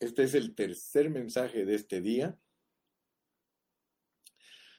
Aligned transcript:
Este 0.00 0.22
es 0.22 0.34
el 0.34 0.54
tercer 0.54 1.10
mensaje 1.10 1.66
de 1.66 1.74
este 1.74 2.00
día. 2.00 2.40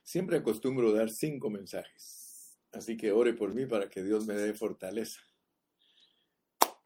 Siempre 0.03 0.37
acostumbro 0.37 0.91
dar 0.91 1.11
cinco 1.11 1.51
mensajes, 1.51 2.59
así 2.71 2.97
que 2.97 3.11
ore 3.11 3.35
por 3.35 3.53
mí 3.53 3.67
para 3.67 3.87
que 3.87 4.03
Dios 4.03 4.25
me 4.25 4.33
dé 4.33 4.55
fortaleza. 4.55 5.21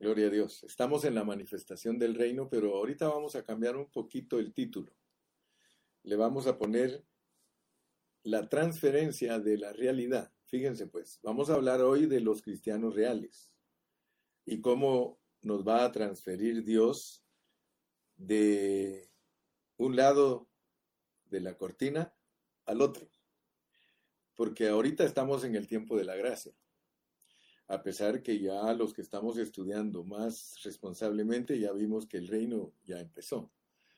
Gloria 0.02 0.28
a 0.28 0.30
Dios. 0.30 0.66
Estamos 0.66 1.06
en 1.06 1.16
la 1.16 1.24
manifestación 1.24 1.98
del 1.98 2.14
reino, 2.14 2.50
pero 2.50 2.76
ahorita 2.76 3.08
vamos 3.08 3.36
a 3.38 3.44
cambiar 3.46 3.78
un 3.78 3.90
poquito 3.90 4.38
el 4.38 4.54
título. 4.54 4.94
Le 6.04 6.18
vamos 6.18 6.46
a 6.46 6.58
poner 6.58 7.06
la 8.24 8.50
transferencia 8.50 9.40
de 9.40 9.58
la 9.58 9.72
realidad. 9.72 10.34
Fíjense 10.44 10.88
pues, 10.88 11.22
vamos 11.24 11.50
a 11.50 11.54
hablar 11.54 11.80
hoy 11.80 12.06
de 12.06 12.20
los 12.20 12.42
cristianos 12.42 12.96
reales 12.96 13.50
y 14.46 14.60
cómo 14.60 15.22
nos 15.42 15.66
va 15.66 15.86
a 15.86 15.92
transferir 15.94 16.66
Dios 16.66 17.25
de 18.18 19.10
un 19.78 19.96
lado 19.96 20.48
de 21.26 21.42
la 21.42 21.58
cortina 21.58 22.14
al 22.66 22.82
otro. 22.82 23.10
Porque 24.36 24.68
ahorita 24.68 25.04
estamos 25.04 25.44
en 25.44 25.56
el 25.56 25.68
tiempo 25.68 25.98
de 25.98 26.06
la 26.06 26.16
gracia. 26.16 26.54
A 27.68 27.82
pesar 27.82 28.22
que 28.22 28.40
ya 28.40 28.74
los 28.74 28.94
que 28.94 29.02
estamos 29.02 29.38
estudiando 29.38 30.04
más 30.04 30.62
responsablemente 30.64 31.60
ya 31.60 31.72
vimos 31.72 32.06
que 32.06 32.18
el 32.18 32.28
reino 32.28 32.74
ya 32.84 33.00
empezó. 33.00 33.52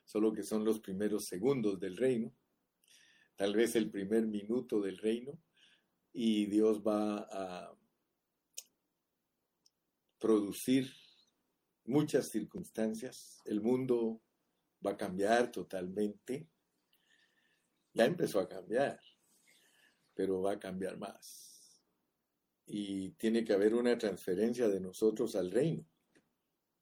Solo 0.05 0.31
que 0.31 0.43
son 0.43 0.63
los 0.63 0.79
primeros 0.79 1.25
segundos 1.25 1.79
del 1.79 1.97
reino. 1.97 2.31
Tal 3.35 3.55
vez 3.55 3.75
el 3.75 3.89
primer 3.89 4.25
minuto 4.25 4.79
del 4.79 4.97
reino. 4.97 5.37
Y 6.13 6.45
Dios 6.45 6.81
va 6.81 7.27
a 7.29 7.77
producir 10.17 10.91
muchas 11.87 12.27
circunstancias. 12.27 13.41
El 13.45 13.61
mundo 13.61 14.21
va 14.85 14.91
a 14.91 14.97
cambiar 14.97 15.51
totalmente. 15.51 16.47
Ya 17.93 18.05
empezó 18.05 18.39
a 18.39 18.47
cambiar, 18.47 18.99
pero 20.13 20.41
va 20.41 20.53
a 20.53 20.59
cambiar 20.59 20.97
más. 20.97 21.81
Y 22.65 23.11
tiene 23.11 23.43
que 23.43 23.53
haber 23.53 23.73
una 23.73 23.97
transferencia 23.97 24.67
de 24.67 24.79
nosotros 24.79 25.35
al 25.35 25.49
reino. 25.49 25.87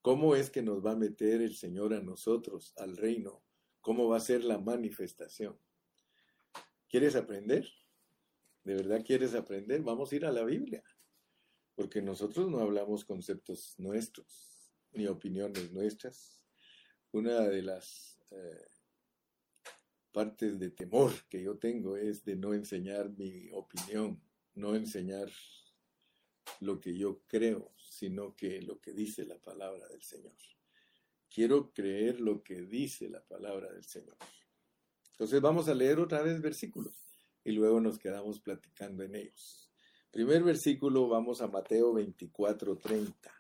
¿Cómo 0.02 0.36
es 0.36 0.50
que 0.50 0.62
nos 0.62 0.86
va 0.86 0.92
a 0.92 0.97
meter 0.97 1.42
el 1.42 1.56
Señor 1.56 1.94
a 1.94 2.02
nosotros, 2.02 2.73
al 2.78 2.97
reino? 2.97 3.44
¿Cómo 3.81 4.09
va 4.09 4.17
a 4.17 4.19
ser 4.19 4.44
la 4.44 4.58
manifestación? 4.58 5.59
¿Quieres 6.90 7.16
aprender? 7.16 7.67
¿De 8.64 8.75
verdad 8.75 9.03
quieres 9.06 9.36
aprender? 9.36 9.81
Vamos 9.81 10.12
a 10.12 10.16
ir 10.16 10.25
a 10.25 10.31
la 10.31 10.44
Biblia, 10.44 10.84
porque 11.75 12.02
nosotros 12.02 12.50
no 12.50 12.59
hablamos 12.59 13.06
conceptos 13.06 13.75
nuestros 13.78 14.55
ni 14.96 15.08
opiniones 15.08 15.72
nuestras. 15.72 16.42
Una 17.12 17.42
de 17.42 17.62
las 17.62 18.20
eh, 18.32 18.68
partes 20.12 20.60
de 20.60 20.72
temor 20.72 21.12
que 21.30 21.44
yo 21.44 21.58
tengo 21.58 21.98
es 21.98 22.24
de 22.24 22.36
no 22.36 22.54
enseñar 22.54 23.10
mi 23.10 23.50
opinión, 23.52 24.22
no 24.54 24.76
enseñar 24.76 25.30
lo 26.60 26.80
que 26.80 26.98
yo 26.98 27.22
creo, 27.28 27.74
sino 27.78 28.36
que 28.36 28.62
lo 28.62 28.80
que 28.80 28.94
dice 28.94 29.26
la 29.26 29.40
palabra 29.40 29.88
del 29.90 30.02
Señor. 30.02 30.36
Quiero 31.30 31.74
creer 31.74 32.22
lo 32.22 32.44
que 32.44 32.62
dice 32.62 33.09
la 33.09 33.22
palabra 33.26 33.72
del 33.72 33.84
Señor. 33.84 34.18
Entonces 35.12 35.42
vamos 35.42 35.68
a 35.68 35.74
leer 35.74 36.00
otra 36.00 36.22
vez 36.22 36.42
versículos 36.42 36.94
y 37.44 37.52
luego 37.52 37.80
nos 37.80 38.00
quedamos 38.00 38.40
platicando 38.40 39.04
en 39.04 39.16
ellos. 39.16 39.70
Primer 40.12 40.44
versículo, 40.44 41.09
vamos 41.09 41.42
a 41.42 41.48
Mateo 41.48 41.94
24, 41.94 42.78
30. 42.78 43.34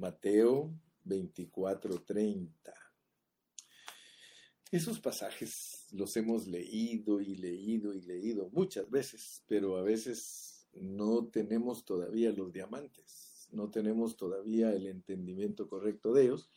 Mateo 0.00 0.72
24:30. 1.04 2.72
Esos 4.72 4.98
pasajes 4.98 5.88
los 5.92 6.16
hemos 6.16 6.46
leído 6.46 7.20
y 7.20 7.34
leído 7.36 7.92
y 7.92 8.00
leído 8.00 8.48
muchas 8.50 8.88
veces, 8.90 9.44
pero 9.46 9.76
a 9.76 9.82
veces 9.82 10.66
no 10.72 11.26
tenemos 11.26 11.84
todavía 11.84 12.32
los 12.32 12.50
diamantes, 12.50 13.48
no 13.52 13.70
tenemos 13.70 14.16
todavía 14.16 14.72
el 14.72 14.86
entendimiento 14.86 15.68
correcto 15.68 16.14
de 16.14 16.22
ellos 16.22 16.50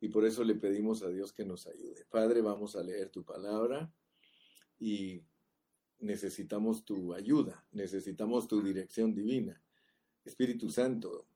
y 0.00 0.10
por 0.10 0.24
eso 0.24 0.44
le 0.44 0.54
pedimos 0.54 1.02
a 1.02 1.08
Dios 1.08 1.32
que 1.32 1.44
nos 1.44 1.66
ayude. 1.66 2.04
Padre, 2.10 2.42
vamos 2.42 2.76
a 2.76 2.84
leer 2.84 3.10
tu 3.10 3.24
palabra 3.24 3.92
y 4.78 5.24
necesitamos 5.98 6.84
tu 6.84 7.12
ayuda, 7.12 7.66
necesitamos 7.72 8.46
tu 8.46 8.62
dirección 8.62 9.14
divina. 9.14 9.60
Espíritu 10.24 10.70
Santo, 10.70 11.26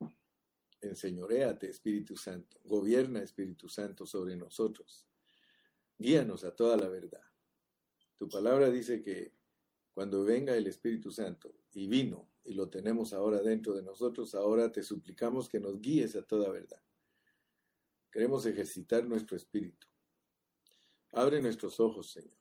enseñoreate, 0.88 1.68
Espíritu 1.68 2.16
Santo, 2.16 2.58
gobierna, 2.64 3.22
Espíritu 3.22 3.68
Santo, 3.68 4.06
sobre 4.06 4.36
nosotros. 4.36 5.06
Guíanos 5.98 6.44
a 6.44 6.54
toda 6.54 6.76
la 6.76 6.88
verdad. 6.88 7.24
Tu 8.18 8.28
palabra 8.28 8.70
dice 8.70 9.02
que 9.02 9.32
cuando 9.92 10.24
venga 10.24 10.56
el 10.56 10.66
Espíritu 10.66 11.10
Santo, 11.10 11.54
y 11.76 11.88
vino, 11.88 12.30
y 12.44 12.54
lo 12.54 12.70
tenemos 12.70 13.12
ahora 13.12 13.42
dentro 13.42 13.74
de 13.74 13.82
nosotros, 13.82 14.34
ahora 14.34 14.72
te 14.72 14.82
suplicamos 14.82 15.48
que 15.48 15.60
nos 15.60 15.80
guíes 15.80 16.16
a 16.16 16.22
toda 16.22 16.50
verdad. 16.50 16.82
Queremos 18.10 18.46
ejercitar 18.46 19.04
nuestro 19.06 19.36
espíritu. 19.36 19.86
Abre 21.12 21.42
nuestros 21.42 21.80
ojos, 21.80 22.10
Señor. 22.10 22.36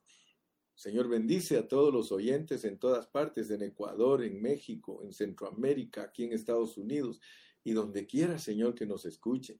Señor, 0.73 1.09
bendice 1.09 1.57
a 1.57 1.67
todos 1.67 1.93
los 1.93 2.11
oyentes 2.13 2.63
en 2.63 2.77
todas 2.77 3.07
partes, 3.07 3.49
en 3.49 3.61
Ecuador, 3.61 4.23
en 4.23 4.41
México, 4.41 5.01
en 5.03 5.11
Centroamérica, 5.11 6.03
aquí 6.03 6.23
en 6.23 6.33
Estados 6.33 6.77
Unidos, 6.77 7.19
y 7.65 7.73
donde 7.73 8.05
quiera, 8.05 8.37
Señor, 8.37 8.75
que 8.75 8.85
nos 8.85 9.05
escuchen. 9.05 9.59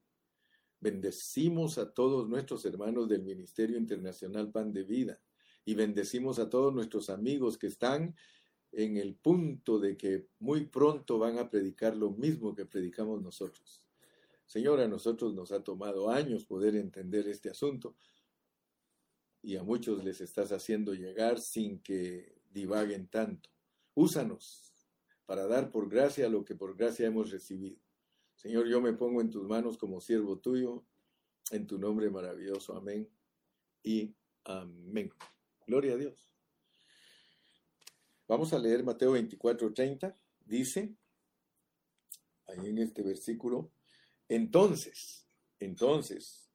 Bendecimos 0.80 1.76
a 1.76 1.92
todos 1.92 2.28
nuestros 2.28 2.64
hermanos 2.64 3.08
del 3.08 3.24
Ministerio 3.24 3.76
Internacional 3.76 4.50
Pan 4.52 4.72
de 4.72 4.84
Vida 4.84 5.20
y 5.64 5.74
bendecimos 5.74 6.38
a 6.38 6.48
todos 6.48 6.72
nuestros 6.72 7.10
amigos 7.10 7.58
que 7.58 7.66
están 7.66 8.14
en 8.70 8.96
el 8.96 9.16
punto 9.16 9.80
de 9.80 9.96
que 9.96 10.28
muy 10.38 10.66
pronto 10.66 11.18
van 11.18 11.38
a 11.38 11.50
predicar 11.50 11.96
lo 11.96 12.12
mismo 12.12 12.54
que 12.54 12.64
predicamos 12.64 13.20
nosotros. 13.20 13.82
Señor, 14.46 14.80
a 14.80 14.86
nosotros 14.86 15.34
nos 15.34 15.50
ha 15.50 15.64
tomado 15.64 16.08
años 16.08 16.46
poder 16.46 16.76
entender 16.76 17.26
este 17.26 17.50
asunto 17.50 17.96
y 19.42 19.56
a 19.56 19.64
muchos 19.64 20.04
les 20.04 20.20
estás 20.20 20.52
haciendo 20.52 20.94
llegar 20.94 21.40
sin 21.40 21.80
que 21.80 22.40
divaguen 22.52 23.08
tanto. 23.08 23.50
Úsanos 23.94 24.72
para 25.24 25.48
dar 25.48 25.72
por 25.72 25.88
gracia 25.88 26.28
lo 26.28 26.44
que 26.44 26.54
por 26.54 26.76
gracia 26.76 27.08
hemos 27.08 27.32
recibido. 27.32 27.85
Señor, 28.36 28.68
yo 28.68 28.80
me 28.80 28.92
pongo 28.92 29.20
en 29.20 29.30
tus 29.30 29.46
manos 29.48 29.78
como 29.78 30.00
siervo 30.00 30.38
tuyo, 30.38 30.84
en 31.50 31.66
tu 31.66 31.78
nombre 31.78 32.10
maravilloso. 32.10 32.76
Amén 32.76 33.08
y 33.82 34.14
amén. 34.44 35.10
Gloria 35.66 35.94
a 35.94 35.96
Dios. 35.96 36.30
Vamos 38.28 38.52
a 38.52 38.58
leer 38.58 38.84
Mateo 38.84 39.12
24, 39.12 39.72
30. 39.72 40.14
Dice, 40.44 40.94
ahí 42.46 42.68
en 42.68 42.78
este 42.78 43.02
versículo, 43.02 43.72
entonces, 44.28 45.26
entonces, 45.58 46.50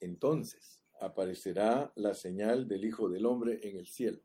entonces 0.00 0.82
aparecerá 1.00 1.92
la 1.96 2.14
señal 2.14 2.68
del 2.68 2.84
Hijo 2.84 3.08
del 3.08 3.26
Hombre 3.26 3.60
en 3.62 3.76
el 3.78 3.86
cielo. 3.86 4.20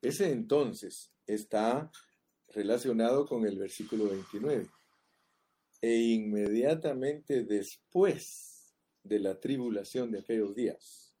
Ese 0.00 0.30
entonces 0.30 1.12
está 1.26 1.90
relacionado 2.48 3.26
con 3.26 3.46
el 3.46 3.58
versículo 3.58 4.08
29 4.08 4.68
e 5.86 6.00
inmediatamente 6.00 7.44
después 7.44 8.74
de 9.04 9.20
la 9.20 9.38
tribulación 9.38 10.10
de 10.10 10.18
aquellos 10.18 10.52
días, 10.52 11.14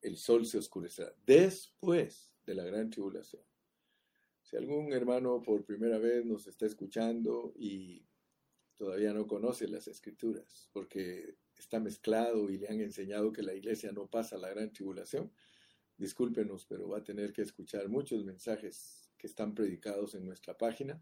el 0.00 0.16
sol 0.16 0.46
se 0.46 0.56
oscurecerá. 0.56 1.12
Después 1.26 2.32
de 2.46 2.54
la 2.54 2.64
gran 2.64 2.88
tribulación. 2.88 3.42
Si 4.40 4.56
algún 4.56 4.94
hermano 4.94 5.42
por 5.42 5.62
primera 5.62 5.98
vez 5.98 6.24
nos 6.24 6.46
está 6.46 6.64
escuchando 6.64 7.52
y 7.54 8.08
todavía 8.78 9.12
no 9.12 9.26
conoce 9.26 9.68
las 9.68 9.88
escrituras, 9.88 10.70
porque 10.72 11.36
está 11.58 11.78
mezclado 11.78 12.48
y 12.48 12.56
le 12.56 12.68
han 12.68 12.80
enseñado 12.80 13.30
que 13.30 13.42
la 13.42 13.52
iglesia 13.52 13.92
no 13.92 14.06
pasa 14.06 14.38
la 14.38 14.48
gran 14.48 14.72
tribulación, 14.72 15.30
discúlpenos, 15.98 16.64
pero 16.64 16.88
va 16.88 16.98
a 17.00 17.04
tener 17.04 17.34
que 17.34 17.42
escuchar 17.42 17.90
muchos 17.90 18.24
mensajes 18.24 19.10
que 19.18 19.26
están 19.26 19.54
predicados 19.54 20.14
en 20.14 20.24
nuestra 20.24 20.56
página 20.56 20.98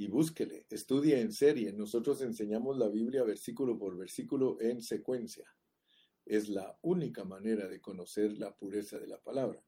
y 0.00 0.08
búsquele, 0.08 0.64
estudie 0.70 1.20
en 1.20 1.30
serie. 1.30 1.74
Nosotros 1.74 2.22
enseñamos 2.22 2.78
la 2.78 2.88
Biblia 2.88 3.22
versículo 3.22 3.78
por 3.78 3.98
versículo 3.98 4.56
en 4.58 4.80
secuencia. 4.80 5.54
Es 6.24 6.48
la 6.48 6.78
única 6.80 7.24
manera 7.24 7.68
de 7.68 7.82
conocer 7.82 8.32
la 8.38 8.56
pureza 8.56 8.98
de 8.98 9.06
la 9.06 9.20
palabra. 9.20 9.62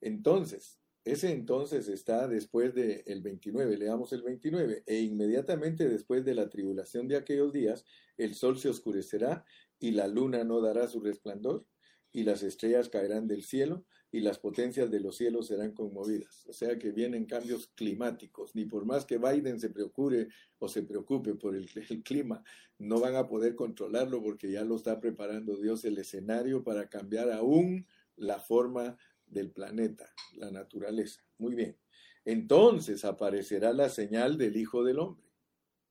Entonces, 0.00 0.78
ese 1.02 1.32
entonces 1.32 1.88
está 1.88 2.28
después 2.28 2.72
del 2.72 3.02
el 3.04 3.20
29, 3.20 3.76
leamos 3.78 4.12
el 4.12 4.22
29, 4.22 4.84
e 4.86 5.00
inmediatamente 5.00 5.88
después 5.88 6.24
de 6.24 6.36
la 6.36 6.48
tribulación 6.48 7.08
de 7.08 7.16
aquellos 7.16 7.52
días, 7.52 7.84
el 8.16 8.36
sol 8.36 8.60
se 8.60 8.68
oscurecerá 8.68 9.44
y 9.80 9.90
la 9.90 10.06
luna 10.06 10.44
no 10.44 10.60
dará 10.60 10.86
su 10.86 11.00
resplandor 11.00 11.66
y 12.12 12.22
las 12.22 12.44
estrellas 12.44 12.88
caerán 12.88 13.26
del 13.26 13.42
cielo 13.42 13.84
y 14.10 14.20
las 14.20 14.38
potencias 14.38 14.90
de 14.90 15.00
los 15.00 15.16
cielos 15.16 15.48
serán 15.48 15.72
conmovidas. 15.72 16.46
O 16.46 16.52
sea 16.52 16.78
que 16.78 16.92
vienen 16.92 17.26
cambios 17.26 17.68
climáticos. 17.74 18.54
Ni 18.54 18.64
por 18.64 18.86
más 18.86 19.04
que 19.04 19.18
Biden 19.18 19.60
se 19.60 19.68
preocupe 19.68 20.28
o 20.58 20.68
se 20.68 20.82
preocupe 20.82 21.34
por 21.34 21.54
el, 21.54 21.68
el, 21.88 22.02
clima, 22.02 22.42
no 22.78 23.00
van 23.00 23.16
a 23.16 23.28
poder 23.28 23.54
controlarlo 23.54 24.22
porque 24.22 24.50
ya 24.50 24.64
lo 24.64 24.76
está 24.76 24.98
preparando 24.98 25.56
Dios 25.56 25.84
el 25.84 25.98
escenario 25.98 26.64
para 26.64 26.88
cambiar 26.88 27.30
aún 27.30 27.86
la 28.16 28.40
forma 28.40 28.96
del 29.26 29.50
planeta, 29.50 30.10
la 30.34 30.50
naturaleza. 30.50 31.22
Muy 31.36 31.54
bien. 31.54 31.76
Entonces 32.24 33.04
aparecerá 33.04 33.72
la 33.72 33.90
señal 33.90 34.38
del 34.38 34.56
Hijo 34.56 34.84
del 34.84 34.98
Hombre. 35.00 35.24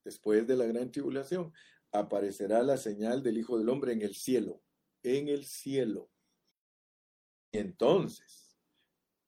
Después 0.03 0.47
de 0.47 0.55
la 0.55 0.65
gran 0.65 0.91
tribulación, 0.91 1.53
aparecerá 1.91 2.63
la 2.63 2.77
señal 2.77 3.21
del 3.21 3.37
Hijo 3.37 3.59
del 3.59 3.69
Hombre 3.69 3.93
en 3.93 4.01
el 4.01 4.15
cielo. 4.15 4.61
En 5.03 5.27
el 5.27 5.45
cielo 5.45 6.09
entonces 7.51 8.57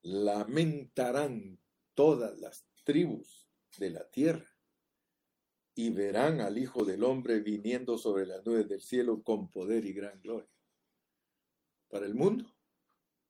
lamentarán 0.01 1.60
todas 1.94 2.38
las 2.39 2.66
tribus 2.83 3.48
de 3.77 3.89
la 3.89 4.10
tierra 4.10 4.50
y 5.75 5.92
verán 5.92 6.42
al 6.42 6.57
Hijo 6.57 6.83
del 6.83 7.04
Hombre 7.04 7.39
viniendo 7.39 7.98
sobre 7.98 8.25
las 8.25 8.45
nubes 8.45 8.68
del 8.68 8.81
cielo 8.81 9.24
con 9.24 9.50
poder 9.50 9.86
y 9.86 9.94
gran 9.94 10.19
gloria. 10.21 10.50
Para 11.88 12.06
el 12.06 12.16
mundo, 12.16 12.56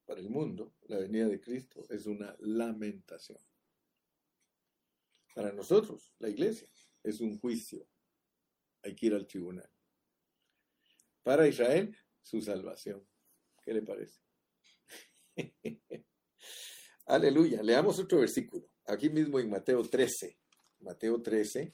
para 0.06 0.20
el 0.20 0.30
mundo, 0.30 0.74
la 0.88 0.98
venida 0.98 1.28
de 1.28 1.40
Cristo 1.40 1.86
es 1.90 2.08
una 2.08 2.36
lamentación. 2.40 3.40
Para 5.36 5.52
nosotros, 5.54 6.14
la 6.20 6.30
iglesia, 6.30 6.68
es 7.04 7.22
un 7.22 7.38
juicio. 7.38 7.88
Hay 8.82 8.96
que 8.96 9.06
ir 9.06 9.14
al 9.14 9.28
tribunal. 9.28 9.70
Para 11.22 11.48
Israel, 11.48 11.96
su 12.22 12.42
salvación. 12.42 13.08
¿Qué 13.62 13.74
le 13.74 13.84
parece? 13.84 14.29
Aleluya. 17.06 17.64
Leamos 17.64 18.00
otro 18.00 18.20
versículo. 18.20 18.66
Aquí 18.86 19.10
mismo 19.10 19.40
en 19.40 19.50
Mateo 19.50 19.84
13. 19.84 20.38
Mateo 20.82 21.22
13. 21.22 21.72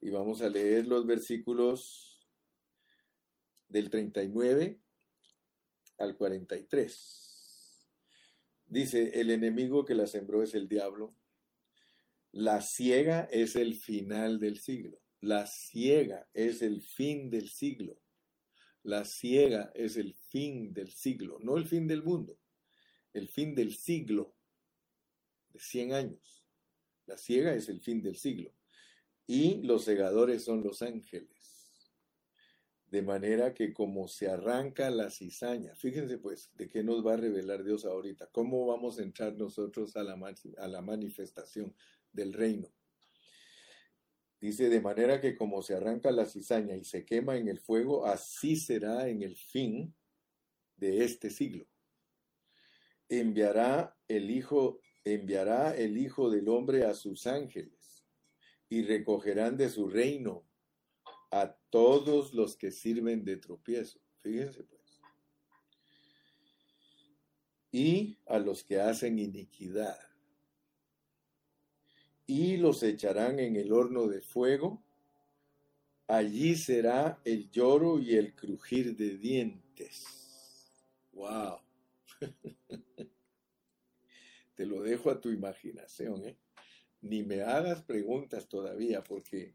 Y 0.00 0.10
vamos 0.10 0.42
a 0.42 0.48
leer 0.48 0.86
los 0.86 1.06
versículos 1.06 2.20
del 3.68 3.90
39 3.90 4.80
al 5.98 6.16
43. 6.16 7.88
Dice, 8.68 9.20
el 9.20 9.30
enemigo 9.30 9.84
que 9.84 9.94
la 9.94 10.06
sembró 10.06 10.42
es 10.42 10.54
el 10.54 10.68
diablo. 10.68 11.14
La 12.32 12.60
ciega 12.60 13.28
es 13.30 13.56
el 13.56 13.74
final 13.76 14.38
del 14.38 14.58
siglo. 14.58 14.98
La 15.20 15.46
ciega 15.46 16.28
es 16.34 16.62
el 16.62 16.82
fin 16.82 17.30
del 17.30 17.48
siglo. 17.48 17.98
La 18.82 19.04
ciega 19.04 19.72
es 19.74 19.96
el 19.96 20.14
fin 20.14 20.72
del 20.72 20.92
siglo, 20.92 21.38
no 21.40 21.56
el 21.56 21.66
fin 21.66 21.88
del 21.88 22.04
mundo 22.04 22.38
el 23.16 23.28
fin 23.28 23.54
del 23.54 23.74
siglo, 23.74 24.34
de 25.50 25.58
100 25.58 25.92
años. 25.92 26.44
La 27.06 27.16
ciega 27.16 27.54
es 27.54 27.68
el 27.68 27.80
fin 27.80 28.02
del 28.02 28.16
siglo. 28.16 28.52
Y 29.26 29.62
los 29.62 29.84
segadores 29.84 30.44
son 30.44 30.62
los 30.62 30.82
ángeles. 30.82 31.30
De 32.86 33.02
manera 33.02 33.52
que 33.52 33.72
como 33.72 34.06
se 34.06 34.28
arranca 34.28 34.90
la 34.90 35.10
cizaña, 35.10 35.74
fíjense 35.74 36.18
pues 36.18 36.50
de 36.54 36.68
qué 36.68 36.84
nos 36.84 37.04
va 37.04 37.14
a 37.14 37.16
revelar 37.16 37.64
Dios 37.64 37.84
ahorita, 37.84 38.28
cómo 38.30 38.66
vamos 38.66 38.98
a 38.98 39.02
entrar 39.02 39.34
nosotros 39.34 39.96
a 39.96 40.04
la, 40.04 40.16
a 40.58 40.68
la 40.68 40.82
manifestación 40.82 41.74
del 42.12 42.32
reino. 42.32 42.72
Dice, 44.40 44.68
de 44.68 44.80
manera 44.80 45.20
que 45.20 45.34
como 45.34 45.62
se 45.62 45.74
arranca 45.74 46.12
la 46.12 46.26
cizaña 46.26 46.76
y 46.76 46.84
se 46.84 47.04
quema 47.04 47.36
en 47.36 47.48
el 47.48 47.58
fuego, 47.58 48.06
así 48.06 48.56
será 48.56 49.08
en 49.08 49.22
el 49.22 49.34
fin 49.34 49.94
de 50.76 51.04
este 51.04 51.30
siglo 51.30 51.66
enviará 53.08 53.96
el 54.08 54.30
Hijo, 54.30 54.80
enviará 55.04 55.76
el 55.76 55.98
Hijo 55.98 56.30
del 56.30 56.48
Hombre 56.48 56.84
a 56.84 56.94
sus 56.94 57.26
ángeles 57.26 58.04
y 58.68 58.82
recogerán 58.82 59.56
de 59.56 59.68
su 59.68 59.88
reino 59.88 60.44
a 61.30 61.54
todos 61.70 62.34
los 62.34 62.56
que 62.56 62.70
sirven 62.70 63.24
de 63.24 63.36
tropiezo. 63.36 64.00
Fíjense 64.18 64.64
pues. 64.64 65.00
Y 67.70 68.18
a 68.26 68.38
los 68.38 68.64
que 68.64 68.80
hacen 68.80 69.18
iniquidad. 69.18 69.98
Y 72.26 72.56
los 72.56 72.82
echarán 72.82 73.38
en 73.38 73.56
el 73.56 73.72
horno 73.72 74.08
de 74.08 74.20
fuego. 74.20 74.82
Allí 76.08 76.56
será 76.56 77.20
el 77.24 77.50
lloro 77.50 77.98
y 77.98 78.16
el 78.16 78.34
crujir 78.34 78.96
de 78.96 79.16
dientes. 79.16 80.04
¡Wow! 81.12 81.60
Te 84.54 84.66
lo 84.66 84.82
dejo 84.82 85.10
a 85.10 85.20
tu 85.20 85.30
imaginación, 85.30 86.24
¿eh? 86.24 86.38
Ni 87.02 87.22
me 87.22 87.42
hagas 87.42 87.82
preguntas 87.82 88.48
todavía 88.48 89.04
porque 89.04 89.54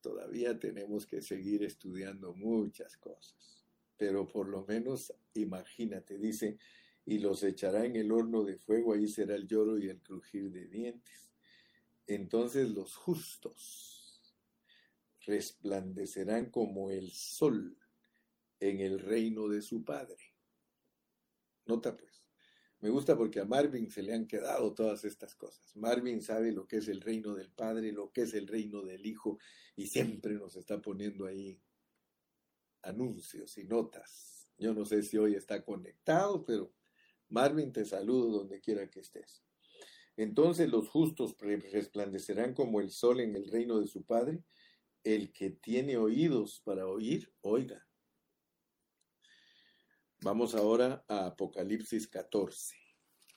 todavía 0.00 0.58
tenemos 0.58 1.06
que 1.06 1.20
seguir 1.20 1.64
estudiando 1.64 2.32
muchas 2.34 2.96
cosas. 2.96 3.64
Pero 3.96 4.28
por 4.28 4.48
lo 4.48 4.64
menos 4.64 5.12
imagínate, 5.34 6.18
dice, 6.18 6.56
y 7.04 7.18
los 7.18 7.42
echará 7.42 7.84
en 7.84 7.96
el 7.96 8.12
horno 8.12 8.44
de 8.44 8.56
fuego, 8.56 8.92
ahí 8.92 9.08
será 9.08 9.34
el 9.34 9.48
lloro 9.48 9.78
y 9.78 9.88
el 9.88 10.00
crujir 10.00 10.50
de 10.50 10.66
dientes. 10.66 11.32
Entonces 12.06 12.70
los 12.70 12.94
justos 12.96 14.34
resplandecerán 15.26 16.50
como 16.50 16.90
el 16.90 17.10
sol 17.10 17.76
en 18.60 18.80
el 18.80 18.98
reino 18.98 19.48
de 19.48 19.62
su 19.62 19.84
Padre. 19.84 20.34
Nota 21.66 21.96
pues. 21.96 22.07
Me 22.80 22.90
gusta 22.90 23.16
porque 23.16 23.40
a 23.40 23.44
Marvin 23.44 23.90
se 23.90 24.02
le 24.02 24.14
han 24.14 24.26
quedado 24.26 24.72
todas 24.72 25.04
estas 25.04 25.34
cosas. 25.34 25.74
Marvin 25.74 26.22
sabe 26.22 26.52
lo 26.52 26.68
que 26.68 26.76
es 26.76 26.86
el 26.88 27.00
reino 27.00 27.34
del 27.34 27.50
Padre, 27.50 27.90
lo 27.90 28.12
que 28.12 28.22
es 28.22 28.34
el 28.34 28.46
reino 28.46 28.82
del 28.82 29.04
Hijo, 29.04 29.38
y 29.74 29.88
siempre 29.88 30.34
nos 30.34 30.54
está 30.54 30.80
poniendo 30.80 31.26
ahí 31.26 31.60
anuncios 32.82 33.58
y 33.58 33.64
notas. 33.64 34.48
Yo 34.58 34.74
no 34.74 34.84
sé 34.84 35.02
si 35.02 35.18
hoy 35.18 35.34
está 35.34 35.64
conectado, 35.64 36.44
pero 36.44 36.72
Marvin 37.28 37.72
te 37.72 37.84
saludo 37.84 38.38
donde 38.38 38.60
quiera 38.60 38.88
que 38.88 39.00
estés. 39.00 39.42
Entonces 40.16 40.68
los 40.68 40.88
justos 40.88 41.36
resplandecerán 41.38 42.54
como 42.54 42.80
el 42.80 42.90
sol 42.90 43.20
en 43.20 43.34
el 43.34 43.48
reino 43.48 43.80
de 43.80 43.86
su 43.86 44.04
Padre. 44.04 44.42
El 45.02 45.32
que 45.32 45.50
tiene 45.50 45.96
oídos 45.96 46.60
para 46.64 46.86
oír, 46.86 47.32
oiga. 47.40 47.87
Vamos 50.20 50.56
ahora 50.56 51.04
a 51.06 51.26
Apocalipsis 51.26 52.08
14. 52.08 52.74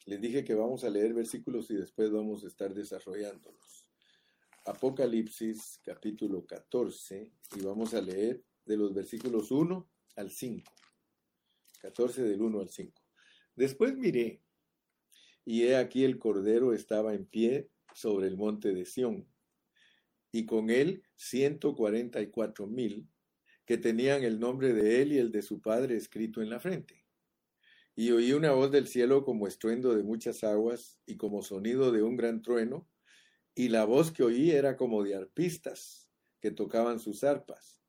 Les 0.08 0.20
dije 0.20 0.44
que 0.44 0.56
vamos 0.56 0.84
a 0.84 0.90
leer 0.90 1.14
versículos 1.14 1.70
y 1.70 1.76
después 1.76 2.10
vamos 2.10 2.44
a 2.44 2.48
estar 2.48 2.74
desarrollándolos. 2.74 3.88
Apocalipsis 4.66 5.80
capítulo 5.84 6.44
14 6.44 7.32
y 7.56 7.62
vamos 7.62 7.94
a 7.94 8.02
leer 8.02 8.44
de 8.66 8.78
los 8.78 8.96
versículos 8.96 9.52
1 9.52 9.88
al 10.16 10.32
5. 10.32 10.72
14 11.82 12.24
del 12.24 12.42
1 12.42 12.60
al 12.60 12.70
5. 12.70 13.02
Después 13.56 13.96
miré 13.96 14.42
y 15.46 15.66
he 15.66 15.76
aquí 15.76 16.04
el 16.04 16.18
Cordero 16.18 16.74
estaba 16.74 17.14
en 17.14 17.28
pie 17.28 17.70
sobre 17.94 18.26
el 18.26 18.38
monte 18.38 18.74
de 18.74 18.86
Sión 18.86 19.28
y 20.32 20.48
con 20.48 20.72
él 20.72 21.04
ciento 21.16 21.76
cuarenta 21.76 22.22
y 22.22 22.32
cuatro 22.32 22.66
mil 22.66 23.08
que 23.72 23.78
tenían 23.78 24.26
el 24.26 24.38
nombre 24.38 24.74
de 24.74 25.02
él 25.02 25.14
y 25.14 25.18
el 25.18 25.32
de 25.32 25.42
su 25.42 25.62
padre 25.62 25.96
escrito 25.96 26.42
en 26.42 26.50
la 26.50 26.60
frente. 26.60 27.06
Y 27.96 28.12
oí 28.12 28.34
una 28.34 28.52
voz 28.52 28.70
del 28.70 28.86
cielo 28.86 29.24
como 29.24 29.48
estruendo 29.48 29.96
de 29.96 30.04
muchas 30.04 30.44
aguas 30.44 31.00
y 31.06 31.16
como 31.16 31.42
sonido 31.42 31.94
de 31.94 32.04
un 32.04 32.18
gran 32.18 32.42
trueno, 32.42 32.90
y 33.56 33.70
la 33.70 33.86
voz 33.86 34.12
que 34.12 34.24
oí 34.24 34.52
era 34.52 34.76
como 34.76 35.06
de 35.06 35.16
arpistas 35.16 36.10
que 36.42 36.52
tocaban 36.52 37.00
sus 37.00 37.24
arpas, 37.24 37.82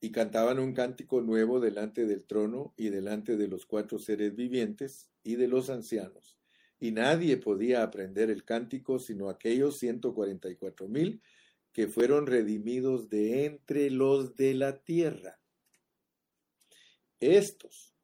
y 0.00 0.12
cantaban 0.12 0.60
un 0.60 0.74
cántico 0.74 1.22
nuevo 1.22 1.58
delante 1.58 2.06
del 2.06 2.24
trono 2.24 2.72
y 2.76 2.90
delante 2.90 3.36
de 3.36 3.48
los 3.48 3.66
cuatro 3.66 3.98
seres 3.98 4.36
vivientes 4.36 5.10
y 5.24 5.34
de 5.34 5.48
los 5.48 5.70
ancianos. 5.70 6.38
Y 6.78 6.92
nadie 6.92 7.36
podía 7.36 7.82
aprender 7.82 8.30
el 8.30 8.44
cántico 8.44 9.00
sino 9.00 9.28
aquellos 9.28 9.76
ciento 9.76 10.14
cuarenta 10.14 10.48
y 10.48 10.54
cuatro 10.54 10.86
mil 10.86 11.20
que 11.72 11.86
fueron 11.86 12.26
redimidos 12.26 13.08
de 13.08 13.44
entre 13.44 13.90
los 13.90 14.34
de 14.36 14.54
la 14.54 14.82
tierra. 14.82 15.40
Estos 17.20 17.94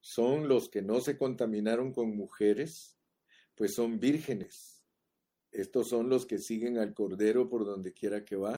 son 0.00 0.48
los 0.48 0.68
que 0.68 0.82
no 0.82 1.00
se 1.00 1.16
contaminaron 1.16 1.92
con 1.92 2.16
mujeres, 2.16 2.96
pues 3.54 3.74
son 3.74 3.98
vírgenes. 3.98 4.84
Estos 5.50 5.88
son 5.88 6.08
los 6.08 6.26
que 6.26 6.38
siguen 6.38 6.78
al 6.78 6.94
Cordero 6.94 7.48
por 7.48 7.64
donde 7.64 7.92
quiera 7.92 8.24
que 8.24 8.36
va. 8.36 8.54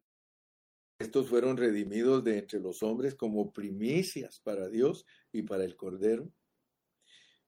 Estos 0.98 1.28
fueron 1.28 1.56
redimidos 1.56 2.25
de 2.25 2.38
entre 2.38 2.58
los 2.58 2.82
hombres 2.82 3.14
como 3.14 3.52
primicias 3.52 4.40
para 4.40 4.68
Dios 4.68 5.06
y 5.30 5.42
para 5.42 5.64
el 5.64 5.76
Cordero. 5.76 6.30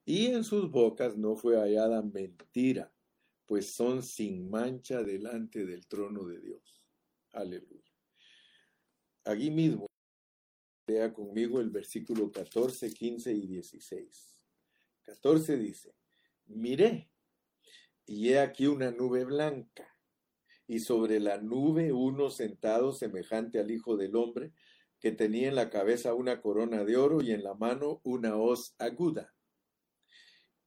Y 0.04 0.26
en 0.26 0.44
sus 0.44 0.70
bocas 0.70 1.16
no 1.16 1.36
fue 1.36 1.56
hallada 1.56 2.00
mentira, 2.02 2.92
pues 3.44 3.74
son 3.74 4.02
sin 4.02 4.48
mancha 4.48 5.02
delante 5.02 5.66
del 5.66 5.86
trono 5.88 6.24
de 6.24 6.40
Dios. 6.40 6.79
Aleluya. 7.32 7.90
Aquí 9.25 9.50
mismo, 9.50 9.87
lea 10.87 11.12
conmigo 11.12 11.60
el 11.60 11.70
versículo 11.70 12.30
14, 12.30 12.92
15 12.92 13.32
y 13.32 13.46
16. 13.46 14.37
14 15.02 15.56
dice, 15.56 15.94
miré, 16.46 17.10
y 18.06 18.30
he 18.30 18.40
aquí 18.40 18.66
una 18.66 18.90
nube 18.90 19.25
blanca, 19.25 19.96
y 20.66 20.80
sobre 20.80 21.20
la 21.20 21.38
nube 21.38 21.92
uno 21.92 22.30
sentado 22.30 22.92
semejante 22.92 23.58
al 23.58 23.70
Hijo 23.70 23.96
del 23.96 24.16
Hombre, 24.16 24.52
que 25.00 25.12
tenía 25.12 25.49
en 25.49 25.54
la 25.54 25.70
cabeza 25.70 26.14
una 26.14 26.40
corona 26.40 26.84
de 26.84 26.96
oro 26.96 27.22
y 27.22 27.32
en 27.32 27.42
la 27.42 27.54
mano 27.54 28.00
una 28.04 28.37
hoz 28.37 28.75
aguda. 28.78 29.34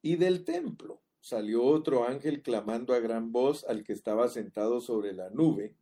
Y 0.02 0.16
del 0.16 0.44
templo 0.44 1.04
salió 1.20 1.64
otro 1.64 2.06
ángel 2.06 2.42
clamando 2.42 2.94
a 2.94 3.00
gran 3.00 3.32
voz 3.32 3.64
al 3.64 3.84
que 3.84 3.94
estaba 3.94 4.28
sentado 4.28 4.82
sobre 4.82 5.14
la 5.14 5.30
nube, 5.30 5.78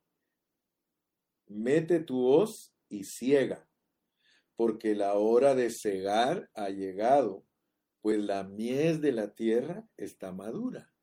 Mete 1.53 2.00
tu 2.00 2.25
hoz 2.25 2.74
y 2.88 3.03
ciega, 3.03 3.67
porque 4.55 4.96
la 4.96 5.15
hora 5.15 5.53
de 5.53 5.70
cegar 5.70 6.50
ha 6.53 6.70
llegado, 6.70 7.46
pues 8.00 8.20
la 8.20 8.43
mies 8.43 9.01
de 9.01 9.12
la 9.12 9.36
tierra 9.36 9.86
está 9.98 10.31
madura. 10.31 10.93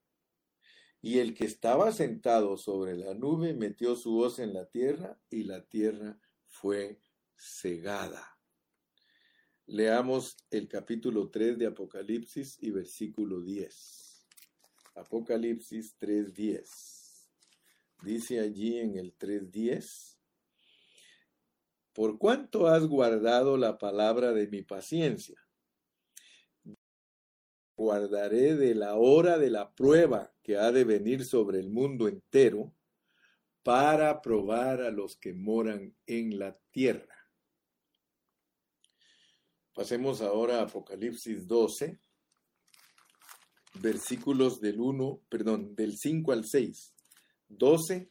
Y 1.03 1.19
el 1.19 1.35
que 1.35 1.45
estaba 1.45 1.93
sentado 1.93 2.57
sobre 2.57 2.97
la 2.97 3.13
nube 3.13 3.53
metió 3.53 3.95
su 3.95 4.19
hoz 4.19 4.39
en 4.39 4.55
la 4.55 4.67
tierra 4.67 5.21
y 5.29 5.45
la 5.45 5.65
tierra 5.67 6.19
fue 6.47 6.99
cegada. 7.37 8.39
Leamos 9.67 10.39
el 10.51 10.67
capítulo 10.67 11.29
3 11.29 11.59
de 11.59 11.67
Apocalipsis 11.67 12.57
y 12.63 12.71
versículo 12.71 13.43
10. 13.43 14.27
Apocalipsis 14.95 15.95
3.10. 16.01 16.89
Dice 18.03 18.41
allí 18.41 18.79
en 18.79 18.97
el 18.97 19.17
3.10, 19.19 20.18
¿por 21.99 22.17
cuánto 22.17 22.69
has 22.69 22.87
guardado 22.87 23.57
la 23.57 23.77
palabra 23.77 24.33
de 24.33 24.47
mi 24.47 24.63
paciencia? 24.63 25.45
Guardaré 27.77 28.55
de 28.55 28.77
la 28.77 28.95
hora 28.95 29.37
de 29.37 29.51
la 29.51 29.75
prueba 29.75 30.33
que 30.41 30.57
ha 30.59 30.71
de 30.71 30.85
venir 30.85 31.25
sobre 31.25 31.59
el 31.59 31.71
mundo 31.71 32.07
entero 32.07 32.73
para 33.65 34.23
probar 34.23 34.81
a 34.81 34.93
los 34.93 35.17
que 35.17 35.35
moran 35.35 35.93
en 36.07 36.39
la 36.39 36.57
tierra. 36.71 37.17
Pasemos 39.75 40.21
ahora 40.21 40.61
a 40.61 40.67
Apocalipsis 40.67 41.49
12, 41.49 41.99
versículos 43.81 44.61
del 44.61 44.79
1, 44.79 45.25
perdón, 45.29 45.75
del 45.75 45.99
5 45.99 46.31
al 46.31 46.45
6. 46.45 46.95
12, 47.49 48.09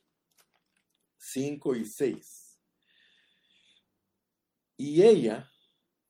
5 1.16 1.76
y 1.78 1.86
6. 1.86 2.37
Y 4.78 5.04
ella 5.04 5.52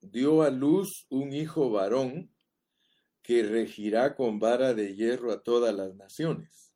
dio 0.02 0.44
a 0.44 0.50
luz 0.50 1.08
un 1.10 1.34
hijo 1.34 1.72
varón 1.72 2.34
que 3.24 3.44
regirá 3.44 4.16
con 4.16 4.40
vara 4.40 4.74
de 4.74 4.96
hierro 4.96 5.32
a 5.32 5.42
todas 5.42 5.74
las 5.74 5.96
naciones. 5.96 6.74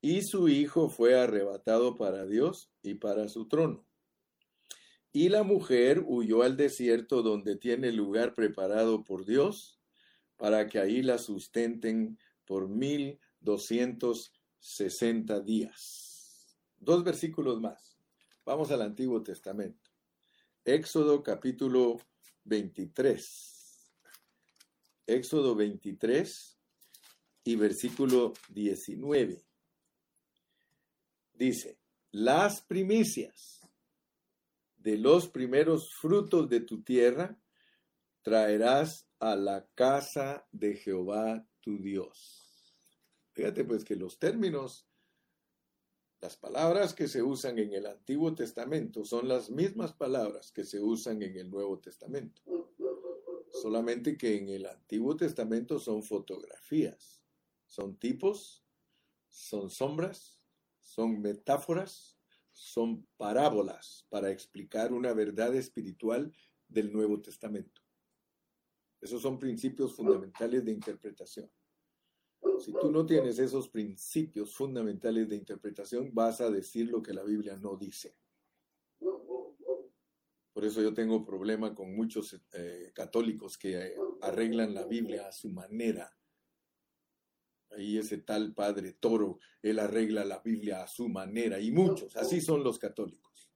Y 0.00 0.22
su 0.22 0.48
hijo 0.48 0.90
fue 0.90 1.18
arrebatado 1.18 1.96
para 1.96 2.26
Dios 2.26 2.70
y 2.82 2.94
para 2.94 3.28
su 3.28 3.48
trono. 3.48 3.86
Y 5.12 5.28
la 5.28 5.42
mujer 5.42 6.02
huyó 6.06 6.42
al 6.42 6.56
desierto 6.56 7.22
donde 7.22 7.56
tiene 7.56 7.92
lugar 7.92 8.34
preparado 8.34 9.04
por 9.04 9.24
Dios, 9.24 9.80
para 10.36 10.66
que 10.66 10.80
ahí 10.80 11.02
la 11.02 11.18
sustenten 11.18 12.18
por 12.44 12.68
mil 12.68 13.20
doscientos 13.40 14.32
sesenta 14.58 15.40
días. 15.40 16.58
Dos 16.76 17.04
versículos 17.04 17.60
más. 17.60 17.96
Vamos 18.44 18.70
al 18.70 18.82
Antiguo 18.82 19.22
Testamento. 19.22 19.83
Éxodo 20.66 21.22
capítulo 21.22 22.00
23. 22.44 23.92
Éxodo 25.06 25.54
23 25.54 26.58
y 27.44 27.56
versículo 27.56 28.32
19. 28.48 29.44
Dice, 31.34 31.78
las 32.12 32.62
primicias 32.62 33.60
de 34.76 34.96
los 34.96 35.28
primeros 35.28 35.92
frutos 35.92 36.48
de 36.48 36.60
tu 36.60 36.82
tierra 36.82 37.38
traerás 38.22 39.06
a 39.18 39.36
la 39.36 39.68
casa 39.74 40.48
de 40.50 40.76
Jehová 40.76 41.46
tu 41.60 41.78
Dios. 41.78 42.74
Fíjate 43.32 43.64
pues 43.64 43.84
que 43.84 43.96
los 43.96 44.18
términos, 44.18 44.88
las 46.20 46.36
palabras 46.36 46.94
que 46.94 47.08
se 47.08 47.22
usan 47.22 47.58
en 47.58 47.74
el 47.74 47.86
Antiguo 47.86 48.34
Testamento 48.34 49.04
son 49.04 49.28
las 49.28 49.50
mismas 49.50 49.92
palabras 49.92 50.52
que 50.52 50.64
se 50.64 50.80
usan 50.80 51.22
en 51.22 51.36
el 51.36 51.50
Nuevo 51.50 51.78
Testamento. 51.78 52.42
Solamente 53.50 54.16
que 54.16 54.36
en 54.36 54.48
el 54.48 54.66
Antiguo 54.66 55.16
Testamento 55.16 55.78
son 55.78 56.02
fotografías, 56.02 57.22
son 57.66 57.96
tipos, 57.96 58.64
son 59.28 59.70
sombras, 59.70 60.40
son 60.80 61.20
metáforas, 61.20 62.18
son 62.52 63.06
parábolas 63.16 64.06
para 64.08 64.30
explicar 64.30 64.92
una 64.92 65.12
verdad 65.12 65.54
espiritual 65.54 66.32
del 66.68 66.92
Nuevo 66.92 67.20
Testamento. 67.20 67.82
Esos 69.00 69.20
son 69.20 69.38
principios 69.38 69.94
fundamentales 69.94 70.64
de 70.64 70.72
interpretación. 70.72 71.50
Si 72.60 72.72
tú 72.72 72.90
no 72.90 73.04
tienes 73.04 73.38
esos 73.38 73.68
principios 73.68 74.54
fundamentales 74.54 75.28
de 75.28 75.36
interpretación, 75.36 76.10
vas 76.12 76.40
a 76.40 76.50
decir 76.50 76.88
lo 76.88 77.02
que 77.02 77.12
la 77.12 77.24
Biblia 77.24 77.56
no 77.56 77.76
dice. 77.76 78.16
Por 80.52 80.64
eso 80.64 80.80
yo 80.80 80.94
tengo 80.94 81.24
problema 81.24 81.74
con 81.74 81.94
muchos 81.94 82.40
eh, 82.52 82.92
católicos 82.94 83.58
que 83.58 83.96
arreglan 84.20 84.72
la 84.72 84.86
Biblia 84.86 85.28
a 85.28 85.32
su 85.32 85.50
manera 85.50 86.16
Ahí 87.76 87.98
ese 87.98 88.18
tal 88.18 88.54
padre 88.54 88.92
toro, 88.92 89.38
él 89.62 89.78
arregla 89.78 90.24
la 90.24 90.40
Biblia 90.40 90.82
a 90.82 90.86
su 90.86 91.08
manera 91.08 91.60
y 91.60 91.70
muchos, 91.70 92.16
así 92.16 92.40
son 92.40 92.62
los 92.62 92.78
católicos. 92.78 93.50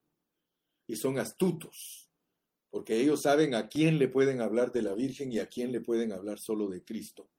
Y 0.86 0.96
son 0.96 1.18
astutos, 1.18 2.10
porque 2.70 3.00
ellos 3.00 3.22
saben 3.22 3.54
a 3.54 3.68
quién 3.68 3.98
le 3.98 4.08
pueden 4.08 4.40
hablar 4.40 4.72
de 4.72 4.82
la 4.82 4.94
Virgen 4.94 5.32
y 5.32 5.38
a 5.38 5.46
quién 5.46 5.70
le 5.70 5.80
pueden 5.80 6.12
hablar 6.12 6.38
solo 6.38 6.68
de 6.68 6.84
Cristo. 6.84 7.30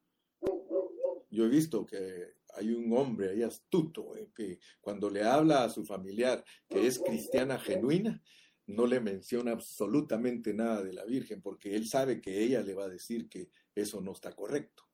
Yo 1.29 1.45
he 1.45 1.49
visto 1.49 1.85
que 1.85 2.35
hay 2.55 2.71
un 2.71 2.91
hombre 2.97 3.29
ahí 3.29 3.43
astuto 3.43 4.15
eh, 4.15 4.29
que 4.35 4.59
cuando 4.81 5.09
le 5.09 5.23
habla 5.23 5.63
a 5.63 5.69
su 5.69 5.85
familiar 5.85 6.43
que 6.67 6.87
es 6.87 6.99
cristiana 6.99 7.59
genuina, 7.59 8.21
no 8.65 8.85
le 8.85 8.99
menciona 8.99 9.51
absolutamente 9.51 10.53
nada 10.53 10.83
de 10.83 10.93
la 10.93 11.05
Virgen, 11.05 11.41
porque 11.41 11.75
él 11.75 11.87
sabe 11.87 12.21
que 12.21 12.43
ella 12.43 12.61
le 12.61 12.75
va 12.75 12.85
a 12.85 12.89
decir 12.89 13.27
que 13.27 13.49
eso 13.73 13.99
no 14.01 14.11
está 14.11 14.31
correcto 14.33 14.89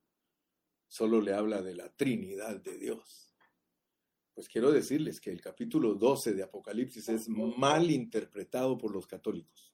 solo 0.88 1.20
le 1.22 1.34
habla 1.34 1.62
de 1.62 1.76
la 1.76 1.90
Trinidad 1.90 2.62
de 2.62 2.78
Dios. 2.78 3.36
Pues 4.34 4.48
quiero 4.48 4.72
decirles 4.72 5.20
que 5.20 5.30
el 5.30 5.42
capítulo 5.42 5.96
12 5.96 6.34
de 6.34 6.44
Apocalipsis 6.44 7.10
es 7.10 7.30
mal 7.30 7.90
interpretado 7.92 8.78
por 8.78 8.94
los 8.94 9.08
católicos. 9.08 9.74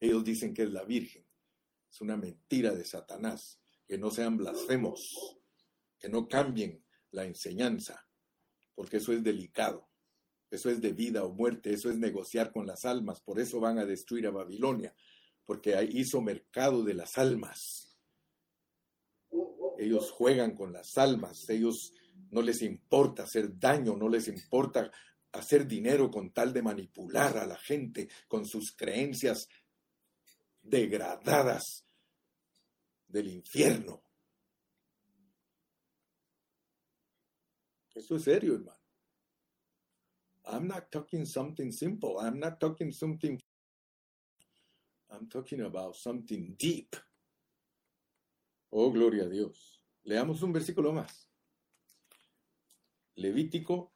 Ellos 0.00 0.24
dicen 0.24 0.52
que 0.52 0.62
es 0.62 0.70
la 0.70 0.84
Virgen. 0.84 1.26
Es 1.90 2.00
una 2.00 2.16
mentira 2.16 2.74
de 2.74 2.84
Satanás. 2.84 3.58
Que 3.86 3.98
no 3.98 4.10
sean 4.10 4.38
blasfemos, 4.38 5.38
que 6.02 6.10
no 6.10 6.28
cambien 6.28 6.84
la 7.12 7.24
enseñanza, 7.24 8.06
porque 8.74 8.98
eso 8.98 9.14
es 9.14 9.22
delicado. 9.22 9.88
Eso 10.50 10.68
es 10.68 10.82
de 10.82 10.92
vida 10.92 11.24
o 11.24 11.32
muerte, 11.32 11.72
eso 11.72 11.88
es 11.88 11.96
negociar 11.96 12.52
con 12.52 12.66
las 12.66 12.84
almas. 12.84 13.22
Por 13.22 13.40
eso 13.40 13.58
van 13.58 13.78
a 13.78 13.86
destruir 13.86 14.26
a 14.26 14.30
Babilonia, 14.30 14.94
porque 15.46 15.74
hizo 15.92 16.20
mercado 16.20 16.84
de 16.84 16.92
las 16.92 17.16
almas 17.16 17.92
ellos 19.82 20.10
juegan 20.10 20.54
con 20.54 20.72
las 20.72 20.96
almas, 20.96 21.48
ellos 21.48 21.92
no 22.30 22.42
les 22.42 22.62
importa 22.62 23.24
hacer 23.24 23.58
daño, 23.58 23.96
no 23.96 24.08
les 24.08 24.28
importa 24.28 24.90
hacer 25.32 25.66
dinero 25.66 26.10
con 26.10 26.32
tal 26.32 26.52
de 26.52 26.62
manipular 26.62 27.36
a 27.38 27.46
la 27.46 27.56
gente 27.56 28.08
con 28.28 28.46
sus 28.46 28.72
creencias 28.72 29.48
degradadas 30.62 31.86
del 33.08 33.28
infierno. 33.28 34.04
Eso 37.94 38.16
es 38.16 38.22
serio, 38.22 38.54
hermano. 38.54 38.78
I'm 40.44 40.66
not 40.66 40.90
talking 40.90 41.24
something 41.24 41.70
simple. 41.70 42.16
I'm 42.20 42.38
not 42.38 42.58
talking 42.58 42.92
something. 42.92 43.38
I'm 45.10 45.28
talking 45.28 45.60
about 45.60 45.94
something 45.94 46.56
deep. 46.58 46.96
Oh, 48.70 48.90
gloria 48.90 49.24
a 49.24 49.28
Dios. 49.28 49.82
Leamos 50.04 50.42
un 50.42 50.52
versículo 50.52 50.92
más. 50.92 51.28
Levítico 53.14 53.92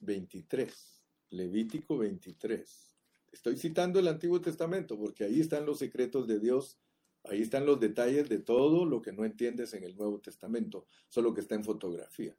23. 0.00 1.04
Levítico 1.30 1.96
23. 1.96 2.96
Estoy 3.32 3.56
citando 3.56 4.00
el 4.00 4.08
Antiguo 4.08 4.40
Testamento 4.40 4.98
porque 4.98 5.24
ahí 5.24 5.40
están 5.40 5.64
los 5.64 5.78
secretos 5.78 6.26
de 6.26 6.40
Dios, 6.40 6.78
ahí 7.24 7.42
están 7.42 7.66
los 7.66 7.78
detalles 7.78 8.28
de 8.28 8.38
todo 8.38 8.84
lo 8.84 9.00
que 9.00 9.12
no 9.12 9.24
entiendes 9.24 9.74
en 9.74 9.84
el 9.84 9.96
Nuevo 9.96 10.20
Testamento, 10.20 10.86
solo 11.08 11.32
que 11.32 11.42
está 11.42 11.54
en 11.54 11.64
fotografía. 11.64 12.36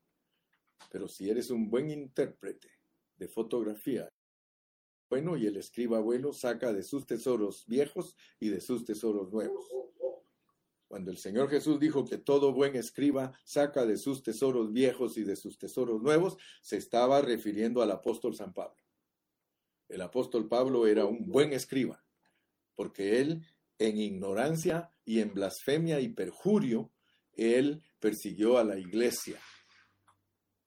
Pero 0.91 1.07
si 1.07 1.29
eres 1.29 1.49
un 1.49 1.69
buen 1.69 1.89
intérprete 1.89 2.69
de 3.17 3.27
fotografía, 3.27 4.09
bueno, 5.09 5.37
y 5.37 5.47
el 5.47 5.57
escriba 5.57 5.99
bueno 5.99 6.33
saca 6.33 6.71
de 6.71 6.83
sus 6.83 7.05
tesoros 7.05 7.65
viejos 7.67 8.15
y 8.39 8.49
de 8.49 8.61
sus 8.61 8.85
tesoros 8.85 9.31
nuevos. 9.31 9.65
Cuando 10.87 11.11
el 11.11 11.17
Señor 11.17 11.49
Jesús 11.49 11.79
dijo 11.79 12.05
que 12.05 12.17
todo 12.17 12.53
buen 12.53 12.75
escriba 12.75 13.33
saca 13.43 13.85
de 13.85 13.97
sus 13.97 14.23
tesoros 14.23 14.71
viejos 14.71 15.17
y 15.17 15.23
de 15.23 15.35
sus 15.35 15.57
tesoros 15.57 16.01
nuevos, 16.01 16.37
se 16.61 16.77
estaba 16.77 17.21
refiriendo 17.21 17.81
al 17.81 17.91
apóstol 17.91 18.35
San 18.35 18.53
Pablo. 18.53 18.83
El 19.87 20.01
apóstol 20.01 20.47
Pablo 20.47 20.87
era 20.87 21.05
un 21.05 21.27
buen 21.27 21.53
escriba, 21.53 22.03
porque 22.75 23.19
él 23.19 23.45
en 23.79 23.97
ignorancia 23.97 24.91
y 25.05 25.21
en 25.21 25.33
blasfemia 25.33 26.01
y 26.01 26.09
perjurio, 26.09 26.91
él 27.33 27.81
persiguió 27.99 28.57
a 28.57 28.63
la 28.63 28.77
iglesia. 28.77 29.39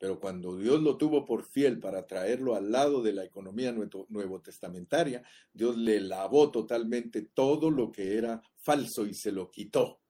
Pero 0.03 0.19
cuando 0.19 0.57
Dios 0.57 0.83
lo 0.83 0.97
tuvo 0.97 1.25
por 1.25 1.45
fiel 1.45 1.79
para 1.79 2.09
traerlo 2.09 2.57
al 2.57 2.73
lado 2.73 3.05
de 3.05 3.13
la 3.13 3.23
economía 3.23 3.71
nuevo 3.71 4.41
testamentaria, 4.41 5.23
Dios 5.53 5.77
le 5.77 6.01
lavó 6.01 6.51
totalmente 6.51 7.23
todo 7.23 7.71
lo 7.71 7.93
que 7.93 8.17
era 8.17 8.43
falso 8.57 9.07
y 9.07 9.15
se 9.15 9.31
lo 9.31 9.49
quitó. 9.49 10.01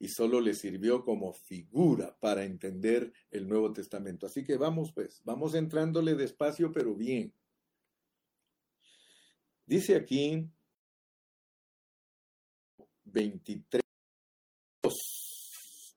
Y 0.00 0.08
solo 0.08 0.40
le 0.40 0.52
sirvió 0.52 1.04
como 1.04 1.32
figura 1.32 2.18
para 2.18 2.42
entender 2.42 3.12
el 3.30 3.48
Nuevo 3.48 3.72
Testamento. 3.72 4.26
Así 4.26 4.42
que 4.42 4.56
vamos 4.56 4.90
pues, 4.92 5.20
vamos 5.22 5.54
entrándole 5.54 6.16
despacio 6.16 6.72
pero 6.72 6.96
bien. 6.96 7.32
Dice 9.64 9.94
aquí 9.94 10.44
23, 13.04 13.80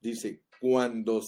dice, 0.01 0.43
cuando 0.59 1.19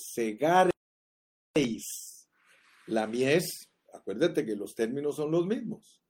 la 2.87 3.07
mies, 3.07 3.69
acuérdate 3.93 4.45
que 4.45 4.55
los 4.55 4.75
términos 4.75 5.15
son 5.15 5.31
los 5.31 5.45
mismos. 5.45 6.01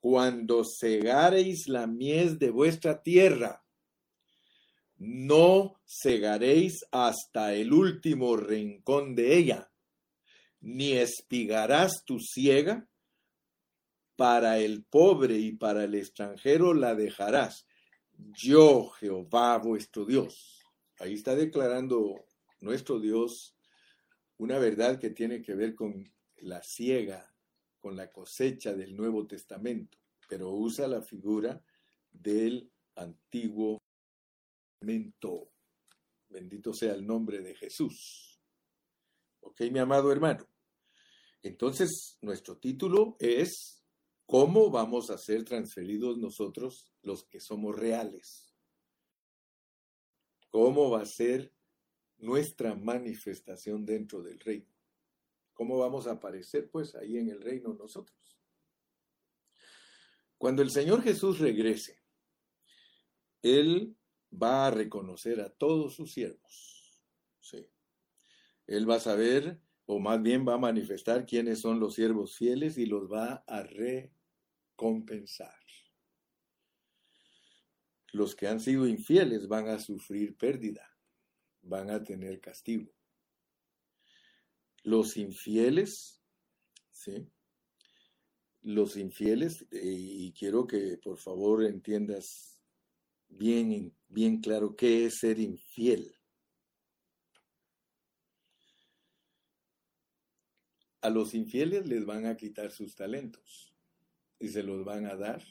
Cuando 0.00 0.64
segareis 0.64 1.68
la 1.68 1.86
mies 1.86 2.38
de 2.38 2.50
vuestra 2.50 3.02
tierra, 3.02 3.64
no 4.96 5.80
segaréis 5.84 6.84
hasta 6.90 7.52
el 7.54 7.72
último 7.72 8.36
rincón 8.36 9.14
de 9.14 9.36
ella, 9.36 9.70
ni 10.60 10.92
espigarás 10.92 12.04
tu 12.04 12.18
siega, 12.18 12.88
para 14.16 14.58
el 14.58 14.84
pobre 14.84 15.38
y 15.38 15.52
para 15.52 15.84
el 15.84 15.94
extranjero 15.94 16.74
la 16.74 16.96
dejarás 16.96 17.66
yo 18.18 18.90
Jehová 18.90 19.58
vuestro 19.58 20.04
Dios. 20.04 20.64
Ahí 20.98 21.14
está 21.14 21.36
declarando 21.36 22.24
nuestro 22.60 22.98
Dios 22.98 23.54
una 24.38 24.58
verdad 24.58 24.98
que 24.98 25.10
tiene 25.10 25.42
que 25.42 25.54
ver 25.54 25.74
con 25.74 26.12
la 26.36 26.62
siega, 26.62 27.34
con 27.80 27.96
la 27.96 28.10
cosecha 28.10 28.74
del 28.74 28.96
Nuevo 28.96 29.26
Testamento, 29.26 29.98
pero 30.28 30.50
usa 30.50 30.86
la 30.88 31.02
figura 31.02 31.62
del 32.10 32.70
Antiguo 32.94 33.78
Testamento. 34.80 35.52
Bendito 36.28 36.72
sea 36.72 36.94
el 36.94 37.06
nombre 37.06 37.40
de 37.40 37.54
Jesús. 37.54 38.40
Ok, 39.40 39.62
mi 39.72 39.78
amado 39.78 40.12
hermano. 40.12 40.46
Entonces, 41.42 42.18
nuestro 42.20 42.58
título 42.58 43.16
es 43.18 43.78
¿Cómo 44.30 44.70
vamos 44.70 45.08
a 45.08 45.16
ser 45.16 45.42
transferidos 45.42 46.18
nosotros 46.18 46.92
los 47.00 47.24
que 47.24 47.40
somos 47.40 47.74
reales? 47.74 48.54
¿Cómo 50.50 50.90
va 50.90 51.00
a 51.00 51.06
ser 51.06 51.54
nuestra 52.18 52.74
manifestación 52.74 53.84
dentro 53.84 54.22
del 54.22 54.38
reino? 54.40 54.72
¿Cómo 55.54 55.78
vamos 55.78 56.06
a 56.06 56.12
aparecer 56.12 56.70
pues 56.70 56.94
ahí 56.94 57.18
en 57.18 57.30
el 57.30 57.40
reino 57.40 57.74
nosotros? 57.74 58.38
Cuando 60.36 60.62
el 60.62 60.70
Señor 60.70 61.02
Jesús 61.02 61.38
regrese, 61.38 62.00
Él 63.42 63.96
va 64.30 64.66
a 64.66 64.70
reconocer 64.70 65.40
a 65.40 65.50
todos 65.50 65.94
sus 65.94 66.12
siervos. 66.12 67.02
Sí. 67.40 67.68
Él 68.66 68.88
va 68.88 68.96
a 68.96 69.00
saber, 69.00 69.60
o 69.86 69.98
más 69.98 70.22
bien 70.22 70.46
va 70.46 70.54
a 70.54 70.58
manifestar 70.58 71.26
quiénes 71.26 71.60
son 71.60 71.80
los 71.80 71.94
siervos 71.94 72.36
fieles 72.36 72.78
y 72.78 72.86
los 72.86 73.10
va 73.10 73.42
a 73.46 73.62
reconocer 73.62 74.18
compensar. 74.78 75.58
Los 78.12 78.36
que 78.36 78.46
han 78.46 78.60
sido 78.60 78.86
infieles 78.86 79.48
van 79.48 79.68
a 79.68 79.80
sufrir 79.80 80.36
pérdida, 80.36 80.96
van 81.62 81.90
a 81.90 82.02
tener 82.02 82.40
castigo. 82.40 82.92
Los 84.82 85.16
infieles, 85.16 86.22
¿sí? 86.90 87.28
Los 88.62 88.96
infieles, 88.96 89.66
eh, 89.70 89.80
y 89.82 90.32
quiero 90.32 90.66
que 90.66 90.98
por 90.98 91.18
favor 91.18 91.64
entiendas 91.64 92.60
bien, 93.28 93.94
bien 94.08 94.40
claro 94.40 94.76
qué 94.76 95.06
es 95.06 95.18
ser 95.18 95.38
infiel. 95.38 96.14
A 101.00 101.10
los 101.10 101.34
infieles 101.34 101.86
les 101.86 102.04
van 102.04 102.26
a 102.26 102.36
quitar 102.36 102.72
sus 102.72 102.94
talentos 102.94 103.72
y 104.38 104.48
se 104.48 104.62
los 104.62 104.84
van 104.84 105.06
a 105.06 105.14
dar 105.14 105.42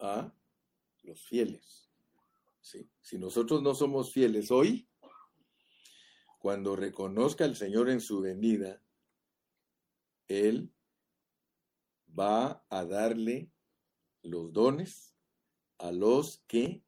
a 0.00 0.34
los 1.02 1.22
fieles. 1.26 1.83
Si 2.64 3.18
nosotros 3.18 3.62
no 3.62 3.74
somos 3.74 4.10
fieles 4.10 4.50
hoy, 4.50 4.88
cuando 6.38 6.76
reconozca 6.76 7.44
al 7.44 7.56
Señor 7.56 7.90
en 7.90 8.00
su 8.00 8.22
venida, 8.22 8.82
Él 10.28 10.72
va 12.18 12.64
a 12.70 12.86
darle 12.86 13.52
los 14.22 14.50
dones 14.50 15.14
a 15.76 15.92
los 15.92 16.42
que 16.46 16.82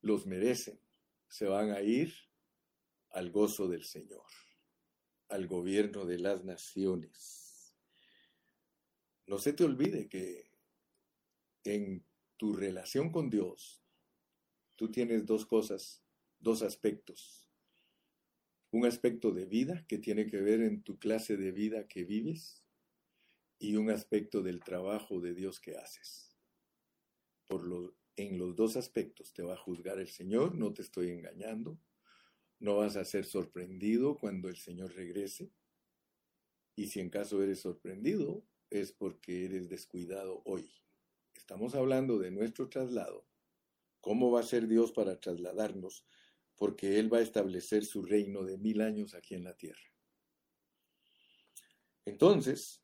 los 0.00 0.26
merecen. 0.26 0.80
Se 1.28 1.46
van 1.46 1.70
a 1.70 1.80
ir 1.80 2.12
al 3.10 3.30
gozo 3.30 3.68
del 3.68 3.84
Señor, 3.84 4.26
al 5.28 5.46
gobierno 5.46 6.06
de 6.06 6.18
las 6.18 6.44
naciones. 6.44 7.76
No 9.26 9.38
se 9.38 9.52
te 9.52 9.62
olvide 9.62 10.08
que 10.08 10.50
en 11.62 12.04
tu 12.36 12.52
relación 12.52 13.12
con 13.12 13.30
Dios, 13.30 13.83
tú 14.76 14.90
tienes 14.90 15.26
dos 15.26 15.46
cosas, 15.46 16.02
dos 16.38 16.62
aspectos. 16.62 17.48
Un 18.70 18.86
aspecto 18.86 19.32
de 19.32 19.46
vida 19.46 19.84
que 19.86 19.98
tiene 19.98 20.26
que 20.26 20.40
ver 20.40 20.60
en 20.60 20.82
tu 20.82 20.98
clase 20.98 21.36
de 21.36 21.52
vida 21.52 21.86
que 21.86 22.04
vives 22.04 22.64
y 23.58 23.76
un 23.76 23.90
aspecto 23.90 24.42
del 24.42 24.60
trabajo 24.60 25.20
de 25.20 25.34
Dios 25.34 25.60
que 25.60 25.76
haces. 25.76 26.36
Por 27.46 27.64
lo, 27.64 27.94
en 28.16 28.38
los 28.38 28.56
dos 28.56 28.76
aspectos 28.76 29.32
te 29.32 29.42
va 29.42 29.54
a 29.54 29.58
juzgar 29.58 29.98
el 29.98 30.08
Señor, 30.08 30.54
no 30.54 30.72
te 30.72 30.82
estoy 30.82 31.10
engañando, 31.10 31.78
no 32.58 32.76
vas 32.76 32.96
a 32.96 33.04
ser 33.04 33.24
sorprendido 33.24 34.16
cuando 34.16 34.48
el 34.48 34.56
Señor 34.56 34.94
regrese. 34.94 35.52
Y 36.76 36.88
si 36.88 37.00
en 37.00 37.10
caso 37.10 37.42
eres 37.42 37.60
sorprendido, 37.60 38.44
es 38.70 38.92
porque 38.92 39.44
eres 39.44 39.68
descuidado 39.68 40.42
hoy. 40.44 40.72
Estamos 41.34 41.74
hablando 41.74 42.18
de 42.18 42.30
nuestro 42.30 42.68
traslado. 42.68 43.26
¿Cómo 44.04 44.30
va 44.30 44.40
a 44.40 44.42
ser 44.42 44.68
Dios 44.68 44.92
para 44.92 45.18
trasladarnos? 45.18 46.04
Porque 46.56 46.98
Él 46.98 47.10
va 47.10 47.20
a 47.20 47.22
establecer 47.22 47.86
su 47.86 48.02
reino 48.02 48.44
de 48.44 48.58
mil 48.58 48.82
años 48.82 49.14
aquí 49.14 49.34
en 49.34 49.44
la 49.44 49.56
tierra. 49.56 49.80
Entonces, 52.04 52.82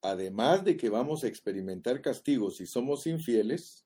además 0.00 0.64
de 0.64 0.76
que 0.76 0.90
vamos 0.90 1.24
a 1.24 1.26
experimentar 1.26 2.00
castigos 2.00 2.58
si 2.58 2.66
somos 2.66 3.08
infieles, 3.08 3.84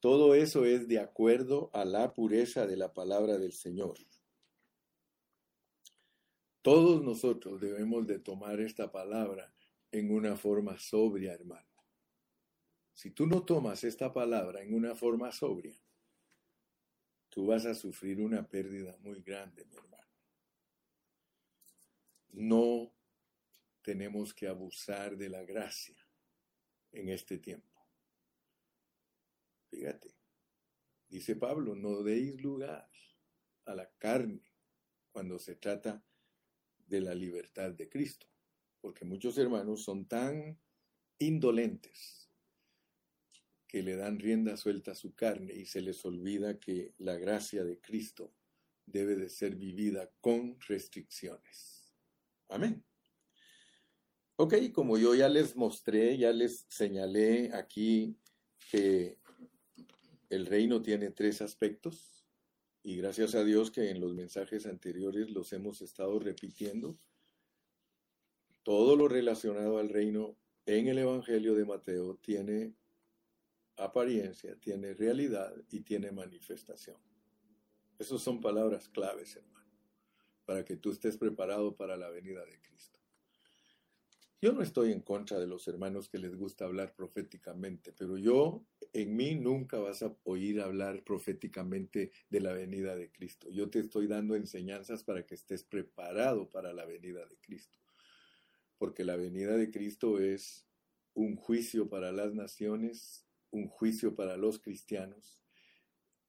todo 0.00 0.34
eso 0.34 0.64
es 0.64 0.88
de 0.88 0.98
acuerdo 0.98 1.68
a 1.74 1.84
la 1.84 2.14
pureza 2.14 2.66
de 2.66 2.78
la 2.78 2.94
palabra 2.94 3.36
del 3.36 3.52
Señor. 3.52 3.98
Todos 6.62 7.02
nosotros 7.02 7.60
debemos 7.60 8.06
de 8.06 8.18
tomar 8.18 8.60
esta 8.60 8.90
palabra 8.90 9.54
en 9.92 10.10
una 10.10 10.36
forma 10.36 10.78
sobria, 10.78 11.34
hermano. 11.34 11.73
Si 13.04 13.10
tú 13.10 13.26
no 13.26 13.44
tomas 13.44 13.84
esta 13.84 14.14
palabra 14.14 14.62
en 14.62 14.72
una 14.72 14.94
forma 14.94 15.30
sobria, 15.30 15.78
tú 17.28 17.44
vas 17.44 17.66
a 17.66 17.74
sufrir 17.74 18.18
una 18.18 18.48
pérdida 18.48 18.96
muy 19.02 19.20
grande, 19.20 19.66
mi 19.66 19.76
hermano. 19.76 20.08
No 22.30 22.94
tenemos 23.82 24.32
que 24.32 24.48
abusar 24.48 25.18
de 25.18 25.28
la 25.28 25.44
gracia 25.44 26.02
en 26.92 27.10
este 27.10 27.36
tiempo. 27.36 27.78
Fíjate, 29.68 30.16
dice 31.06 31.36
Pablo, 31.36 31.74
no 31.74 32.02
deis 32.02 32.40
lugar 32.40 32.90
a 33.66 33.74
la 33.74 33.90
carne 33.98 34.50
cuando 35.12 35.38
se 35.38 35.56
trata 35.56 36.02
de 36.78 37.02
la 37.02 37.14
libertad 37.14 37.72
de 37.72 37.86
Cristo 37.86 38.26
porque 38.80 39.04
muchos 39.04 39.36
hermanos 39.36 39.82
son 39.82 40.06
tan 40.06 40.58
indolentes 41.18 42.23
que 43.74 43.82
le 43.82 43.96
dan 43.96 44.20
rienda 44.20 44.56
suelta 44.56 44.92
a 44.92 44.94
su 44.94 45.16
carne 45.16 45.52
y 45.52 45.66
se 45.66 45.80
les 45.80 46.04
olvida 46.04 46.60
que 46.60 46.94
la 46.98 47.16
gracia 47.16 47.64
de 47.64 47.80
Cristo 47.80 48.32
debe 48.86 49.16
de 49.16 49.28
ser 49.28 49.56
vivida 49.56 50.12
con 50.20 50.60
restricciones. 50.68 51.92
Amén. 52.50 52.84
Ok, 54.36 54.70
como 54.72 54.96
yo 54.96 55.16
ya 55.16 55.28
les 55.28 55.56
mostré, 55.56 56.16
ya 56.16 56.32
les 56.32 56.66
señalé 56.68 57.52
aquí 57.52 58.16
que 58.70 59.18
el 60.30 60.46
reino 60.46 60.80
tiene 60.80 61.10
tres 61.10 61.42
aspectos 61.42 62.24
y 62.84 62.98
gracias 62.98 63.34
a 63.34 63.42
Dios 63.42 63.72
que 63.72 63.90
en 63.90 63.98
los 63.98 64.14
mensajes 64.14 64.66
anteriores 64.66 65.30
los 65.30 65.52
hemos 65.52 65.82
estado 65.82 66.20
repitiendo. 66.20 66.96
Todo 68.62 68.94
lo 68.94 69.08
relacionado 69.08 69.78
al 69.78 69.88
reino 69.88 70.38
en 70.64 70.86
el 70.86 70.98
Evangelio 70.98 71.56
de 71.56 71.64
Mateo 71.64 72.14
tiene 72.22 72.76
apariencia, 73.76 74.56
tiene 74.60 74.94
realidad 74.94 75.54
y 75.70 75.80
tiene 75.80 76.12
manifestación. 76.12 76.96
Esas 77.98 78.22
son 78.22 78.40
palabras 78.40 78.88
claves, 78.88 79.36
hermano, 79.36 79.70
para 80.44 80.64
que 80.64 80.76
tú 80.76 80.90
estés 80.90 81.16
preparado 81.16 81.76
para 81.76 81.96
la 81.96 82.10
venida 82.10 82.44
de 82.44 82.60
Cristo. 82.60 83.00
Yo 84.44 84.52
no 84.52 84.60
estoy 84.60 84.92
en 84.92 85.00
contra 85.00 85.38
de 85.38 85.46
los 85.46 85.66
hermanos 85.68 86.10
que 86.10 86.18
les 86.18 86.36
gusta 86.36 86.66
hablar 86.66 86.94
proféticamente, 86.94 87.94
pero 87.96 88.18
yo 88.18 88.62
en 88.92 89.16
mí 89.16 89.36
nunca 89.36 89.78
vas 89.78 90.02
a 90.02 90.14
oír 90.24 90.60
hablar 90.60 91.02
proféticamente 91.02 92.12
de 92.28 92.40
la 92.40 92.52
venida 92.52 92.94
de 92.94 93.10
Cristo. 93.10 93.48
Yo 93.50 93.70
te 93.70 93.78
estoy 93.78 94.06
dando 94.06 94.36
enseñanzas 94.36 95.02
para 95.02 95.24
que 95.24 95.34
estés 95.34 95.64
preparado 95.64 96.50
para 96.50 96.74
la 96.74 96.84
venida 96.84 97.24
de 97.24 97.38
Cristo. 97.38 97.78
Porque 98.76 99.02
la 99.02 99.16
venida 99.16 99.56
de 99.56 99.70
Cristo 99.70 100.18
es 100.18 100.66
un 101.14 101.36
juicio 101.36 101.88
para 101.88 102.12
las 102.12 102.34
naciones, 102.34 103.23
un 103.54 103.68
juicio 103.68 104.14
para 104.14 104.36
los 104.36 104.60
cristianos 104.60 105.44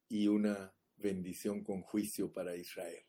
y 0.08 0.28
una 0.28 0.74
bendición 0.98 1.64
con 1.64 1.82
juicio 1.82 2.32
para 2.32 2.56
Israel 2.56 3.06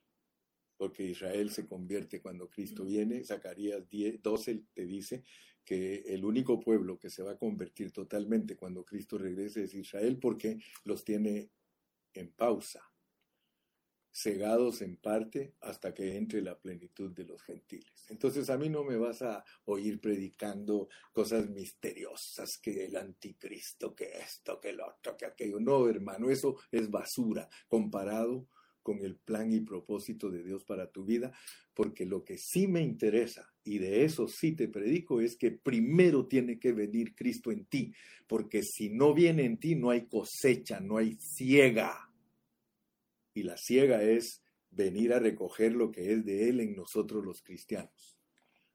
porque 0.77 1.05
Israel 1.05 1.51
se 1.51 1.67
convierte 1.67 2.21
cuando 2.21 2.49
Cristo 2.49 2.85
viene. 2.85 3.25
Zacarías 3.25 3.89
10, 3.89 4.23
12 4.23 4.65
te 4.73 4.85
dice 4.85 5.25
que 5.65 6.05
el 6.07 6.25
único 6.25 6.61
pueblo 6.61 6.99
que 6.99 7.11
se 7.11 7.23
va 7.23 7.33
a 7.33 7.39
convertir 7.39 7.93
totalmente 7.93 8.57
cuando 8.57 8.85
Cristo 8.85 9.19
regrese 9.19 9.65
es 9.65 9.75
Israel 9.75 10.19
porque 10.19 10.59
los 10.85 11.05
tiene 11.05 11.51
en 12.13 12.31
pausa, 12.33 12.83
cegados 14.17 14.81
en 14.81 14.97
parte 14.97 15.53
hasta 15.61 15.93
que 15.93 16.17
entre 16.17 16.41
la 16.41 16.59
plenitud 16.59 17.13
de 17.13 17.25
los 17.25 17.43
gentiles. 17.43 18.07
Entonces 18.09 18.49
a 18.49 18.57
mí 18.57 18.71
no 18.71 18.83
me 18.83 18.97
vas 18.97 19.21
a 19.21 19.45
oír 19.67 20.01
predicando 20.01 20.89
cosas 21.13 21.51
misteriosas, 21.51 22.57
que 22.59 22.87
el 22.87 22.97
anticristo, 22.97 23.95
que 23.95 24.17
esto, 24.19 24.59
que 24.59 24.73
lo 24.73 24.89
otro, 24.89 25.17
que 25.17 25.27
aquello. 25.27 25.61
No, 25.61 25.87
hermano, 25.89 26.31
eso 26.31 26.57
es 26.71 26.91
basura 26.91 27.49
comparado 27.69 28.49
con 28.83 29.01
el 29.01 29.17
plan 29.17 29.53
y 29.53 29.61
propósito 29.61 30.31
de 30.31 30.45
Dios 30.45 30.65
para 30.65 30.91
tu 30.91 31.05
vida, 31.05 31.33
porque 31.75 32.07
lo 32.07 32.25
que 32.25 32.39
sí 32.39 32.69
me 32.69 32.83
interesa, 32.83 33.53
y 33.65 33.79
de 33.79 34.05
eso 34.05 34.29
sí 34.29 34.53
te 34.53 34.69
predico, 34.69 35.21
es 35.21 35.37
que 35.37 35.51
primero 35.51 36.27
tiene 36.27 36.59
que 36.59 36.73
venir 36.73 37.15
Cristo 37.17 37.51
en 37.51 37.67
ti, 37.67 37.93
porque 38.29 38.63
si 38.63 38.89
no 38.89 39.13
viene 39.13 39.45
en 39.45 39.59
ti 39.59 39.75
no 39.75 39.91
hay 39.91 40.07
cosecha, 40.07 40.79
no 40.79 40.97
hay 40.99 41.17
ciega. 41.21 42.09
Y 43.37 43.43
la 43.43 43.59
ciega 43.59 44.03
es 44.03 44.43
venir 44.71 45.13
a 45.13 45.19
recoger 45.19 45.75
lo 45.75 45.93
que 45.93 46.11
es 46.11 46.25
de 46.25 46.49
Él 46.49 46.61
en 46.61 46.75
nosotros 46.75 47.23
los 47.23 47.43
cristianos. 47.43 48.19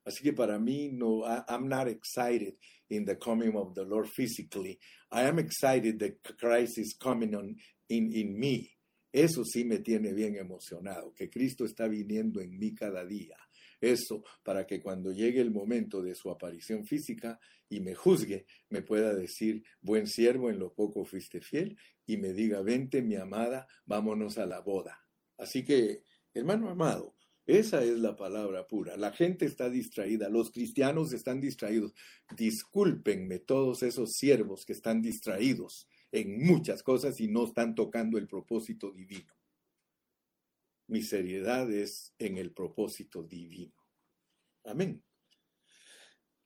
Así 0.06 0.24
que 0.24 0.34
para 0.34 0.60
mí, 0.60 0.90
no, 0.92 1.24
I'm 1.48 1.68
not 1.68 1.88
excited 1.88 2.56
in 2.90 3.06
the 3.06 3.18
coming 3.18 3.56
of 3.56 3.74
the 3.74 3.84
Lord 3.84 4.08
physically. 4.08 4.80
I 5.12 5.24
am 5.24 5.40
excited 5.40 5.98
that 6.00 6.22
Christ 6.38 6.78
is 6.78 6.96
coming 6.96 7.34
on 7.34 7.56
in, 7.90 8.12
in 8.14 8.40
me. 8.40 8.70
Eso 9.12 9.44
sí 9.44 9.66
me 9.66 9.80
tiene 9.80 10.14
bien 10.14 10.36
emocionado, 10.36 11.12
que 11.16 11.28
Cristo 11.28 11.66
está 11.66 11.88
viniendo 11.88 12.40
en 12.40 12.58
mí 12.60 12.76
cada 12.76 13.04
día. 13.04 13.36
Eso 13.82 14.24
para 14.44 14.68
que 14.68 14.82
cuando 14.82 15.12
llegue 15.12 15.42
el 15.42 15.50
momento 15.50 16.04
de 16.04 16.14
su 16.14 16.30
aparición 16.30 16.86
física 16.86 17.40
y 17.68 17.80
me 17.80 17.96
juzgue, 17.96 18.46
me 18.70 18.84
pueda 18.84 19.14
decir, 19.14 19.64
buen 19.82 20.06
siervo, 20.08 20.52
en 20.52 20.60
lo 20.60 20.74
poco 20.74 21.04
fuiste 21.04 21.42
fiel, 21.42 21.78
y 22.06 22.18
me 22.18 22.32
diga, 22.32 22.62
vente 22.62 23.02
mi 23.02 23.16
amada, 23.16 23.68
vámonos 23.86 24.38
a 24.38 24.46
la 24.46 24.62
boda. 24.62 25.06
Así 25.38 25.66
que, 25.66 26.04
hermano 26.34 26.70
amado, 26.70 27.16
esa 27.48 27.84
es 27.84 27.98
la 27.98 28.16
palabra 28.16 28.68
pura. 28.68 28.96
La 28.98 29.12
gente 29.12 29.46
está 29.46 29.70
distraída, 29.70 30.30
los 30.30 30.52
cristianos 30.52 31.12
están 31.12 31.42
distraídos. 31.42 31.94
Discúlpenme 32.38 33.40
todos 33.40 33.82
esos 33.82 34.12
siervos 34.12 34.64
que 34.64 34.74
están 34.74 35.02
distraídos 35.02 35.88
en 36.12 36.46
muchas 36.46 36.84
cosas 36.84 37.20
y 37.20 37.28
no 37.28 37.46
están 37.46 37.74
tocando 37.74 38.18
el 38.18 38.28
propósito 38.28 38.92
divino. 38.92 39.34
Mi 40.92 41.02
seriedad 41.02 41.72
es 41.72 42.14
en 42.20 42.38
el 42.38 42.52
propósito 42.52 43.24
divino. 43.24 43.82
Amén. 44.66 45.02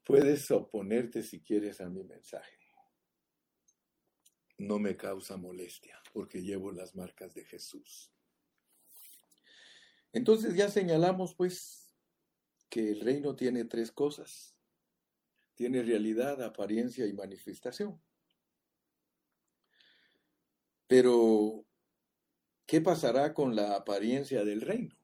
Puedes 0.04 0.52
oponerte 0.52 1.24
si 1.24 1.42
quieres 1.42 1.82
a 1.82 1.90
mi 1.90 2.04
mensaje. 2.04 2.56
No 4.60 4.78
me 4.78 4.96
causa 4.96 5.36
molestia 5.36 6.00
porque 6.14 6.44
llevo 6.44 6.72
las 6.72 6.94
marcas 6.94 7.34
de 7.34 7.44
Jesús. 7.44 8.14
Entonces 10.14 10.54
ya 10.56 10.70
señalamos 10.70 11.34
pues 11.34 11.98
que 12.70 12.92
el 12.92 13.02
reino 13.02 13.36
tiene 13.36 13.66
tres 13.66 13.92
cosas. 13.92 14.56
Tiene 15.56 15.82
realidad, 15.82 16.44
apariencia 16.44 17.08
y 17.08 17.14
manifestación. 17.14 18.00
Pero, 20.86 21.66
¿qué 22.66 22.82
pasará 22.82 23.34
con 23.34 23.56
la 23.56 23.76
apariencia 23.76 24.44
del 24.44 24.62
reino? 24.62 24.96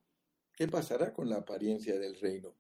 ¿Qué 0.56 0.68
pasará 0.68 1.14
con 1.14 1.30
la 1.30 1.38
apariencia 1.38 1.98
del 2.00 2.20
reino? 2.20 2.56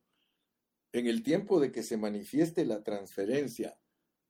En 0.93 1.07
el 1.07 1.23
tiempo 1.23 1.59
de 1.59 1.71
que 1.71 1.83
se 1.83 1.97
manifieste 1.97 2.65
la 2.65 2.83
transferencia 2.83 3.77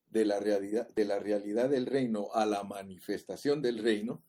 de 0.07 0.25
la 0.25 0.39
realidad, 0.39 0.87
de 0.93 1.05
la 1.05 1.19
realidad 1.19 1.69
del 1.69 1.85
reino 1.85 2.29
a 2.33 2.45
la 2.45 2.63
manifestación 2.63 3.61
del 3.61 3.79
reino, 3.79 4.23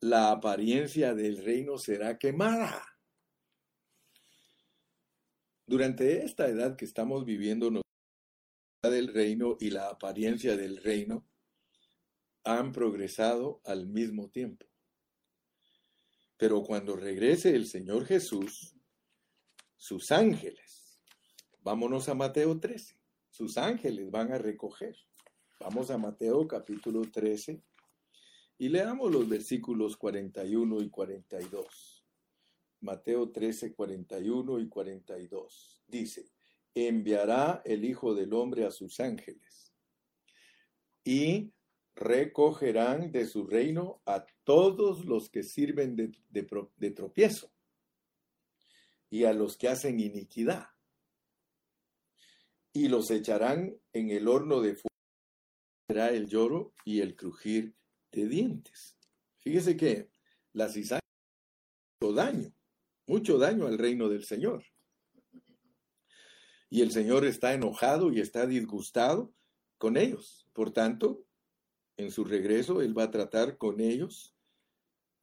la 0.00 0.30
apariencia 0.30 1.14
del 1.14 1.44
reino 1.44 1.78
será 1.78 2.18
quemada. 2.18 2.84
Durante 5.66 6.24
esta 6.24 6.48
edad 6.48 6.76
que 6.76 6.84
estamos 6.84 7.24
viviendo, 7.24 7.70
la 7.70 8.90
del 8.90 9.12
reino 9.12 9.56
y 9.60 9.70
la 9.70 9.88
apariencia 9.88 10.56
del 10.56 10.76
reino 10.76 11.26
han 12.44 12.70
progresado 12.70 13.60
al 13.64 13.88
mismo 13.88 14.30
tiempo. 14.30 14.66
Pero 16.36 16.62
cuando 16.62 16.96
regrese 16.96 17.54
el 17.54 17.66
Señor 17.66 18.04
Jesús, 18.04 18.74
sus 19.76 20.10
ángeles, 20.12 21.00
vámonos 21.60 22.08
a 22.08 22.14
Mateo 22.14 22.58
13, 22.58 22.96
sus 23.30 23.56
ángeles 23.56 24.10
van 24.10 24.32
a 24.32 24.38
recoger. 24.38 24.96
Vamos 25.60 25.90
a 25.90 25.98
Mateo 25.98 26.46
capítulo 26.46 27.02
13 27.10 27.62
y 28.58 28.68
leamos 28.68 29.10
los 29.10 29.28
versículos 29.28 29.96
41 29.96 30.82
y 30.82 30.90
42. 30.90 32.04
Mateo 32.80 33.30
13, 33.30 33.74
41 33.74 34.60
y 34.60 34.68
42. 34.68 35.82
Dice, 35.86 36.30
enviará 36.74 37.62
el 37.64 37.84
Hijo 37.84 38.14
del 38.14 38.34
Hombre 38.34 38.66
a 38.66 38.70
sus 38.70 39.00
ángeles 39.00 39.72
y 41.02 41.52
recogerán 41.96 43.10
de 43.10 43.26
su 43.26 43.46
reino 43.46 44.02
a 44.04 44.26
todos 44.44 45.06
los 45.06 45.30
que 45.30 45.42
sirven 45.42 45.96
de, 45.96 46.90
tropiezo 46.92 47.50
y 49.08 49.24
a 49.24 49.32
los 49.32 49.56
que 49.56 49.68
hacen 49.68 49.98
iniquidad. 49.98 50.68
Y 52.74 52.88
los 52.88 53.10
echarán 53.10 53.74
en 53.94 54.10
el 54.10 54.28
horno 54.28 54.60
de 54.60 54.74
fuego. 54.74 54.88
Será 55.88 56.10
el 56.10 56.28
lloro 56.28 56.74
y 56.84 57.00
el 57.00 57.16
crujir 57.16 57.74
de 58.12 58.28
dientes. 58.28 58.98
Fíjese 59.38 59.76
que 59.76 60.10
la 60.52 60.68
cizaña 60.68 61.00
mucho 61.98 62.12
daño, 62.12 62.52
mucho 63.06 63.38
daño 63.38 63.66
al 63.66 63.78
reino 63.78 64.10
del 64.10 64.24
Señor. 64.24 64.64
Y 66.68 66.82
el 66.82 66.90
Señor 66.90 67.24
está 67.24 67.54
enojado 67.54 68.12
y 68.12 68.20
está 68.20 68.46
disgustado 68.46 69.32
con 69.78 69.96
ellos. 69.96 70.46
Por 70.52 70.72
tanto, 70.72 71.25
en 71.96 72.10
su 72.10 72.24
regreso, 72.24 72.82
Él 72.82 72.96
va 72.96 73.04
a 73.04 73.10
tratar 73.10 73.56
con 73.56 73.80
ellos, 73.80 74.34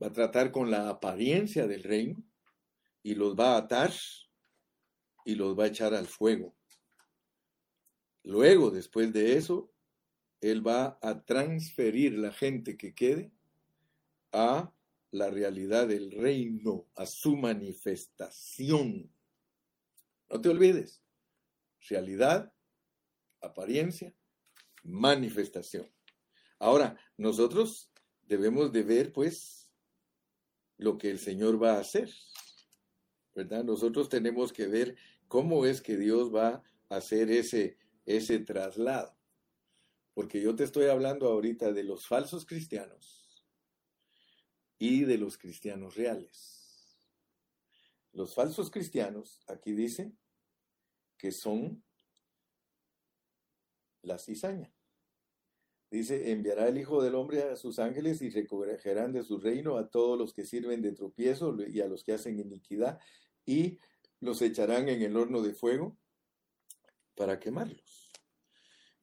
va 0.02 0.08
a 0.08 0.14
tratar 0.14 0.52
con 0.52 0.72
la 0.72 0.90
apariencia 0.90 1.68
del 1.68 1.84
reino 1.84 2.24
y 3.04 3.16
los 3.16 3.36
va 3.36 3.56
a 3.56 3.58
atar 3.60 3.92
y 5.26 5.36
los 5.36 5.58
va 5.58 5.66
a 5.66 5.68
echar 5.68 5.94
al 5.94 6.08
fuego. 6.08 6.56
Luego, 8.24 8.72
después 8.72 9.12
de 9.14 9.38
eso, 9.38 9.72
Él 10.42 10.66
va 10.66 10.98
a 11.02 11.24
transferir 11.24 12.18
la 12.18 12.32
gente 12.32 12.78
que 12.78 12.96
quede 12.96 13.32
a 14.32 14.74
la 15.12 15.30
realidad 15.30 15.88
del 15.88 16.12
reino, 16.12 16.88
a 16.96 17.06
su 17.06 17.36
manifestación. 17.36 19.14
No 20.30 20.42
te 20.42 20.50
olvides, 20.50 21.04
realidad, 21.88 22.52
apariencia, 23.42 24.14
manifestación. 24.84 25.93
Ahora, 26.64 26.98
nosotros 27.18 27.92
debemos 28.22 28.72
de 28.72 28.84
ver, 28.84 29.12
pues, 29.12 29.70
lo 30.78 30.98
que 30.98 31.12
el 31.12 31.20
Señor 31.20 31.62
va 31.62 31.74
a 31.74 31.82
hacer, 31.82 32.10
¿verdad? 33.36 33.66
Nosotros 33.66 34.08
tenemos 34.08 34.54
que 34.54 34.68
ver 34.68 34.96
cómo 35.28 35.66
es 35.66 35.82
que 35.82 35.98
Dios 35.98 36.34
va 36.34 36.64
a 36.88 36.96
hacer 36.96 37.32
ese, 37.32 37.78
ese 38.06 38.40
traslado. 38.40 39.14
Porque 40.14 40.42
yo 40.42 40.56
te 40.56 40.64
estoy 40.64 40.86
hablando 40.86 41.28
ahorita 41.28 41.74
de 41.74 41.84
los 41.84 42.08
falsos 42.08 42.46
cristianos 42.46 43.46
y 44.80 45.04
de 45.04 45.18
los 45.18 45.38
cristianos 45.38 45.96
reales. 45.96 46.98
Los 48.14 48.34
falsos 48.34 48.72
cristianos, 48.72 49.44
aquí 49.48 49.74
dice, 49.74 50.14
que 51.18 51.34
son 51.34 51.84
la 54.02 54.18
cizaña. 54.18 54.74
Dice, 55.94 56.32
enviará 56.32 56.70
el 56.70 56.80
Hijo 56.80 57.04
del 57.04 57.14
Hombre 57.14 57.44
a 57.44 57.56
sus 57.56 57.78
ángeles 57.78 58.24
y 58.24 58.32
recogerán 58.32 59.14
de 59.14 59.22
su 59.22 59.38
reino 59.38 59.78
a 59.78 59.92
todos 59.92 60.18
los 60.18 60.34
que 60.34 60.44
sirven 60.44 60.82
de 60.82 60.92
tropiezo 60.92 61.56
y 61.68 61.82
a 61.82 61.88
los 61.88 62.04
que 62.04 62.14
hacen 62.14 62.40
iniquidad 62.40 63.00
y 63.46 63.78
los 64.20 64.42
echarán 64.42 64.90
en 64.90 65.04
el 65.04 65.16
horno 65.16 65.44
de 65.44 65.54
fuego 65.54 65.96
para 67.14 67.40
quemarlos. 67.40 68.10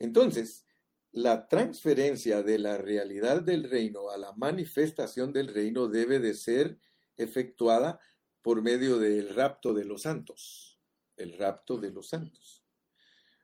Entonces, 0.00 0.66
la 1.12 1.46
transferencia 1.46 2.42
de 2.42 2.58
la 2.58 2.76
realidad 2.76 3.40
del 3.40 3.70
reino 3.70 4.10
a 4.10 4.18
la 4.18 4.32
manifestación 4.32 5.32
del 5.32 5.46
reino 5.46 5.86
debe 5.86 6.18
de 6.18 6.34
ser 6.34 6.76
efectuada 7.16 8.00
por 8.42 8.62
medio 8.62 8.98
del 8.98 9.32
rapto 9.32 9.74
de 9.74 9.84
los 9.84 10.02
santos, 10.02 10.80
el 11.16 11.38
rapto 11.38 11.78
de 11.78 11.92
los 11.92 12.08
santos. 12.08 12.64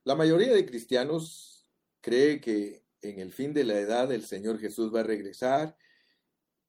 La 0.02 0.16
mayoría 0.16 0.52
de 0.52 0.66
cristianos 0.66 1.70
cree 2.00 2.40
que 2.40 2.85
en 3.02 3.20
el 3.20 3.32
fin 3.32 3.52
de 3.52 3.64
la 3.64 3.78
edad 3.78 4.12
el 4.12 4.24
Señor 4.24 4.58
Jesús 4.58 4.94
va 4.94 5.00
a 5.00 5.04
regresar 5.04 5.76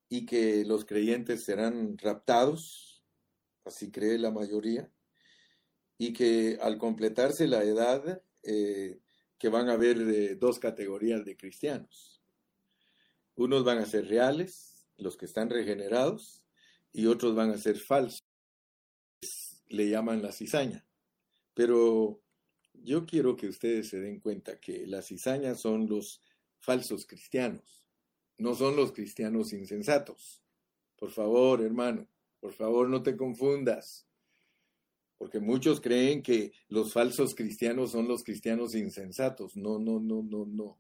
y 0.10 0.26
que 0.26 0.64
los 0.66 0.86
creyentes 0.86 1.44
serán 1.44 1.98
raptados, 1.98 3.04
así 3.66 3.92
cree 3.92 4.18
la 4.18 4.32
mayoría, 4.32 4.90
y 5.98 6.14
que 6.14 6.58
al 6.62 6.78
completarse 6.78 7.48
la 7.48 7.64
edad 7.64 8.22
eh, 8.44 9.00
que 9.38 9.50
van 9.50 9.70
a 9.70 9.74
haber 9.74 10.38
dos 10.40 10.60
categorías 10.60 11.26
de 11.26 11.36
cristianos. 11.36 12.22
Unos 13.36 13.64
van 13.64 13.80
a 13.80 13.86
ser 13.86 14.08
reales, 14.08 14.88
los 14.98 15.18
que 15.18 15.26
están 15.26 15.50
regenerados, 15.50 16.44
y 16.92 17.06
otros 17.06 17.36
van 17.36 17.52
a 17.52 17.58
ser 17.58 17.78
falsos. 17.78 18.24
Le 19.68 19.90
llaman 19.90 20.22
la 20.22 20.32
cizaña. 20.32 20.86
Pero 21.54 22.22
yo 22.88 23.06
quiero 23.06 23.36
que 23.36 23.50
ustedes 23.50 23.90
se 23.90 24.00
den 24.00 24.22
cuenta 24.22 24.62
que 24.62 24.88
la 24.88 25.02
cizaña 25.02 25.56
son 25.56 25.90
los 25.90 26.22
falsos 26.60 27.06
cristianos, 27.06 27.86
no 28.38 28.56
son 28.56 28.78
los 28.78 28.94
cristianos 28.94 29.52
insensatos. 29.52 30.42
Por 30.96 31.12
favor, 31.12 31.62
hermano, 31.62 32.08
por 32.40 32.54
favor 32.54 32.88
no 32.88 33.04
te 33.04 33.18
confundas. 33.18 34.08
Porque 35.18 35.42
muchos 35.42 35.82
creen 35.82 36.22
que 36.22 36.54
los 36.70 36.94
falsos 36.94 37.36
cristianos 37.36 37.92
son 37.92 38.08
los 38.08 38.24
cristianos 38.24 38.74
insensatos. 38.74 39.58
No, 39.58 39.80
no, 39.80 40.00
no, 40.00 40.24
no, 40.24 40.46
no. 40.46 40.80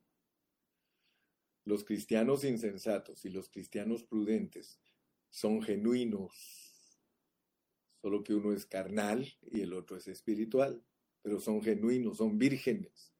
Los 1.65 1.83
cristianos 1.83 2.45
insensatos 2.45 3.25
y 3.25 3.29
los 3.29 3.49
cristianos 3.49 4.03
prudentes 4.03 4.79
son 5.29 5.61
genuinos. 5.61 6.31
Solo 8.01 8.23
que 8.23 8.33
uno 8.33 8.53
es 8.53 8.65
carnal 8.65 9.27
y 9.41 9.61
el 9.61 9.73
otro 9.73 9.97
es 9.97 10.07
espiritual. 10.07 10.81
Pero 11.27 11.41
son 11.41 11.61
genuinos, 11.61 12.15
son 12.15 12.37
vírgenes. 12.37 13.13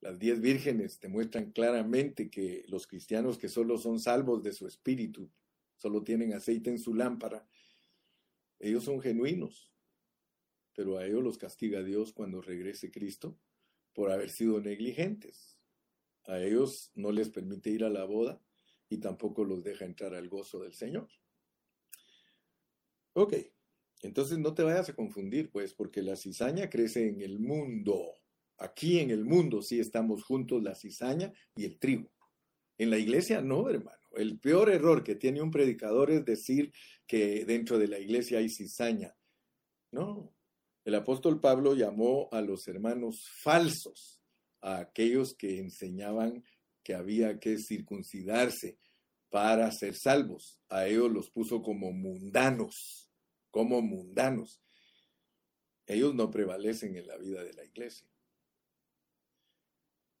Las 0.00 0.18
diez 0.18 0.40
vírgenes 0.40 0.98
te 0.98 1.08
muestran 1.08 1.52
claramente 1.52 2.30
que 2.30 2.64
los 2.68 2.86
cristianos 2.86 3.36
que 3.36 3.50
solo 3.50 3.76
son 3.76 4.00
salvos 4.00 4.42
de 4.42 4.54
su 4.54 4.66
espíritu, 4.66 5.30
solo 5.76 6.02
tienen 6.02 6.32
aceite 6.32 6.70
en 6.70 6.78
su 6.78 6.94
lámpara, 6.94 7.46
ellos 8.58 8.84
son 8.84 9.02
genuinos 9.02 9.68
pero 10.78 10.96
a 10.96 11.04
ellos 11.04 11.24
los 11.24 11.38
castiga 11.38 11.82
Dios 11.82 12.12
cuando 12.12 12.40
regrese 12.40 12.92
Cristo 12.92 13.36
por 13.94 14.12
haber 14.12 14.30
sido 14.30 14.60
negligentes. 14.60 15.58
A 16.26 16.38
ellos 16.40 16.92
no 16.94 17.10
les 17.10 17.30
permite 17.30 17.70
ir 17.70 17.82
a 17.82 17.90
la 17.90 18.04
boda 18.04 18.40
y 18.88 18.98
tampoco 18.98 19.44
los 19.44 19.64
deja 19.64 19.86
entrar 19.86 20.14
al 20.14 20.28
gozo 20.28 20.60
del 20.60 20.74
Señor. 20.74 21.08
Ok, 23.14 23.34
entonces 24.02 24.38
no 24.38 24.54
te 24.54 24.62
vayas 24.62 24.88
a 24.88 24.94
confundir, 24.94 25.50
pues, 25.50 25.74
porque 25.74 26.02
la 26.02 26.16
cizaña 26.16 26.70
crece 26.70 27.08
en 27.08 27.20
el 27.20 27.38
mundo. 27.40 28.14
Aquí 28.58 28.98
en 28.98 29.10
el 29.10 29.24
mundo 29.24 29.62
sí 29.62 29.80
estamos 29.80 30.24
juntos 30.24 30.62
la 30.62 30.74
cizaña 30.74 31.32
y 31.56 31.64
el 31.64 31.78
trigo. 31.78 32.10
En 32.76 32.90
la 32.90 32.98
iglesia 32.98 33.40
no, 33.40 33.68
hermano. 33.68 33.98
El 34.16 34.38
peor 34.38 34.70
error 34.70 35.04
que 35.04 35.14
tiene 35.14 35.42
un 35.42 35.50
predicador 35.50 36.10
es 36.10 36.24
decir 36.24 36.72
que 37.06 37.44
dentro 37.44 37.78
de 37.78 37.88
la 37.88 37.98
iglesia 37.98 38.38
hay 38.38 38.48
cizaña. 38.48 39.14
No, 39.90 40.34
el 40.88 40.94
apóstol 40.94 41.38
Pablo 41.38 41.74
llamó 41.74 42.30
a 42.32 42.40
los 42.40 42.66
hermanos 42.66 43.28
falsos, 43.42 44.22
a 44.62 44.78
aquellos 44.78 45.34
que 45.34 45.58
enseñaban 45.58 46.42
que 46.82 46.94
había 46.94 47.38
que 47.38 47.58
circuncidarse 47.58 48.78
para 49.28 49.70
ser 49.70 49.94
salvos. 49.94 50.58
A 50.70 50.86
ellos 50.86 51.10
los 51.10 51.30
puso 51.30 51.62
como 51.62 51.92
mundanos, 51.92 53.07
como 53.50 53.80
mundanos. 53.82 54.60
Ellos 55.86 56.14
no 56.14 56.30
prevalecen 56.30 56.96
en 56.96 57.06
la 57.06 57.16
vida 57.16 57.42
de 57.44 57.54
la 57.54 57.64
iglesia. 57.64 58.06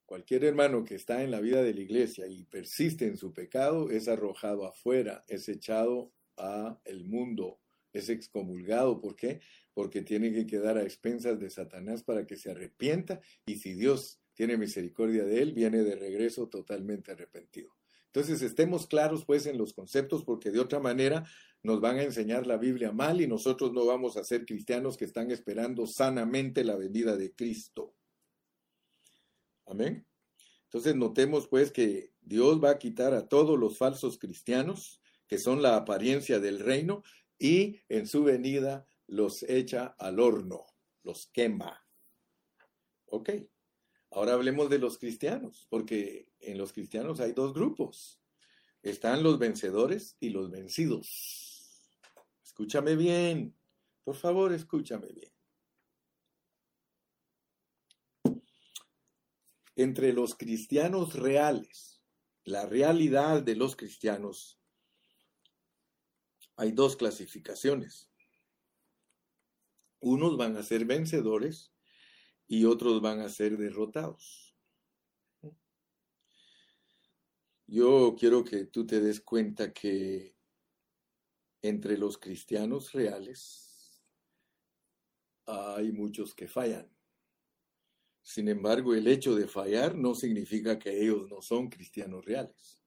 Cualquier 0.06 0.44
hermano 0.44 0.84
que 0.84 0.94
está 0.94 1.22
en 1.22 1.30
la 1.30 1.40
vida 1.40 1.62
de 1.62 1.74
la 1.74 1.80
iglesia 1.80 2.26
y 2.26 2.44
persiste 2.44 3.06
en 3.06 3.18
su 3.18 3.32
pecado 3.32 3.90
es 3.90 4.08
arrojado 4.08 4.66
afuera, 4.66 5.24
es 5.28 5.48
echado 5.50 6.12
a 6.38 6.80
el 6.84 7.04
mundo, 7.04 7.60
es 7.92 8.08
excomulgado. 8.08 9.00
¿Por 9.00 9.16
qué? 9.16 9.40
porque 9.78 10.02
tiene 10.02 10.32
que 10.32 10.44
quedar 10.44 10.76
a 10.76 10.82
expensas 10.82 11.38
de 11.38 11.50
Satanás 11.50 12.02
para 12.02 12.26
que 12.26 12.34
se 12.34 12.50
arrepienta 12.50 13.20
y 13.46 13.58
si 13.58 13.74
Dios 13.74 14.20
tiene 14.34 14.56
misericordia 14.56 15.22
de 15.22 15.40
él, 15.40 15.52
viene 15.52 15.84
de 15.84 15.94
regreso 15.94 16.48
totalmente 16.48 17.12
arrepentido. 17.12 17.76
Entonces 18.06 18.42
estemos 18.42 18.88
claros 18.88 19.24
pues 19.24 19.46
en 19.46 19.56
los 19.56 19.74
conceptos 19.74 20.24
porque 20.24 20.50
de 20.50 20.58
otra 20.58 20.80
manera 20.80 21.30
nos 21.62 21.80
van 21.80 21.98
a 21.98 22.02
enseñar 22.02 22.46
la 22.46 22.56
Biblia 22.56 22.92
mal 22.92 23.20
y 23.20 23.26
nosotros 23.26 23.72
no 23.72 23.84
vamos 23.86 24.16
a 24.16 24.24
ser 24.24 24.46
cristianos 24.46 24.96
que 24.96 25.04
están 25.04 25.30
esperando 25.30 25.86
sanamente 25.86 26.64
la 26.64 26.76
venida 26.76 27.16
de 27.16 27.34
Cristo. 27.34 27.94
Amén. 29.66 30.06
Entonces 30.64 30.94
notemos 30.96 31.48
pues 31.48 31.72
que 31.72 32.12
Dios 32.20 32.62
va 32.62 32.70
a 32.70 32.78
quitar 32.78 33.14
a 33.14 33.28
todos 33.28 33.58
los 33.58 33.78
falsos 33.78 34.18
cristianos 34.18 35.00
que 35.26 35.38
son 35.38 35.62
la 35.62 35.76
apariencia 35.76 36.40
del 36.40 36.58
reino 36.58 37.02
y 37.38 37.80
en 37.88 38.06
su 38.06 38.24
venida 38.24 38.86
los 39.06 39.42
echa 39.44 39.94
al 39.98 40.20
horno, 40.20 40.66
los 41.02 41.26
quema. 41.26 41.86
Ok, 43.06 43.30
ahora 44.10 44.34
hablemos 44.34 44.68
de 44.68 44.78
los 44.78 44.98
cristianos, 44.98 45.66
porque 45.70 46.28
en 46.40 46.58
los 46.58 46.72
cristianos 46.72 47.20
hay 47.20 47.32
dos 47.32 47.54
grupos. 47.54 48.20
Están 48.82 49.22
los 49.22 49.38
vencedores 49.38 50.16
y 50.20 50.30
los 50.30 50.50
vencidos. 50.50 51.47
Escúchame 52.58 52.96
bien, 52.96 53.56
por 54.02 54.16
favor, 54.16 54.52
escúchame 54.52 55.12
bien. 55.12 55.32
Entre 59.76 60.12
los 60.12 60.34
cristianos 60.34 61.14
reales, 61.14 62.02
la 62.42 62.66
realidad 62.66 63.44
de 63.44 63.54
los 63.54 63.76
cristianos, 63.76 64.60
hay 66.56 66.72
dos 66.72 66.96
clasificaciones. 66.96 68.10
Unos 70.00 70.36
van 70.36 70.56
a 70.56 70.64
ser 70.64 70.84
vencedores 70.84 71.72
y 72.48 72.64
otros 72.64 73.00
van 73.00 73.20
a 73.20 73.28
ser 73.28 73.56
derrotados. 73.56 74.56
Yo 77.68 78.16
quiero 78.18 78.42
que 78.42 78.64
tú 78.64 78.84
te 78.84 79.00
des 79.00 79.20
cuenta 79.20 79.72
que 79.72 80.37
entre 81.62 81.98
los 81.98 82.18
cristianos 82.18 82.92
reales 82.92 83.68
hay 85.46 85.92
muchos 85.92 86.34
que 86.34 86.46
fallan. 86.46 86.88
Sin 88.22 88.48
embargo, 88.48 88.94
el 88.94 89.06
hecho 89.08 89.34
de 89.34 89.48
fallar 89.48 89.94
no 89.94 90.14
significa 90.14 90.78
que 90.78 91.00
ellos 91.00 91.28
no 91.30 91.40
son 91.40 91.70
cristianos 91.70 92.24
reales. 92.24 92.82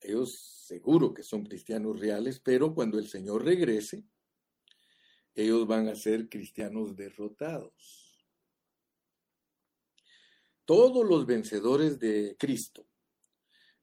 Ellos 0.00 0.38
seguro 0.38 1.12
que 1.12 1.24
son 1.24 1.44
cristianos 1.44 1.98
reales, 1.98 2.38
pero 2.38 2.72
cuando 2.72 2.98
el 2.98 3.08
Señor 3.08 3.44
regrese, 3.44 4.04
ellos 5.34 5.66
van 5.66 5.88
a 5.88 5.96
ser 5.96 6.28
cristianos 6.28 6.94
derrotados. 6.94 8.24
Todos 10.64 11.04
los 11.04 11.26
vencedores 11.26 11.98
de 11.98 12.36
Cristo 12.38 12.86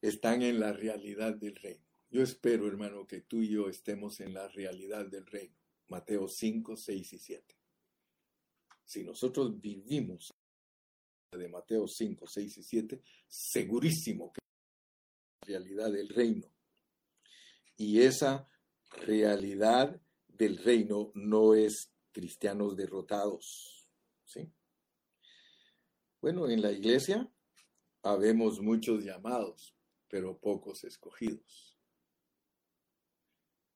están 0.01 0.41
en 0.41 0.59
la 0.59 0.71
realidad 0.71 1.35
del 1.35 1.55
reino. 1.55 1.84
Yo 2.15 2.23
espero, 2.23 2.65
hermano, 2.65 3.05
que 3.05 3.19
tú 3.19 3.41
y 3.41 3.49
yo 3.49 3.67
estemos 3.67 4.21
en 4.21 4.33
la 4.33 4.47
realidad 4.47 5.05
del 5.05 5.25
reino. 5.25 5.57
Mateo 5.89 6.29
5, 6.29 6.77
6 6.77 7.11
y 7.11 7.17
7. 7.19 7.57
Si 8.85 9.03
nosotros 9.03 9.59
vivimos 9.59 10.33
de 11.33 11.49
Mateo 11.49 11.89
5, 11.89 12.25
6 12.25 12.57
y 12.57 12.63
7, 12.63 13.03
segurísimo 13.27 14.31
que 14.31 14.39
es 14.39 15.49
la 15.49 15.59
realidad 15.59 15.91
del 15.91 16.07
reino. 16.07 16.47
Y 17.75 17.99
esa 17.99 18.47
realidad 19.05 19.99
del 20.29 20.57
reino 20.59 21.11
no 21.15 21.53
es 21.53 21.91
cristianos 22.13 22.77
derrotados. 22.77 23.89
¿sí? 24.23 24.49
Bueno, 26.21 26.47
en 26.47 26.61
la 26.61 26.71
iglesia 26.71 27.29
habemos 28.03 28.61
muchos 28.61 29.03
llamados, 29.03 29.75
pero 30.07 30.37
pocos 30.37 30.85
escogidos. 30.85 31.74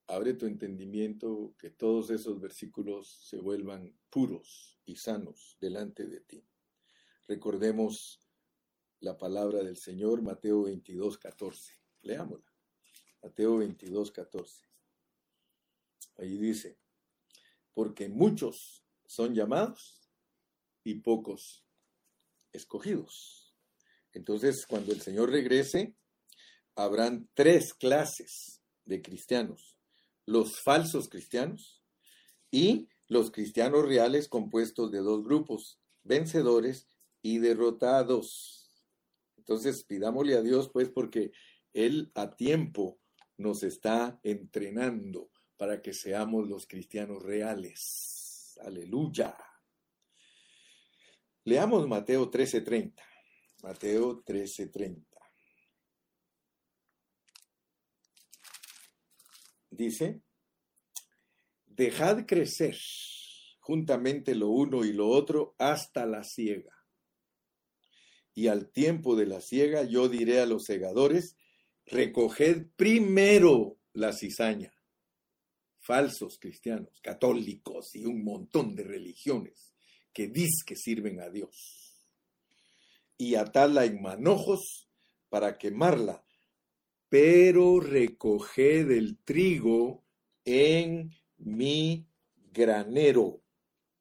Abre 0.10 0.34
tu 0.34 0.48
entendimiento, 0.48 1.56
que 1.60 1.70
todos 1.70 2.10
esos 2.10 2.42
versículos 2.42 3.20
se 3.22 3.38
vuelvan 3.38 3.96
puros 4.10 4.80
y 4.84 4.96
sanos 4.96 5.56
delante 5.62 6.08
de 6.08 6.20
ti. 6.22 6.44
Recordemos 7.28 8.20
la 9.02 9.18
palabra 9.20 9.64
del 9.64 9.78
Señor, 9.78 10.24
Mateo 10.24 10.64
22, 10.64 11.20
14. 11.20 11.74
Leámosla. 12.02 12.52
Mateo 13.22 13.58
22, 13.58 14.12
14. 14.12 14.66
Ahí 16.18 16.38
dice, 16.38 16.80
porque 17.74 18.10
muchos 18.10 18.84
son 19.06 19.36
llamados 19.36 20.10
y 20.84 20.96
pocos 20.96 21.68
escogidos. 22.52 23.56
Entonces, 24.12 24.66
cuando 24.66 24.92
el 24.92 25.02
Señor 25.02 25.30
regrese, 25.30 25.96
habrán 26.74 27.30
tres 27.36 27.76
clases 27.76 28.64
de 28.86 29.04
cristianos. 29.04 29.79
Los 30.30 30.62
falsos 30.62 31.10
cristianos 31.10 31.82
y 32.52 32.88
los 33.08 33.32
cristianos 33.32 33.88
reales 33.88 34.28
compuestos 34.28 34.92
de 34.92 35.00
dos 35.00 35.24
grupos, 35.24 35.80
vencedores 36.04 36.88
y 37.24 37.40
derrotados. 37.40 38.70
Entonces, 39.38 39.84
pidámosle 39.86 40.36
a 40.36 40.44
Dios, 40.44 40.70
pues, 40.72 40.90
porque 40.90 41.32
Él 41.74 42.12
a 42.14 42.30
tiempo 42.30 43.00
nos 43.38 43.64
está 43.64 44.20
entrenando 44.22 45.32
para 45.58 45.82
que 45.82 45.94
seamos 45.94 46.48
los 46.48 46.68
cristianos 46.68 47.24
reales. 47.24 48.56
Aleluya. 48.62 49.36
Leamos 51.44 51.88
Mateo 51.88 52.30
13:30. 52.30 53.04
Mateo 53.64 54.22
13:30. 54.24 55.09
Dice, 59.70 60.22
dejad 61.66 62.26
crecer 62.26 62.76
juntamente 63.70 64.34
lo 64.34 64.50
uno 64.50 64.84
y 64.84 64.94
lo 64.94 65.08
otro 65.10 65.54
hasta 65.60 66.08
la 66.08 66.24
siega. 66.24 66.76
Y 68.34 68.48
al 68.48 68.72
tiempo 68.72 69.16
de 69.16 69.28
la 69.28 69.42
siega 69.42 69.84
yo 69.84 70.10
diré 70.10 70.40
a 70.40 70.48
los 70.48 70.64
segadores, 70.64 71.36
recoged 71.86 72.66
primero 72.76 73.78
la 73.94 74.12
cizaña. 74.12 74.74
Falsos 75.78 76.40
cristianos, 76.40 77.00
católicos 77.02 77.96
y 77.96 78.06
un 78.06 78.24
montón 78.24 78.76
de 78.76 78.86
religiones 78.86 79.76
que 80.14 80.28
dis 80.28 80.64
que 80.66 80.76
sirven 80.76 81.22
a 81.22 81.30
Dios. 81.30 81.96
Y 83.18 83.36
atadla 83.36 83.86
en 83.86 84.02
manojos 84.02 84.90
para 85.30 85.60
quemarla, 85.60 86.26
pero 87.10 87.80
recoged 87.80 88.92
el 88.92 89.18
trigo 89.24 90.06
en 90.46 91.12
mi 91.38 92.08
granero. 92.54 93.42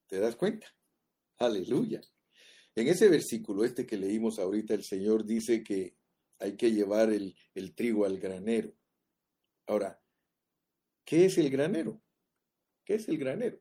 ¿Te 0.06 0.20
das 0.20 0.36
cuenta? 0.36 0.66
Aleluya. 1.38 2.02
En 2.74 2.86
ese 2.86 3.08
versículo, 3.08 3.64
este 3.64 3.86
que 3.86 3.96
leímos 3.96 4.38
ahorita, 4.38 4.74
el 4.74 4.84
Señor 4.84 5.24
dice 5.24 5.64
que 5.64 5.96
hay 6.38 6.56
que 6.56 6.70
llevar 6.70 7.10
el, 7.10 7.34
trigo 7.74 8.04
al 8.04 8.18
granero. 8.18 8.72
Ahora, 9.66 10.00
¿qué 11.04 11.24
es 11.24 11.38
el 11.38 11.50
granero? 11.50 12.00
¿Qué 12.84 12.94
es 12.94 13.08
el 13.08 13.18
granero? 13.18 13.58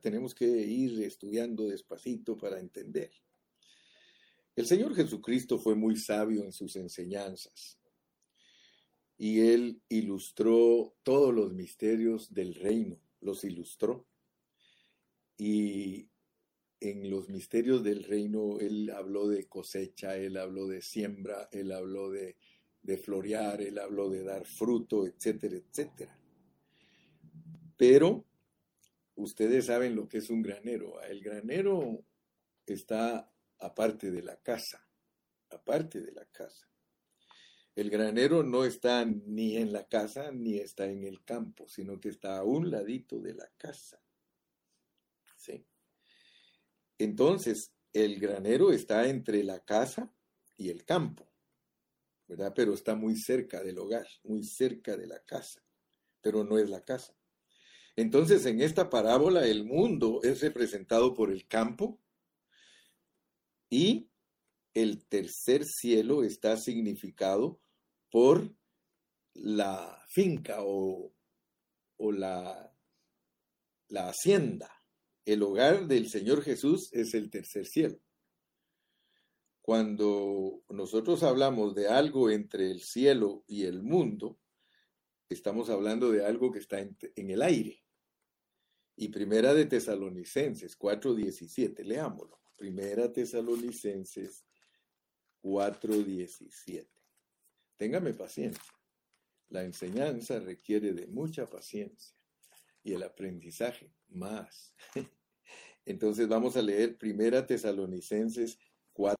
Tenemos 0.00 0.34
que 0.34 0.46
ir 0.46 1.02
estudiando 1.02 1.66
despacito 1.66 2.38
para 2.38 2.58
entender. 2.58 3.10
El 4.56 4.66
Señor 4.66 4.94
Jesucristo 4.94 5.58
fue 5.58 5.74
muy 5.74 5.96
sabio 5.96 6.42
en 6.42 6.52
sus 6.52 6.74
enseñanzas 6.76 7.77
y 9.18 9.40
él 9.40 9.82
ilustró 9.88 10.94
todos 11.02 11.34
los 11.34 11.52
misterios 11.52 12.32
del 12.32 12.54
reino, 12.54 13.00
los 13.20 13.42
ilustró. 13.42 14.06
Y 15.36 16.08
en 16.80 17.10
los 17.10 17.28
misterios 17.28 17.82
del 17.82 18.04
reino, 18.04 18.60
él 18.60 18.90
habló 18.90 19.26
de 19.26 19.48
cosecha, 19.48 20.16
él 20.16 20.36
habló 20.36 20.68
de 20.68 20.82
siembra, 20.82 21.48
él 21.50 21.72
habló 21.72 22.10
de, 22.10 22.36
florear, 23.02 23.60
él 23.60 23.80
habló 23.80 24.08
de 24.08 24.22
dar 24.22 24.46
fruto, 24.46 25.04
etcétera, 25.04 25.56
etcétera. 25.56 26.16
Pero 27.76 28.24
ustedes 29.16 29.66
saben 29.66 29.96
lo 29.96 30.08
que 30.08 30.18
es 30.18 30.30
un 30.30 30.42
granero. 30.42 31.02
El 31.02 31.20
granero 31.22 32.04
está 32.64 33.28
aparte 33.58 34.12
de 34.12 34.22
la 34.22 34.36
casa, 34.36 34.88
aparte 35.50 36.00
de 36.00 36.12
la 36.12 36.24
casa. 36.26 36.68
El 37.78 37.90
granero 37.90 38.42
no 38.42 38.64
está 38.64 39.04
ni 39.04 39.56
en 39.56 39.72
la 39.72 39.86
casa 39.86 40.32
ni 40.32 40.58
está 40.58 40.86
en 40.86 41.04
el 41.04 41.22
campo, 41.22 41.68
sino 41.68 42.00
que 42.00 42.08
está 42.08 42.38
a 42.38 42.42
un 42.42 42.72
ladito 42.72 43.20
de 43.20 43.34
la 43.34 43.48
casa. 43.56 44.02
¿Sí? 45.36 45.64
Entonces, 46.98 47.72
el 47.92 48.18
granero 48.18 48.72
está 48.72 49.06
entre 49.06 49.44
la 49.44 49.60
casa 49.60 50.12
y 50.56 50.70
el 50.70 50.84
campo, 50.84 51.30
¿verdad? 52.26 52.52
Pero 52.52 52.74
está 52.74 52.96
muy 52.96 53.14
cerca 53.14 53.62
del 53.62 53.78
hogar, 53.78 54.08
muy 54.24 54.42
cerca 54.42 54.96
de 54.96 55.06
la 55.06 55.20
casa, 55.20 55.62
pero 56.20 56.42
no 56.42 56.58
es 56.58 56.68
la 56.68 56.84
casa. 56.84 57.16
Entonces, 57.94 58.44
en 58.46 58.60
esta 58.60 58.90
parábola, 58.90 59.46
el 59.46 59.64
mundo 59.64 60.18
es 60.24 60.40
representado 60.40 61.14
por 61.14 61.30
el 61.30 61.46
campo 61.46 62.00
y 63.70 64.10
el 64.74 65.06
tercer 65.06 65.64
cielo 65.64 66.24
está 66.24 66.56
significado 66.56 67.60
por 68.10 68.54
la 69.34 70.04
finca 70.08 70.58
o, 70.60 71.12
o 71.96 72.12
la, 72.12 72.74
la 73.88 74.08
hacienda. 74.08 74.70
El 75.24 75.42
hogar 75.42 75.86
del 75.86 76.08
Señor 76.08 76.42
Jesús 76.42 76.90
es 76.92 77.14
el 77.14 77.30
tercer 77.30 77.66
cielo. 77.66 78.00
Cuando 79.60 80.62
nosotros 80.70 81.22
hablamos 81.22 81.74
de 81.74 81.88
algo 81.88 82.30
entre 82.30 82.70
el 82.70 82.80
cielo 82.80 83.44
y 83.46 83.64
el 83.64 83.82
mundo, 83.82 84.40
estamos 85.28 85.68
hablando 85.68 86.10
de 86.10 86.24
algo 86.24 86.50
que 86.50 86.58
está 86.60 86.80
en, 86.80 86.96
el 87.30 87.42
aire. 87.42 87.84
Y 88.96 89.08
Primera 89.08 89.52
de 89.52 89.66
Tesalonicenses 89.66 90.78
4:17, 90.78 91.84
leámoslo. 91.84 92.40
Primera 92.56 93.12
Tesalonicenses 93.12 94.46
4:17. 95.42 96.88
Téngame 97.78 98.12
paciencia. 98.12 98.74
La 99.50 99.62
enseñanza 99.62 100.40
requiere 100.40 100.92
de 100.92 101.06
mucha 101.06 101.46
paciencia 101.46 102.14
y 102.82 102.92
el 102.92 103.04
aprendizaje 103.04 103.94
más. 104.08 104.74
Entonces 105.86 106.28
vamos 106.28 106.56
a 106.56 106.62
leer 106.62 106.98
Primera 106.98 107.46
Tesalonicenses 107.46 108.58
4, 108.92 109.16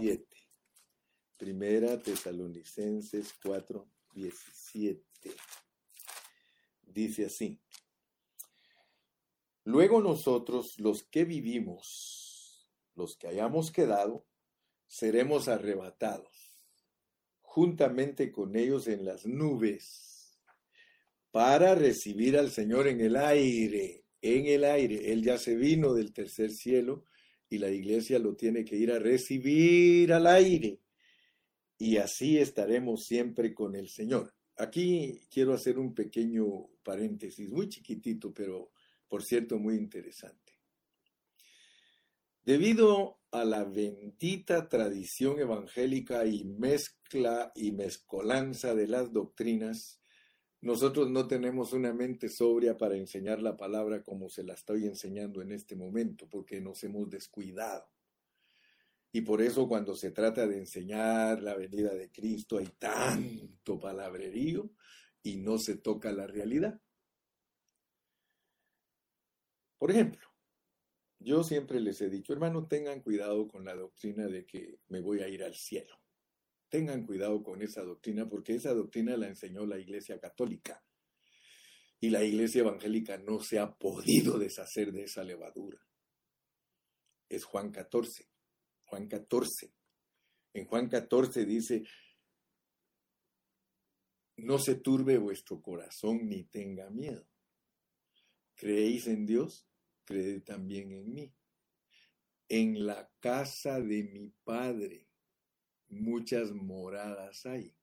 7. 0.00 0.26
Primera 1.36 2.02
Tesalonicenses 2.02 3.34
4, 3.42 3.88
17. 4.14 5.04
Dice 6.82 7.26
así. 7.26 7.60
Luego 9.64 10.00
nosotros, 10.00 10.80
los 10.80 11.02
que 11.04 11.24
vivimos, 11.24 12.70
los 12.94 13.16
que 13.18 13.28
hayamos 13.28 13.70
quedado, 13.70 14.26
seremos 14.86 15.46
arrebatados 15.46 16.49
juntamente 17.50 18.30
con 18.30 18.54
ellos 18.54 18.86
en 18.86 19.04
las 19.04 19.26
nubes 19.26 20.38
para 21.32 21.74
recibir 21.74 22.38
al 22.38 22.50
Señor 22.50 22.86
en 22.86 23.00
el 23.00 23.16
aire 23.16 24.00
en 24.22 24.46
el 24.46 24.64
aire. 24.64 25.12
Él 25.12 25.22
ya 25.22 25.38
se 25.38 25.56
vino 25.56 25.94
del 25.94 26.12
tercer 26.12 26.50
cielo 26.50 27.04
y 27.48 27.58
la 27.58 27.70
iglesia 27.70 28.18
lo 28.18 28.34
tiene 28.36 28.64
que 28.64 28.76
ir 28.76 28.92
a 28.92 28.98
recibir 28.98 30.12
al 30.12 30.26
aire. 30.26 30.80
Y 31.78 31.96
así 31.96 32.38
estaremos 32.38 33.04
siempre 33.04 33.54
con 33.54 33.74
el 33.74 33.88
Señor. 33.88 34.34
Aquí 34.56 35.20
quiero 35.30 35.54
hacer 35.54 35.78
un 35.78 35.94
pequeño 35.94 36.44
paréntesis, 36.82 37.50
muy 37.50 37.68
chiquitito, 37.68 38.32
pero 38.32 38.70
por 39.08 39.24
cierto 39.24 39.58
muy 39.58 39.76
interesante. 39.76 40.49
Debido 42.44 43.20
a 43.30 43.44
la 43.44 43.64
bendita 43.64 44.68
tradición 44.68 45.38
evangélica 45.38 46.24
y 46.24 46.44
mezcla 46.44 47.52
y 47.54 47.72
mezcolanza 47.72 48.74
de 48.74 48.88
las 48.88 49.12
doctrinas, 49.12 50.00
nosotros 50.62 51.10
no 51.10 51.26
tenemos 51.26 51.72
una 51.72 51.92
mente 51.92 52.28
sobria 52.28 52.76
para 52.76 52.96
enseñar 52.96 53.40
la 53.40 53.56
palabra 53.56 54.02
como 54.02 54.28
se 54.28 54.42
la 54.42 54.54
estoy 54.54 54.86
enseñando 54.86 55.42
en 55.42 55.52
este 55.52 55.76
momento, 55.76 56.28
porque 56.28 56.60
nos 56.60 56.82
hemos 56.84 57.08
descuidado. 57.08 57.88
Y 59.12 59.22
por 59.22 59.42
eso 59.42 59.66
cuando 59.66 59.94
se 59.94 60.10
trata 60.10 60.46
de 60.46 60.58
enseñar 60.58 61.42
la 61.42 61.54
venida 61.54 61.94
de 61.94 62.10
Cristo 62.10 62.58
hay 62.58 62.68
tanto 62.78 63.78
palabrerío 63.78 64.70
y 65.22 65.36
no 65.36 65.58
se 65.58 65.76
toca 65.76 66.12
la 66.12 66.26
realidad. 66.26 66.80
Por 69.78 69.90
ejemplo, 69.90 70.29
yo 71.20 71.44
siempre 71.44 71.80
les 71.80 72.00
he 72.00 72.08
dicho, 72.08 72.32
hermano, 72.32 72.66
tengan 72.66 73.02
cuidado 73.02 73.46
con 73.46 73.64
la 73.64 73.74
doctrina 73.74 74.26
de 74.26 74.46
que 74.46 74.80
me 74.88 75.00
voy 75.00 75.20
a 75.20 75.28
ir 75.28 75.44
al 75.44 75.54
cielo. 75.54 76.00
Tengan 76.70 77.04
cuidado 77.04 77.42
con 77.42 77.60
esa 77.62 77.82
doctrina 77.82 78.28
porque 78.28 78.54
esa 78.54 78.72
doctrina 78.72 79.16
la 79.16 79.26
enseñó 79.28 79.66
la 79.66 79.78
Iglesia 79.78 80.18
Católica 80.18 80.82
Y 82.00 82.08
la 82.08 82.24
iglesia 82.24 82.60
evangélica 82.60 83.18
no 83.18 83.40
se 83.40 83.58
ha 83.58 83.74
podido 83.76 84.38
deshacer 84.38 84.92
de 84.92 85.02
esa 85.02 85.22
levadura. 85.22 85.78
Es 87.28 87.44
Juan 87.44 87.70
14. 87.70 88.26
Juan 88.84 89.06
14. 89.06 89.74
En 90.54 90.64
Juan 90.64 90.88
14 90.88 91.44
dice, 91.44 91.84
no 94.38 94.58
se 94.58 94.76
turbe 94.76 95.18
vuestro 95.18 95.60
corazón 95.60 96.28
ni 96.28 96.44
tenga 96.44 96.88
miedo. 96.88 97.28
¿Creéis 98.54 99.06
en 99.06 99.26
Dios? 99.26 99.69
Creed 100.10 100.42
también 100.42 100.90
en 100.90 101.14
mí. 101.14 101.32
En 102.48 102.84
la 102.84 103.08
casa 103.20 103.80
de 103.80 104.02
mi 104.02 104.28
Padre 104.42 105.06
muchas 105.88 106.50
moradas 106.50 107.46
hay. 107.46 107.76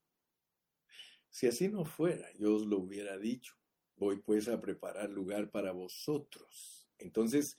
Si 1.30 1.48
así 1.48 1.70
no 1.70 1.86
fuera, 1.86 2.28
yo 2.34 2.56
os 2.56 2.66
lo 2.66 2.80
hubiera 2.80 3.18
dicho. 3.18 3.56
Voy 3.96 4.18
pues 4.18 4.50
a 4.50 4.60
preparar 4.60 5.10
lugar 5.10 5.52
para 5.52 5.72
vosotros. 5.72 6.90
Entonces, 6.98 7.58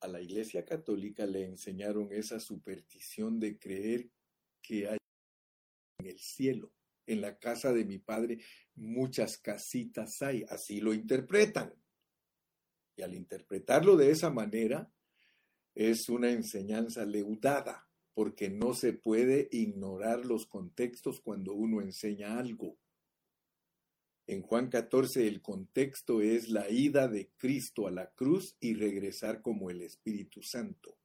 a 0.00 0.08
la 0.08 0.22
Iglesia 0.22 0.64
Católica 0.64 1.26
le 1.26 1.44
enseñaron 1.44 2.12
esa 2.12 2.40
superstición 2.40 3.38
de 3.38 3.58
creer 3.58 4.10
que 4.62 4.88
hay 4.88 4.98
en 5.98 6.06
el 6.06 6.18
cielo, 6.18 6.72
en 7.06 7.20
la 7.20 7.38
casa 7.38 7.74
de 7.74 7.84
mi 7.84 7.98
Padre, 7.98 8.38
muchas 8.74 9.36
casitas 9.36 10.22
hay. 10.22 10.44
Así 10.48 10.80
lo 10.80 10.94
interpretan. 10.94 11.74
Y 12.96 13.02
al 13.02 13.14
interpretarlo 13.14 13.96
de 13.96 14.10
esa 14.10 14.30
manera, 14.30 14.90
es 15.74 16.08
una 16.08 16.30
enseñanza 16.30 17.04
leudada 17.04 17.86
porque 18.14 18.48
no 18.48 18.72
se 18.72 18.94
puede 18.94 19.48
ignorar 19.52 20.24
los 20.24 20.46
contextos 20.46 21.20
cuando 21.20 21.52
uno 21.52 21.82
enseña 21.82 22.38
algo. 22.38 22.78
En 24.26 24.40
Juan 24.40 24.70
14 24.70 25.28
el 25.28 25.42
contexto 25.42 26.22
es 26.22 26.48
la 26.48 26.70
ida 26.70 27.08
de 27.08 27.30
Cristo 27.36 27.86
a 27.86 27.90
la 27.90 28.10
cruz 28.10 28.56
y 28.58 28.74
regresar 28.74 29.42
como 29.42 29.70
el 29.70 29.82
Espíritu 29.82 30.42
Santo. 30.42 30.98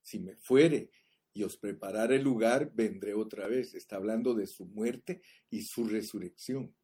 Si 0.00 0.20
me 0.20 0.36
fuere 0.36 0.90
y 1.34 1.42
os 1.42 1.56
preparare 1.56 2.16
el 2.16 2.22
lugar, 2.22 2.72
vendré 2.72 3.12
otra 3.14 3.48
vez. 3.48 3.74
Está 3.74 3.96
hablando 3.96 4.34
de 4.34 4.46
su 4.46 4.66
muerte 4.66 5.20
y 5.50 5.62
su 5.62 5.84
resurrección. 5.88 6.74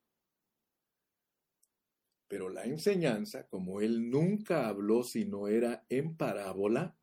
Pero 2.28 2.48
la 2.48 2.64
enseñanza, 2.64 3.46
como 3.48 3.80
él 3.80 4.10
nunca 4.10 4.68
habló 4.68 5.04
si 5.04 5.24
no 5.24 5.48
era 5.48 5.84
en 5.88 6.16
parábola, 6.16 6.96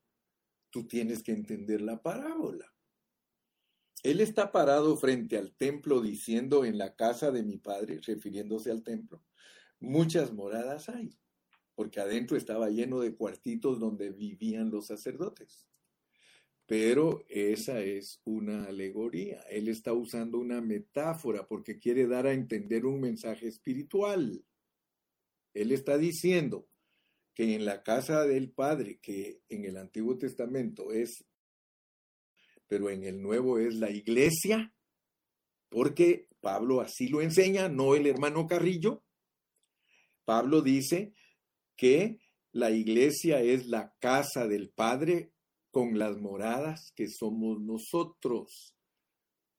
tú 0.69 0.87
tienes 0.87 1.23
que 1.23 1.31
entender 1.31 1.81
la 1.81 2.01
parábola. 2.01 2.73
Él 4.03 4.19
está 4.19 4.51
parado 4.51 4.97
frente 4.97 5.37
al 5.37 5.55
templo 5.55 6.01
diciendo 6.01 6.65
en 6.65 6.77
la 6.77 6.95
casa 6.95 7.31
de 7.31 7.41
mi 7.41 7.57
padre, 7.57 8.01
refiriéndose 8.05 8.69
al 8.69 8.83
templo, 8.83 9.23
muchas 9.79 10.33
moradas 10.33 10.89
hay, 10.89 11.17
porque 11.73 12.01
adentro 12.01 12.35
estaba 12.35 12.69
lleno 12.69 12.99
de 12.99 13.15
cuartitos 13.15 13.79
donde 13.79 14.09
vivían 14.09 14.71
los 14.71 14.87
sacerdotes. 14.87 15.69
Pero 16.65 17.23
esa 17.29 17.79
es 17.81 18.21
una 18.25 18.65
alegoría. 18.65 19.41
Él 19.49 19.67
está 19.67 19.93
usando 19.93 20.37
una 20.39 20.61
metáfora 20.61 21.45
porque 21.47 21.77
quiere 21.77 22.07
dar 22.07 22.25
a 22.25 22.33
entender 22.33 22.85
un 22.85 22.99
mensaje 22.99 23.47
espiritual. 23.47 24.43
Él 25.53 25.71
está 25.71 25.97
diciendo, 25.97 26.67
que 27.33 27.55
en 27.55 27.65
la 27.65 27.83
casa 27.83 28.25
del 28.25 28.51
Padre, 28.51 28.99
que 29.01 29.41
en 29.49 29.65
el 29.65 29.77
Antiguo 29.77 30.17
Testamento 30.17 30.91
es, 30.91 31.25
pero 32.67 32.89
en 32.89 33.03
el 33.03 33.21
Nuevo 33.21 33.59
es 33.59 33.75
la 33.75 33.89
iglesia, 33.89 34.73
porque 35.69 36.27
Pablo 36.41 36.81
así 36.81 37.07
lo 37.07 37.21
enseña, 37.21 37.69
no 37.69 37.95
el 37.95 38.05
hermano 38.05 38.45
Carrillo. 38.47 39.03
Pablo 40.25 40.61
dice 40.61 41.13
que 41.75 42.19
la 42.51 42.69
iglesia 42.69 43.41
es 43.41 43.65
la 43.67 43.95
casa 43.99 44.47
del 44.47 44.69
Padre 44.69 45.31
con 45.71 45.97
las 45.97 46.17
moradas 46.17 46.91
que 46.95 47.09
somos 47.09 47.59
nosotros. 47.59 48.75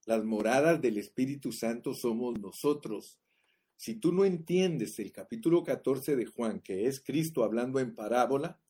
Las 0.07 0.25
moradas 0.25 0.81
del 0.81 0.99
Espíritu 0.99 1.51
Santo 1.51 1.93
somos 1.95 2.39
nosotros. 2.39 3.19
Si 3.77 3.97
tú 3.97 4.13
no 4.13 4.25
entiendes 4.25 4.99
el 4.99 5.13
capítulo 5.13 5.65
14 5.65 6.17
de 6.17 6.27
Juan, 6.27 6.61
que 6.61 6.87
es 6.87 7.01
Cristo 7.01 7.45
hablando 7.45 7.81
en 7.81 7.95
parábola, 7.95 8.61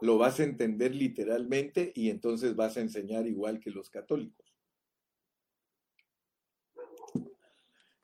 lo 0.00 0.18
vas 0.18 0.40
a 0.40 0.44
entender 0.44 0.94
literalmente 0.94 1.92
y 1.94 2.10
entonces 2.10 2.54
vas 2.54 2.76
a 2.76 2.80
enseñar 2.80 3.26
igual 3.26 3.60
que 3.60 3.70
los 3.70 3.90
católicos. 3.90 4.46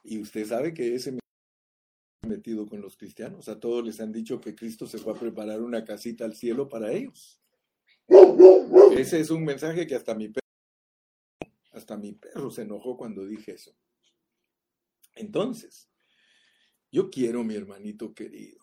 Y 0.04 0.20
usted 0.20 0.46
sabe 0.46 0.74
que 0.74 0.94
ese 0.94 1.18
metido 2.26 2.66
con 2.66 2.80
los 2.80 2.96
cristianos. 2.96 3.48
A 3.48 3.60
todos 3.60 3.84
les 3.84 4.00
han 4.00 4.12
dicho 4.12 4.40
que 4.40 4.54
Cristo 4.54 4.86
se 4.86 4.98
fue 4.98 5.12
a 5.12 5.18
preparar 5.18 5.60
una 5.60 5.84
casita 5.84 6.24
al 6.24 6.34
cielo 6.34 6.68
para 6.68 6.92
ellos. 6.92 7.40
Ese 8.96 9.20
es 9.20 9.30
un 9.30 9.44
mensaje 9.44 9.86
que 9.86 9.94
hasta 9.94 10.14
mi 10.14 10.28
perro, 10.28 10.46
hasta 11.72 11.96
mi 11.96 12.12
perro 12.12 12.50
se 12.50 12.62
enojó 12.62 12.96
cuando 12.96 13.24
dije 13.26 13.52
eso. 13.52 13.74
Entonces, 15.14 15.88
yo 16.92 17.10
quiero, 17.10 17.42
mi 17.42 17.54
hermanito 17.54 18.14
querido, 18.14 18.60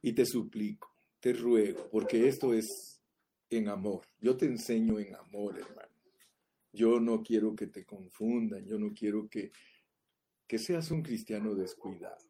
y 0.00 0.12
te 0.12 0.24
suplico, 0.24 0.94
te 1.18 1.32
ruego, 1.32 1.88
porque 1.90 2.28
esto 2.28 2.54
es 2.54 3.02
en 3.50 3.68
amor. 3.68 4.06
Yo 4.20 4.36
te 4.36 4.46
enseño 4.46 5.00
en 5.00 5.16
amor, 5.16 5.58
hermano. 5.58 5.88
Yo 6.72 7.00
no 7.00 7.22
quiero 7.24 7.56
que 7.56 7.66
te 7.66 7.84
confundan, 7.84 8.64
yo 8.64 8.78
no 8.78 8.94
quiero 8.94 9.28
que, 9.28 9.50
que 10.46 10.58
seas 10.58 10.92
un 10.92 11.02
cristiano 11.02 11.56
descuidado. 11.56 12.24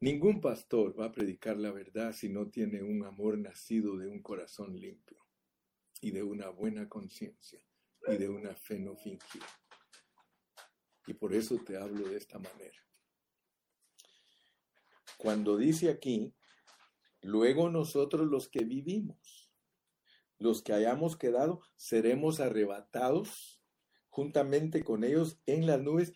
Ningún 0.00 0.40
pastor 0.40 0.98
va 0.98 1.06
a 1.06 1.12
predicar 1.12 1.58
la 1.58 1.70
verdad 1.70 2.12
si 2.12 2.28
no 2.28 2.48
tiene 2.48 2.82
un 2.82 3.04
amor 3.04 3.38
nacido 3.38 3.96
de 3.96 4.08
un 4.08 4.20
corazón 4.20 4.78
limpio 4.78 5.18
y 6.00 6.10
de 6.10 6.22
una 6.22 6.48
buena 6.48 6.88
conciencia 6.88 7.60
y 8.08 8.16
de 8.16 8.28
una 8.28 8.54
fe 8.54 8.78
no 8.78 8.96
fingida. 8.96 9.46
Y 11.06 11.14
por 11.14 11.34
eso 11.34 11.56
te 11.58 11.76
hablo 11.76 12.08
de 12.08 12.16
esta 12.16 12.38
manera. 12.38 12.87
Cuando 15.18 15.56
dice 15.56 15.90
aquí, 15.90 16.32
luego 17.22 17.70
nosotros 17.70 18.28
los 18.28 18.48
que 18.48 18.64
vivimos, 18.64 19.50
los 20.38 20.62
que 20.62 20.72
hayamos 20.72 21.16
quedado, 21.16 21.60
seremos 21.74 22.38
arrebatados 22.38 23.60
juntamente 24.08 24.84
con 24.84 25.02
ellos 25.02 25.40
en 25.44 25.66
las 25.66 25.82
nubes 25.82 26.12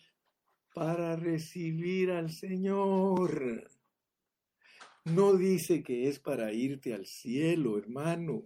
para 0.73 1.17
recibir 1.17 2.11
al 2.11 2.31
Señor. 2.31 3.69
No 5.03 5.33
dice 5.35 5.83
que 5.83 6.07
es 6.07 6.19
para 6.19 6.53
irte 6.53 6.93
al 6.93 7.05
cielo, 7.05 7.77
hermano, 7.77 8.43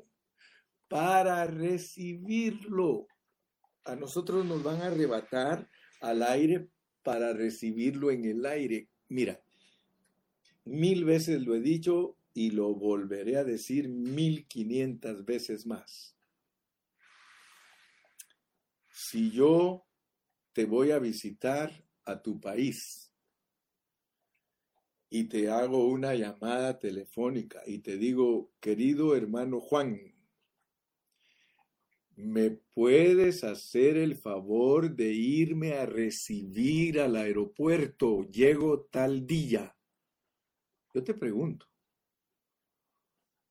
para 0.87 1.45
recibirlo. 1.45 3.07
A 3.83 3.95
nosotros 3.95 4.43
nos 4.43 4.63
van 4.63 4.81
a 4.81 4.87
arrebatar 4.87 5.69
al 6.01 6.23
aire 6.23 6.67
para 7.03 7.31
recibirlo 7.33 8.09
en 8.09 8.25
el 8.25 8.43
aire. 8.47 8.89
Mira, 9.07 9.39
Mil 10.67 11.05
veces 11.05 11.41
lo 11.43 11.55
he 11.55 11.61
dicho 11.61 12.17
y 12.33 12.51
lo 12.51 12.75
volveré 12.75 13.37
a 13.37 13.43
decir 13.43 13.87
mil 13.87 14.47
quinientas 14.47 15.23
veces 15.25 15.65
más. 15.65 16.15
Si 18.91 19.31
yo 19.31 19.85
te 20.53 20.65
voy 20.65 20.91
a 20.91 20.99
visitar 20.99 21.71
a 22.03 22.21
tu 22.21 22.39
país 22.41 23.11
y 25.09 25.25
te 25.25 25.49
hago 25.49 25.87
una 25.87 26.15
llamada 26.15 26.77
telefónica 26.79 27.61
y 27.65 27.79
te 27.79 27.97
digo, 27.97 28.51
querido 28.59 29.15
hermano 29.15 29.61
Juan, 29.61 29.97
¿me 32.17 32.51
puedes 32.73 33.43
hacer 33.43 33.95
el 33.95 34.17
favor 34.17 34.95
de 34.95 35.13
irme 35.13 35.73
a 35.73 35.85
recibir 35.85 36.99
al 36.99 37.15
aeropuerto? 37.15 38.23
Llego 38.23 38.81
tal 38.91 39.25
día. 39.25 39.76
Yo 40.97 41.03
te 41.03 41.13
pregunto, 41.13 41.67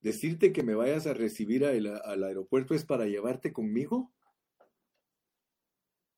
¿decirte 0.00 0.52
que 0.52 0.64
me 0.64 0.74
vayas 0.74 1.06
a 1.06 1.14
recibir 1.14 1.64
al 1.64 2.24
aeropuerto 2.24 2.74
es 2.74 2.84
para 2.84 3.06
llevarte 3.06 3.52
conmigo? 3.52 4.12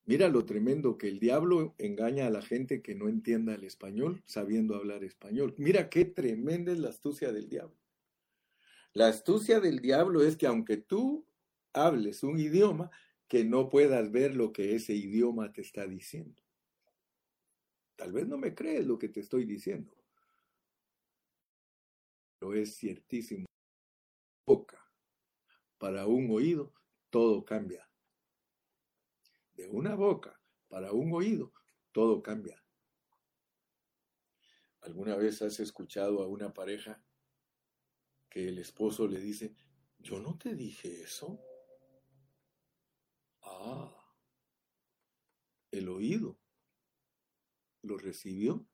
Mira 0.06 0.30
lo 0.30 0.46
tremendo 0.46 0.96
que 0.96 1.08
el 1.08 1.20
diablo 1.20 1.74
engaña 1.76 2.28
a 2.28 2.30
la 2.30 2.40
gente 2.40 2.80
que 2.80 2.94
no 2.94 3.10
entienda 3.10 3.54
el 3.54 3.64
español 3.64 4.22
sabiendo 4.24 4.74
hablar 4.74 5.04
español. 5.04 5.54
Mira 5.58 5.90
qué 5.90 6.06
tremenda 6.06 6.72
es 6.72 6.78
la 6.78 6.88
astucia 6.88 7.30
del 7.30 7.50
diablo. 7.50 7.76
La 8.94 9.08
astucia 9.08 9.60
del 9.60 9.80
diablo 9.80 10.22
es 10.22 10.38
que 10.38 10.46
aunque 10.46 10.78
tú 10.78 11.26
hables 11.74 12.22
un 12.22 12.40
idioma, 12.40 12.90
que 13.28 13.44
no 13.44 13.68
puedas 13.68 14.10
ver 14.10 14.34
lo 14.34 14.54
que 14.54 14.74
ese 14.74 14.94
idioma 14.94 15.52
te 15.52 15.60
está 15.60 15.86
diciendo. 15.86 16.42
Tal 17.96 18.12
vez 18.14 18.26
no 18.26 18.38
me 18.38 18.54
crees 18.54 18.86
lo 18.86 18.98
que 18.98 19.10
te 19.10 19.20
estoy 19.20 19.44
diciendo, 19.44 19.97
pero 22.38 22.54
es 22.54 22.76
ciertísimo. 22.76 23.46
Boca 24.46 24.88
para 25.78 26.06
un 26.06 26.30
oído, 26.30 26.74
todo 27.10 27.44
cambia. 27.44 27.88
De 29.54 29.68
una 29.68 29.94
boca 29.94 30.40
para 30.68 30.92
un 30.92 31.12
oído, 31.12 31.52
todo 31.92 32.22
cambia. 32.22 32.62
¿Alguna 34.80 35.16
vez 35.16 35.42
has 35.42 35.60
escuchado 35.60 36.22
a 36.22 36.28
una 36.28 36.52
pareja 36.52 37.02
que 38.28 38.48
el 38.48 38.58
esposo 38.58 39.08
le 39.08 39.20
dice, 39.20 39.54
yo 39.98 40.20
no 40.20 40.36
te 40.36 40.54
dije 40.54 41.02
eso? 41.02 41.40
Ah, 43.42 43.94
el 45.70 45.88
oído 45.88 46.38
lo 47.82 47.96
recibió 47.96 48.66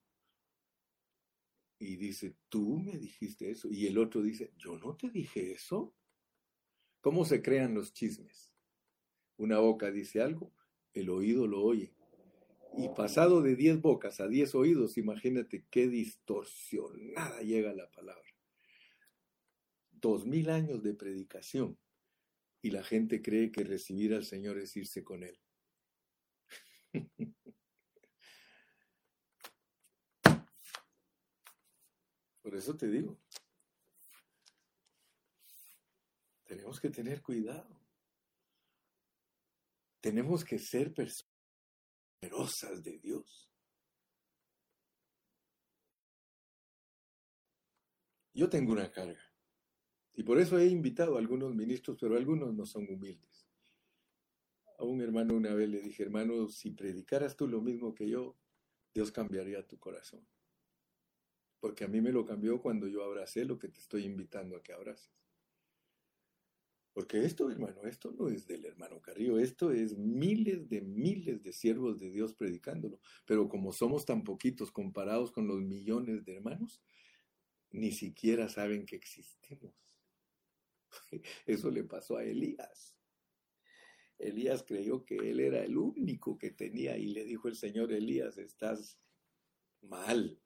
y 1.79 1.97
dice, 1.97 2.35
tú 2.49 2.79
me 2.79 2.97
dijiste 2.97 3.51
eso. 3.51 3.69
Y 3.69 3.87
el 3.87 3.97
otro 3.97 4.21
dice, 4.21 4.51
yo 4.57 4.77
no 4.77 4.95
te 4.95 5.09
dije 5.09 5.51
eso. 5.51 5.93
¿Cómo 7.01 7.25
se 7.25 7.41
crean 7.41 7.73
los 7.73 7.93
chismes? 7.93 8.51
Una 9.37 9.59
boca 9.59 9.91
dice 9.91 10.21
algo, 10.21 10.53
el 10.93 11.09
oído 11.09 11.47
lo 11.47 11.61
oye. 11.61 11.93
Y 12.77 12.89
pasado 12.89 13.41
de 13.41 13.55
diez 13.55 13.81
bocas 13.81 14.19
a 14.19 14.27
diez 14.27 14.55
oídos, 14.55 14.97
imagínate 14.97 15.65
qué 15.69 15.87
distorsionada 15.87 17.41
llega 17.41 17.73
la 17.73 17.89
palabra. 17.91 18.23
Dos 19.91 20.25
mil 20.25 20.49
años 20.49 20.83
de 20.83 20.93
predicación 20.93 21.77
y 22.61 22.71
la 22.71 22.83
gente 22.83 23.21
cree 23.21 23.51
que 23.51 23.63
recibir 23.63 24.13
al 24.13 24.25
Señor 24.25 24.57
es 24.57 24.75
irse 24.75 25.03
con 25.03 25.23
Él. 25.23 25.39
Por 32.45 32.55
eso 32.55 32.77
te 32.77 32.87
digo, 32.87 33.17
tenemos 36.43 36.79
que 36.79 36.91
tener 36.91 37.23
cuidado. 37.23 37.81
Tenemos 39.99 40.45
que 40.45 40.59
ser 40.59 40.93
personas 40.93 41.33
poderosas 42.19 42.83
de 42.83 42.99
Dios. 42.99 43.51
Yo 48.35 48.47
tengo 48.47 48.73
una 48.73 48.91
carga. 48.91 49.33
Y 50.13 50.21
por 50.21 50.37
eso 50.37 50.59
he 50.59 50.67
invitado 50.67 51.15
a 51.15 51.19
algunos 51.19 51.55
ministros, 51.55 51.97
pero 51.99 52.15
algunos 52.15 52.53
no 52.53 52.67
son 52.67 52.87
humildes. 52.87 53.47
A 54.77 54.83
un 54.83 55.01
hermano 55.01 55.33
una 55.33 55.55
vez 55.55 55.67
le 55.67 55.81
dije, 55.81 56.03
hermano, 56.03 56.47
si 56.47 56.69
predicaras 56.69 57.35
tú 57.35 57.47
lo 57.47 57.59
mismo 57.59 57.95
que 57.95 58.07
yo, 58.07 58.37
Dios 58.93 59.11
cambiaría 59.11 59.67
tu 59.67 59.79
corazón 59.79 60.23
porque 61.65 61.83
a 61.83 61.87
mí 61.87 61.99
me 61.99 62.11
lo 62.11 62.23
cambió 62.23 62.61
cuando 62.61 62.87
yo 62.87 63.03
abracé 63.03 63.43
lo 63.43 63.57
que 63.57 63.69
te 63.69 63.79
estoy 63.79 64.05
invitando 64.05 64.55
a 64.55 64.61
que 64.61 64.71
abraces. 64.71 65.09
Porque 66.93 67.25
esto, 67.25 67.49
hermano, 67.49 67.81
esto 67.85 68.11
no 68.11 68.29
es 68.29 68.45
del 68.45 68.65
hermano 68.65 69.01
Carrillo, 69.01 69.39
esto 69.39 69.71
es 69.71 69.97
miles 69.97 70.69
de 70.69 70.81
miles 70.81 71.41
de 71.41 71.51
siervos 71.51 71.99
de 71.99 72.11
Dios 72.11 72.35
predicándolo. 72.35 72.99
Pero 73.25 73.49
como 73.49 73.73
somos 73.73 74.05
tan 74.05 74.23
poquitos 74.23 74.71
comparados 74.71 75.31
con 75.31 75.47
los 75.47 75.59
millones 75.59 76.23
de 76.23 76.35
hermanos, 76.35 76.83
ni 77.71 77.91
siquiera 77.91 78.47
saben 78.47 78.85
que 78.85 78.97
existimos. 78.97 79.73
Eso 81.47 81.71
le 81.71 81.83
pasó 81.83 82.17
a 82.17 82.25
Elías. 82.25 82.95
Elías 84.19 84.61
creyó 84.61 85.03
que 85.03 85.15
él 85.15 85.39
era 85.39 85.63
el 85.63 85.75
único 85.77 86.37
que 86.37 86.51
tenía 86.51 86.95
y 86.95 87.07
le 87.07 87.25
dijo 87.25 87.47
el 87.47 87.55
Señor 87.55 87.91
Elías, 87.91 88.37
estás 88.37 88.99
mal. 89.81 90.39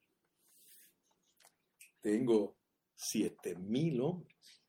Tengo 2.00 2.56
siete 2.94 3.54
mil 3.56 4.00
hombres 4.00 4.62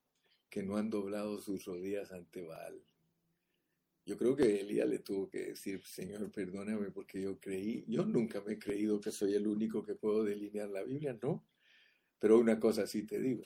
que 0.50 0.64
no 0.64 0.78
han 0.78 0.90
doblado 0.90 1.40
sus 1.40 1.66
rodillas 1.66 2.12
ante 2.12 2.44
Baal. 2.44 2.84
Yo 4.06 4.18
creo 4.18 4.36
que 4.36 4.60
Elías 4.60 4.90
le 4.90 5.00
tuvo 5.00 5.30
que 5.30 5.40
decir, 5.48 5.82
Señor, 5.84 6.32
perdóname 6.32 6.92
porque 6.92 7.22
yo 7.22 7.40
creí, 7.40 7.86
yo 7.88 8.04
nunca 8.06 8.42
me 8.42 8.54
he 8.54 8.60
creído 8.60 9.00
que 9.00 9.12
soy 9.12 9.36
el 9.36 9.48
único 9.48 9.84
que 9.84 9.96
puedo 9.96 10.24
delinear 10.24 10.70
la 10.70 10.84
Biblia, 10.84 11.18
no. 11.22 11.46
Pero 12.20 12.40
una 12.40 12.60
cosa 12.60 12.86
sí 12.88 13.04
te 13.04 13.20
digo, 13.20 13.44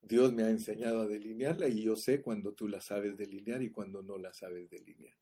Dios 0.00 0.32
me 0.32 0.42
ha 0.42 0.50
enseñado 0.50 1.02
a 1.02 1.06
delinearla 1.06 1.68
y 1.68 1.82
yo 1.82 1.96
sé 1.96 2.20
cuando 2.20 2.54
tú 2.54 2.68
la 2.68 2.80
sabes 2.80 3.16
delinear 3.16 3.62
y 3.62 3.70
cuando 3.70 4.02
no 4.02 4.18
la 4.18 4.32
sabes 4.32 4.68
delinear. 4.68 5.16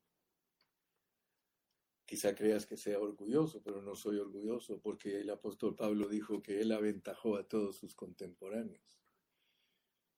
Quizá 2.13 2.35
creas 2.35 2.67
que 2.67 2.77
sea 2.77 2.99
orgulloso, 2.99 3.63
pero 3.63 3.81
no 3.81 3.95
soy 3.95 4.19
orgulloso 4.19 4.79
porque 4.79 5.21
el 5.21 5.31
apóstol 5.31 5.75
Pablo 5.75 6.07
dijo 6.07 6.43
que 6.43 6.61
él 6.61 6.71
aventajó 6.71 7.37
a 7.37 7.47
todos 7.47 7.77
sus 7.77 7.95
contemporáneos. 7.95 9.01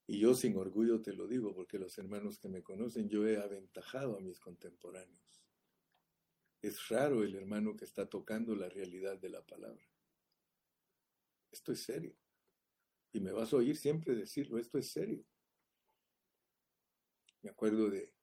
Y 0.05 0.19
yo 0.19 0.33
sin 0.33 0.57
orgullo 0.57 1.01
te 1.01 1.13
lo 1.13 1.25
digo 1.25 1.55
porque 1.55 1.79
los 1.79 1.97
hermanos 1.97 2.37
que 2.37 2.49
me 2.49 2.61
conocen, 2.63 3.07
yo 3.07 3.25
he 3.25 3.37
aventajado 3.37 4.17
a 4.17 4.19
mis 4.19 4.41
contemporáneos. 4.41 5.41
Es 6.61 6.89
raro 6.89 7.23
el 7.23 7.33
hermano 7.33 7.77
que 7.77 7.85
está 7.85 8.09
tocando 8.09 8.57
la 8.57 8.67
realidad 8.67 9.17
de 9.17 9.29
la 9.29 9.45
palabra. 9.45 9.89
Esto 11.49 11.71
es 11.71 11.79
serio. 11.79 12.17
Y 13.13 13.21
me 13.21 13.31
vas 13.31 13.53
a 13.53 13.55
oír 13.55 13.77
siempre 13.77 14.15
decirlo, 14.15 14.57
esto 14.57 14.77
es 14.77 14.91
serio. 14.91 15.25
Me 17.41 17.51
acuerdo 17.51 17.89
de 17.89 18.13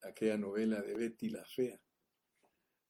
aquella 0.00 0.36
novela 0.36 0.82
de 0.82 0.96
Betty 0.96 1.28
la 1.28 1.44
Fea. 1.44 1.80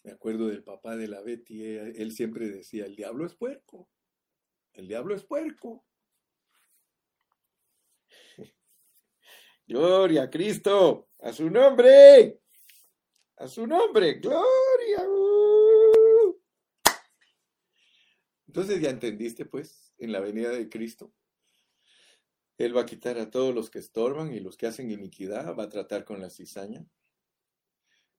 Me 0.04 0.12
acuerdo 0.12 0.48
del 0.48 0.64
papá 0.64 0.96
de 0.96 1.06
la 1.06 1.20
Betty, 1.22 1.64
él 1.64 2.12
siempre 2.12 2.48
decía, 2.48 2.86
el 2.86 2.96
diablo 2.96 3.24
es 3.24 3.34
puerco, 3.34 3.88
el 4.72 4.88
diablo 4.88 5.14
es 5.14 5.22
puerco. 5.24 5.84
Gloria 9.66 10.24
a 10.24 10.30
Cristo, 10.30 11.08
a 11.20 11.32
su 11.32 11.48
nombre, 11.48 12.40
a 13.36 13.46
su 13.46 13.66
nombre, 13.66 14.14
gloria. 14.14 15.06
Entonces 18.48 18.80
ya 18.82 18.90
entendiste 18.90 19.46
pues, 19.46 19.94
en 19.98 20.12
la 20.12 20.20
venida 20.20 20.50
de 20.50 20.68
Cristo, 20.68 21.14
Él 22.58 22.76
va 22.76 22.82
a 22.82 22.86
quitar 22.86 23.18
a 23.18 23.30
todos 23.30 23.54
los 23.54 23.70
que 23.70 23.78
estorban 23.78 24.34
y 24.34 24.40
los 24.40 24.56
que 24.56 24.66
hacen 24.66 24.90
iniquidad, 24.90 25.56
va 25.56 25.62
a 25.64 25.68
tratar 25.68 26.04
con 26.04 26.20
la 26.20 26.28
cizaña, 26.28 26.84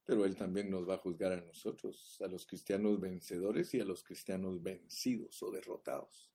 pero 0.04 0.24
Él 0.24 0.36
también 0.36 0.70
nos 0.70 0.88
va 0.88 0.94
a 0.94 0.98
juzgar 0.98 1.32
a 1.32 1.40
nosotros, 1.40 2.20
a 2.20 2.26
los 2.26 2.46
cristianos 2.46 3.00
vencedores 3.00 3.72
y 3.74 3.80
a 3.80 3.84
los 3.84 4.04
cristianos 4.04 4.62
vencidos 4.62 5.42
o 5.42 5.50
derrotados. 5.50 6.30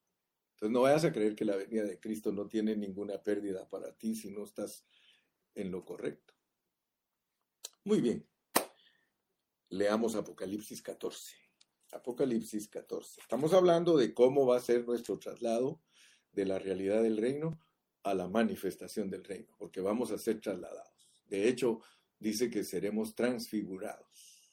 Entonces 0.51 0.73
no 0.73 0.81
vayas 0.81 1.05
a 1.05 1.13
creer 1.13 1.35
que 1.35 1.45
la 1.45 1.55
venida 1.55 1.83
de 1.83 1.99
Cristo 1.99 2.31
no 2.31 2.47
tiene 2.47 2.75
ninguna 2.75 3.21
pérdida 3.21 3.69
para 3.69 3.93
ti 3.93 4.15
si 4.15 4.31
no 4.31 4.43
estás 4.43 4.85
en 5.55 5.71
lo 5.71 5.85
correcto. 5.85 6.33
Muy 7.83 8.01
bien. 8.01 8.27
Leamos 9.69 10.15
Apocalipsis 10.15 10.81
14. 10.81 11.35
Apocalipsis 11.91 12.67
14. 12.67 13.21
Estamos 13.21 13.53
hablando 13.53 13.97
de 13.97 14.13
cómo 14.13 14.45
va 14.45 14.57
a 14.57 14.61
ser 14.61 14.85
nuestro 14.85 15.17
traslado 15.17 15.81
de 16.31 16.45
la 16.45 16.59
realidad 16.59 17.03
del 17.03 17.17
reino 17.17 17.59
a 18.03 18.13
la 18.13 18.27
manifestación 18.27 19.09
del 19.09 19.23
reino, 19.23 19.55
porque 19.57 19.81
vamos 19.81 20.11
a 20.11 20.17
ser 20.17 20.41
trasladados. 20.41 21.09
De 21.25 21.47
hecho, 21.47 21.81
dice 22.19 22.49
que 22.49 22.63
seremos 22.63 23.15
transfigurados. 23.15 24.43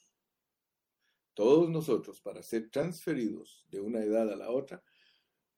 Todos 1.33 1.69
nosotros, 1.69 2.19
para 2.21 2.41
ser 2.41 2.71
transferidos 2.71 3.65
de 3.69 3.79
una 3.79 3.99
edad 3.99 4.31
a 4.31 4.35
la 4.35 4.49
otra, 4.49 4.83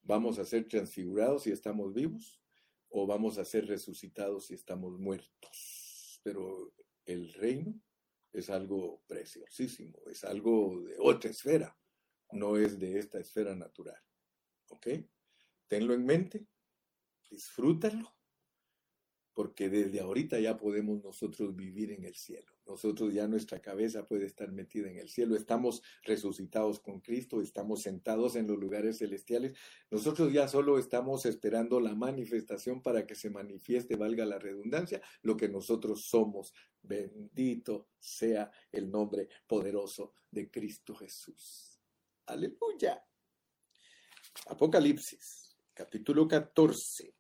vamos 0.02 0.40
a 0.40 0.46
ser 0.46 0.68
transfigurados 0.68 1.44
si 1.44 1.52
estamos 1.52 1.94
vivos 1.94 2.42
o 2.90 3.08
vamos 3.08 3.38
a 3.38 3.46
ser 3.46 3.68
resucitados 3.68 4.48
si 4.48 4.56
estamos 4.56 5.00
muertos. 5.00 6.20
Pero 6.24 6.74
el 7.06 7.32
reino 7.34 7.80
es 8.34 8.50
algo 8.50 9.02
preciosísimo, 9.08 10.00
es 10.08 10.24
algo 10.24 10.82
de 10.82 10.98
otra 11.00 11.30
esfera, 11.30 11.78
no 12.32 12.58
es 12.58 12.78
de 12.78 13.00
esta 13.00 13.20
esfera 13.20 13.56
natural. 13.56 14.02
¿Ok? 14.68 14.88
Tenlo 15.68 15.94
en 15.94 16.06
mente, 16.06 16.48
disfrútalo 17.30 18.19
porque 19.40 19.70
desde 19.70 20.02
ahorita 20.02 20.38
ya 20.38 20.58
podemos 20.58 21.02
nosotros 21.02 21.56
vivir 21.56 21.94
en 21.94 22.04
el 22.04 22.14
cielo. 22.14 22.52
Nosotros 22.68 23.14
ya 23.14 23.26
nuestra 23.26 23.62
cabeza 23.62 24.06
puede 24.06 24.26
estar 24.26 24.52
metida 24.52 24.90
en 24.90 24.98
el 24.98 25.08
cielo. 25.08 25.34
Estamos 25.34 25.82
resucitados 26.04 26.82
con 26.82 27.00
Cristo, 27.00 27.40
estamos 27.42 27.84
sentados 27.84 28.36
en 28.36 28.48
los 28.48 28.58
lugares 28.58 28.98
celestiales. 28.98 29.58
Nosotros 29.90 30.34
ya 30.34 30.50
solo 30.50 30.78
estamos 30.78 31.26
esperando 31.26 31.80
la 31.80 31.96
manifestación 31.96 32.82
para 32.82 33.08
que 33.08 33.16
se 33.16 33.30
manifieste, 33.30 33.96
valga 33.96 34.26
la 34.26 34.40
redundancia, 34.40 35.02
lo 35.22 35.38
que 35.38 35.48
nosotros 35.48 36.04
somos. 36.04 36.54
Bendito 36.82 37.88
sea 37.98 38.52
el 38.74 38.92
nombre 38.92 39.30
poderoso 39.48 40.16
de 40.30 40.52
Cristo 40.52 40.94
Jesús. 40.96 41.80
Aleluya. 42.26 43.02
Apocalipsis, 44.48 45.56
capítulo 45.74 46.28
14 46.28 47.19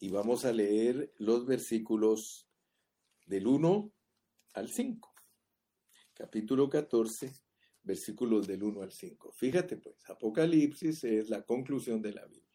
y 0.00 0.08
vamos 0.08 0.46
a 0.46 0.52
leer 0.52 1.12
los 1.18 1.44
versículos 1.44 2.48
del 3.26 3.46
1 3.46 3.92
al 4.54 4.68
5. 4.70 5.14
Capítulo 6.14 6.70
14, 6.70 7.30
versículos 7.82 8.46
del 8.46 8.62
1 8.62 8.82
al 8.82 8.92
5. 8.92 9.30
Fíjate 9.32 9.76
pues, 9.76 9.96
Apocalipsis 10.08 11.04
es 11.04 11.28
la 11.28 11.42
conclusión 11.42 12.00
de 12.00 12.14
la 12.14 12.24
Biblia. 12.24 12.48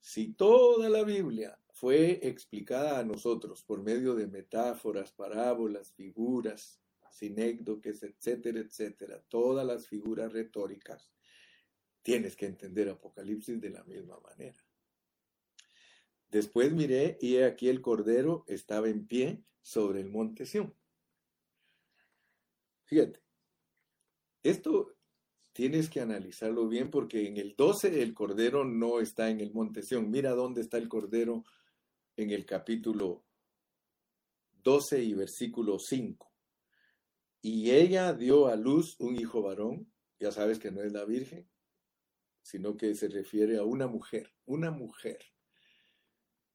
Si 0.00 0.32
toda 0.32 0.88
la 0.88 1.04
Biblia 1.04 1.60
fue 1.72 2.26
explicada 2.26 2.98
a 2.98 3.04
nosotros 3.04 3.62
por 3.62 3.82
medio 3.82 4.14
de 4.14 4.26
metáforas, 4.26 5.12
parábolas, 5.12 5.92
figuras, 5.92 6.80
sinécdoques, 7.10 8.02
etcétera, 8.02 8.60
etcétera, 8.60 9.22
todas 9.28 9.66
las 9.66 9.86
figuras 9.86 10.32
retóricas, 10.32 11.12
tienes 12.00 12.34
que 12.34 12.46
entender 12.46 12.88
Apocalipsis 12.88 13.60
de 13.60 13.70
la 13.70 13.84
misma 13.84 14.18
manera. 14.20 14.67
Después 16.30 16.72
miré 16.72 17.16
y 17.20 17.36
he 17.36 17.44
aquí 17.44 17.68
el 17.68 17.80
Cordero 17.80 18.44
estaba 18.48 18.88
en 18.88 19.06
pie 19.06 19.42
sobre 19.62 20.00
el 20.00 20.10
monte 20.10 20.44
Sión. 20.44 20.74
Fíjate, 22.84 23.20
esto 24.42 24.94
tienes 25.52 25.88
que 25.88 26.00
analizarlo 26.00 26.68
bien 26.68 26.90
porque 26.90 27.26
en 27.26 27.38
el 27.38 27.56
12 27.56 28.02
el 28.02 28.14
Cordero 28.14 28.64
no 28.64 29.00
está 29.00 29.30
en 29.30 29.40
el 29.40 29.52
monte 29.52 29.82
Sión. 29.82 30.10
Mira 30.10 30.32
dónde 30.32 30.60
está 30.60 30.76
el 30.76 30.88
Cordero 30.88 31.44
en 32.16 32.30
el 32.30 32.44
capítulo 32.44 33.24
12 34.62 35.02
y 35.02 35.14
versículo 35.14 35.78
5. 35.78 36.30
Y 37.40 37.70
ella 37.70 38.12
dio 38.12 38.48
a 38.48 38.56
luz 38.56 38.96
un 38.98 39.16
hijo 39.16 39.40
varón, 39.40 39.90
ya 40.20 40.30
sabes 40.30 40.58
que 40.58 40.70
no 40.70 40.82
es 40.82 40.92
la 40.92 41.04
Virgen, 41.04 41.48
sino 42.42 42.76
que 42.76 42.94
se 42.94 43.08
refiere 43.08 43.56
a 43.56 43.64
una 43.64 43.86
mujer, 43.86 44.34
una 44.44 44.70
mujer 44.70 45.18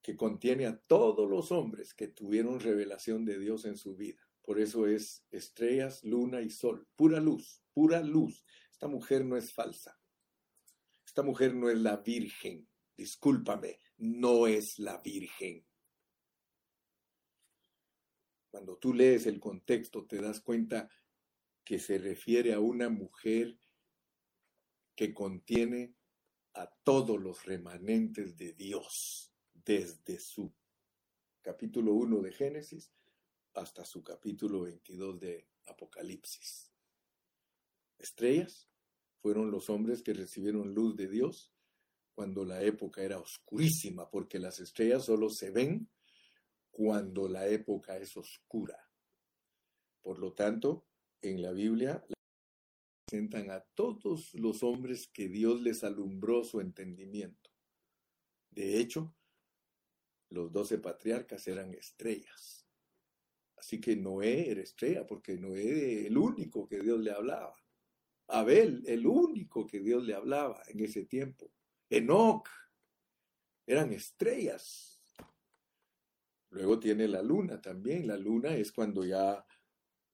que 0.04 0.18
contiene 0.18 0.66
a 0.66 0.78
todos 0.78 1.30
los 1.30 1.54
hombres 1.54 1.94
que 1.94 2.10
tuvieron 2.10 2.60
revelación 2.60 3.24
de 3.24 3.40
Dios 3.40 3.64
en 3.64 3.78
su 3.78 3.96
vida. 3.96 4.22
Por 4.42 4.60
eso 4.60 4.86
es 4.86 5.26
estrellas, 5.32 6.04
luna 6.04 6.42
y 6.42 6.50
sol, 6.50 6.86
pura 6.98 7.22
luz, 7.22 7.64
pura 7.74 8.02
luz. 8.02 8.44
Esta 8.70 8.88
mujer 8.90 9.24
no 9.24 9.38
es 9.38 9.54
falsa. 9.54 9.98
Esta 11.06 11.24
mujer 11.24 11.56
no 11.56 11.70
es 11.70 11.78
la 11.78 11.98
virgen. 11.98 12.68
Discúlpame, 12.98 13.80
no 13.98 14.46
es 14.46 14.78
la 14.78 14.98
virgen. 14.98 15.66
Cuando 18.52 18.78
tú 18.78 18.94
lees 18.94 19.26
el 19.26 19.40
contexto 19.40 20.06
te 20.06 20.22
das 20.22 20.42
cuenta 20.42 20.90
que 21.64 21.80
se 21.80 21.98
refiere 21.98 22.54
a 22.54 22.60
una 22.60 22.90
mujer 22.90 23.58
que 24.96 25.14
contiene 25.14 25.96
a 26.56 26.70
todos 26.84 27.20
los 27.22 27.46
remanentes 27.46 28.36
de 28.36 28.52
Dios 28.52 29.33
desde 29.66 30.20
su 30.20 30.54
capítulo 31.42 31.94
1 31.94 32.22
de 32.22 32.32
Génesis 32.32 32.92
hasta 33.54 33.86
su 33.86 34.04
capítulo 34.04 34.62
22 34.62 35.20
de 35.20 35.48
Apocalipsis. 35.68 36.72
Estrellas 37.98 38.70
fueron 39.22 39.52
los 39.52 39.70
hombres 39.70 40.04
que 40.04 40.14
recibieron 40.14 40.74
luz 40.74 40.96
de 40.96 41.08
Dios 41.08 41.54
cuando 42.14 42.44
la 42.46 42.62
época 42.62 43.02
era 43.04 43.20
oscurísima, 43.20 44.10
porque 44.10 44.38
las 44.38 44.60
estrellas 44.60 45.06
solo 45.06 45.30
se 45.30 45.50
ven 45.50 45.90
cuando 46.70 47.28
la 47.28 47.48
época 47.48 47.98
es 47.98 48.18
oscura. 48.18 48.92
Por 50.02 50.20
lo 50.20 50.34
tanto, 50.34 50.86
en 51.22 51.42
la 51.42 51.54
Biblia 51.54 52.04
presentan 53.08 53.52
a 53.52 53.62
todos 53.62 54.34
los 54.34 54.64
hombres 54.64 55.08
que 55.08 55.30
Dios 55.30 55.62
les 55.62 55.84
alumbró 55.84 56.44
su 56.44 56.60
entendimiento. 56.60 57.52
De 58.52 58.80
hecho, 58.80 59.16
los 60.34 60.52
doce 60.52 60.80
patriarcas 60.80 61.48
eran 61.48 61.74
estrellas. 61.74 62.68
Así 63.56 63.80
que 63.80 63.96
Noé 63.96 64.50
era 64.50 64.62
estrella, 64.62 65.06
porque 65.06 65.38
Noé 65.38 66.00
era 66.00 66.08
el 66.08 66.18
único 66.18 66.68
que 66.68 66.80
Dios 66.80 67.00
le 67.00 67.12
hablaba. 67.12 67.56
Abel, 68.28 68.84
el 68.88 69.06
único 69.06 69.68
que 69.68 69.80
Dios 69.80 70.04
le 70.04 70.16
hablaba 70.16 70.62
en 70.68 70.80
ese 70.80 71.06
tiempo. 71.06 71.52
Enoch, 71.90 72.50
eran 73.66 73.94
estrellas. 73.94 75.02
Luego 76.50 76.80
tiene 76.80 77.08
la 77.08 77.22
luna 77.22 77.62
también. 77.62 78.08
La 78.08 78.18
luna 78.18 78.56
es 78.56 78.72
cuando 78.72 79.06
ya 79.06 79.46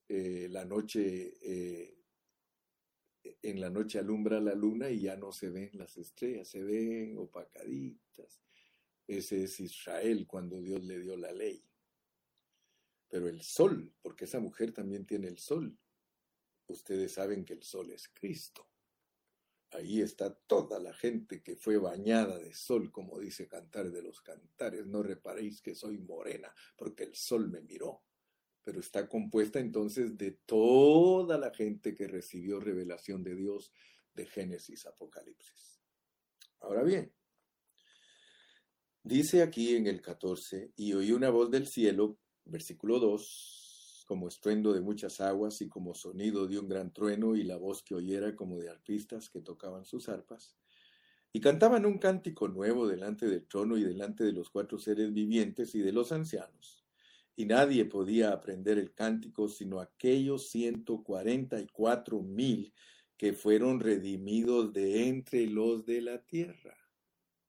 eh, 0.07 0.47
la 0.49 0.65
noche, 0.65 1.33
eh, 1.41 1.97
en 3.41 3.61
la 3.61 3.69
noche 3.69 3.99
alumbra 3.99 4.39
la 4.41 4.53
luna 4.53 4.89
y 4.89 5.01
ya 5.01 5.15
no 5.15 5.31
se 5.31 5.49
ven 5.49 5.69
las 5.73 5.97
estrellas, 5.97 6.49
se 6.49 6.61
ven 6.61 7.17
opacaditas. 7.17 8.48
Ese 9.09 9.43
es 9.43 9.59
Israel 9.59 10.27
cuando 10.27 10.61
Dios 10.61 10.83
le 10.83 10.99
dio 10.99 11.17
la 11.17 11.31
ley. 11.31 11.67
Pero 13.07 13.27
el 13.27 13.41
sol, 13.41 13.91
porque 14.03 14.25
esa 14.25 14.39
mujer 14.39 14.71
también 14.71 15.07
tiene 15.07 15.27
el 15.27 15.39
sol. 15.39 15.75
Ustedes 16.67 17.13
saben 17.13 17.43
que 17.43 17.53
el 17.53 17.63
sol 17.63 17.89
es 17.89 18.07
Cristo. 18.07 18.69
Ahí 19.71 20.01
está 20.01 20.31
toda 20.31 20.79
la 20.79 20.93
gente 20.93 21.41
que 21.41 21.55
fue 21.55 21.79
bañada 21.79 22.37
de 22.37 22.53
sol, 22.53 22.91
como 22.91 23.17
dice 23.17 23.47
Cantar 23.47 23.89
de 23.89 24.03
los 24.03 24.21
Cantares. 24.21 24.85
No 24.85 25.01
reparéis 25.01 25.59
que 25.59 25.73
soy 25.73 25.97
morena, 25.97 26.53
porque 26.77 27.05
el 27.05 27.15
sol 27.15 27.49
me 27.49 27.61
miró. 27.61 28.03
Pero 28.63 28.79
está 28.79 29.09
compuesta 29.09 29.59
entonces 29.59 30.19
de 30.19 30.33
toda 30.45 31.39
la 31.39 31.51
gente 31.51 31.95
que 31.95 32.07
recibió 32.07 32.59
revelación 32.59 33.23
de 33.23 33.33
Dios 33.33 33.73
de 34.13 34.27
Génesis, 34.27 34.85
Apocalipsis. 34.85 35.81
Ahora 36.59 36.83
bien, 36.83 37.11
Dice 39.09 39.41
aquí 39.41 39.75
en 39.75 39.87
el 39.87 40.03
14, 40.03 40.71
y 40.75 40.93
oí 40.93 41.13
una 41.13 41.31
voz 41.31 41.49
del 41.49 41.65
cielo, 41.65 42.19
versículo 42.45 42.99
2, 42.99 44.03
como 44.05 44.27
estruendo 44.27 44.71
de 44.71 44.81
muchas 44.81 45.19
aguas 45.19 45.61
y 45.61 45.67
como 45.67 45.95
sonido 45.95 46.45
de 46.45 46.59
un 46.59 46.69
gran 46.69 46.93
trueno 46.93 47.35
y 47.35 47.41
la 47.41 47.57
voz 47.57 47.81
que 47.81 47.95
oyera 47.95 48.35
como 48.35 48.59
de 48.59 48.69
arpistas 48.69 49.31
que 49.31 49.41
tocaban 49.41 49.83
sus 49.83 50.09
arpas, 50.09 50.55
y 51.33 51.41
cantaban 51.41 51.87
un 51.87 51.97
cántico 51.97 52.49
nuevo 52.49 52.87
delante 52.87 53.25
del 53.25 53.47
trono 53.47 53.79
y 53.79 53.83
delante 53.83 54.23
de 54.23 54.31
los 54.31 54.51
cuatro 54.51 54.77
seres 54.77 55.11
vivientes 55.11 55.73
y 55.73 55.79
de 55.79 55.91
los 55.91 56.11
ancianos. 56.11 56.85
Y 57.35 57.47
nadie 57.47 57.85
podía 57.85 58.31
aprender 58.31 58.77
el 58.77 58.93
cántico 58.93 59.49
sino 59.49 59.79
aquellos 59.79 60.51
ciento 60.51 61.01
cuarenta 61.01 61.59
y 61.59 61.65
cuatro 61.65 62.21
mil 62.21 62.75
que 63.17 63.33
fueron 63.33 63.79
redimidos 63.79 64.71
de 64.71 65.07
entre 65.07 65.47
los 65.47 65.83
de 65.87 66.01
la 66.01 66.23
tierra. 66.23 66.77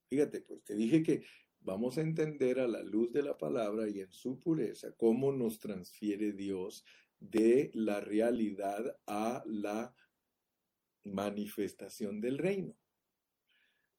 Fíjate, 0.08 0.40
pues 0.40 0.64
te 0.64 0.74
dije 0.74 1.02
que 1.02 1.22
vamos 1.60 1.98
a 1.98 2.02
entender 2.02 2.60
a 2.60 2.68
la 2.68 2.82
luz 2.82 3.12
de 3.12 3.22
la 3.22 3.36
palabra 3.36 3.88
y 3.88 4.00
en 4.00 4.12
su 4.12 4.38
pureza 4.38 4.92
cómo 4.96 5.32
nos 5.32 5.58
transfiere 5.58 6.32
Dios 6.32 6.84
de 7.18 7.70
la 7.74 8.00
realidad 8.00 8.98
a 9.06 9.42
la 9.46 9.94
manifestación 11.04 12.20
del 12.20 12.38
reino. 12.38 12.76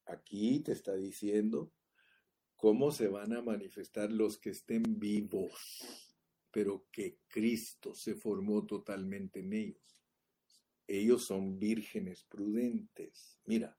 Aquí 0.06 0.60
te 0.60 0.72
está 0.72 0.96
diciendo 0.96 1.72
cómo 2.56 2.92
se 2.92 3.08
van 3.08 3.34
a 3.34 3.42
manifestar 3.42 4.12
los 4.12 4.38
que 4.38 4.50
estén 4.50 5.00
vivos, 5.00 6.16
pero 6.52 6.88
que 6.92 7.20
Cristo 7.28 7.94
se 7.94 8.16
formó 8.16 8.66
totalmente 8.66 9.40
en 9.40 9.54
ellos. 9.54 10.00
Ellos 10.88 11.26
son 11.26 11.58
vírgenes 11.58 12.24
prudentes. 12.26 13.40
Mira, 13.46 13.78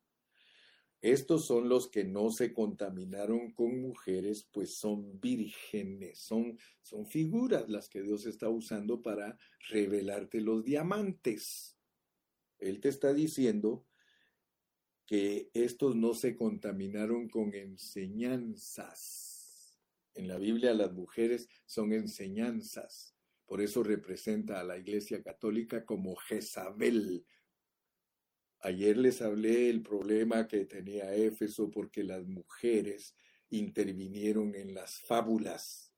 estos 1.03 1.45
son 1.47 1.69
los 1.69 1.89
que 1.89 2.05
no 2.05 2.31
se 2.31 2.53
contaminaron 2.53 3.51
con 3.51 3.81
mujeres, 3.81 4.49
pues 4.53 4.77
son 4.77 5.21
vírgenes, 5.21 6.21
son, 6.21 6.57
son 6.81 7.07
figuras 7.07 7.69
las 7.69 7.89
que 7.89 8.03
Dios 8.03 8.25
está 8.25 8.49
usando 8.49 9.03
para 9.03 9.37
revelarte 9.69 10.41
los 10.41 10.63
diamantes. 10.63 11.77
Él 12.61 12.81
te 12.81 12.89
está 12.89 13.13
diciendo 13.13 13.85
que 15.05 15.51
estos 15.55 15.97
no 15.97 16.15
se 16.15 16.37
contaminaron 16.37 17.29
con 17.29 17.53
enseñanzas. 17.53 19.03
En 20.15 20.29
la 20.29 20.39
Biblia 20.39 20.73
las 20.73 20.93
mujeres 20.93 21.49
son 21.67 21.93
enseñanzas. 21.93 23.17
Por 23.45 23.61
eso 23.61 23.83
representa 23.83 24.61
a 24.61 24.65
la 24.65 24.79
Iglesia 24.79 25.21
Católica 25.21 25.85
como 25.85 26.15
Jezabel, 26.15 27.27
Ayer 28.65 28.97
les 28.97 29.21
hablé 29.23 29.71
el 29.71 29.83
problema 29.83 30.47
que 30.47 30.65
tenía 30.67 31.13
Éfeso 31.17 31.69
porque 31.69 32.05
las 32.05 32.25
mujeres 32.29 33.17
intervinieron 33.51 34.55
en 34.55 34.73
las 34.73 35.01
fábulas, 35.01 35.93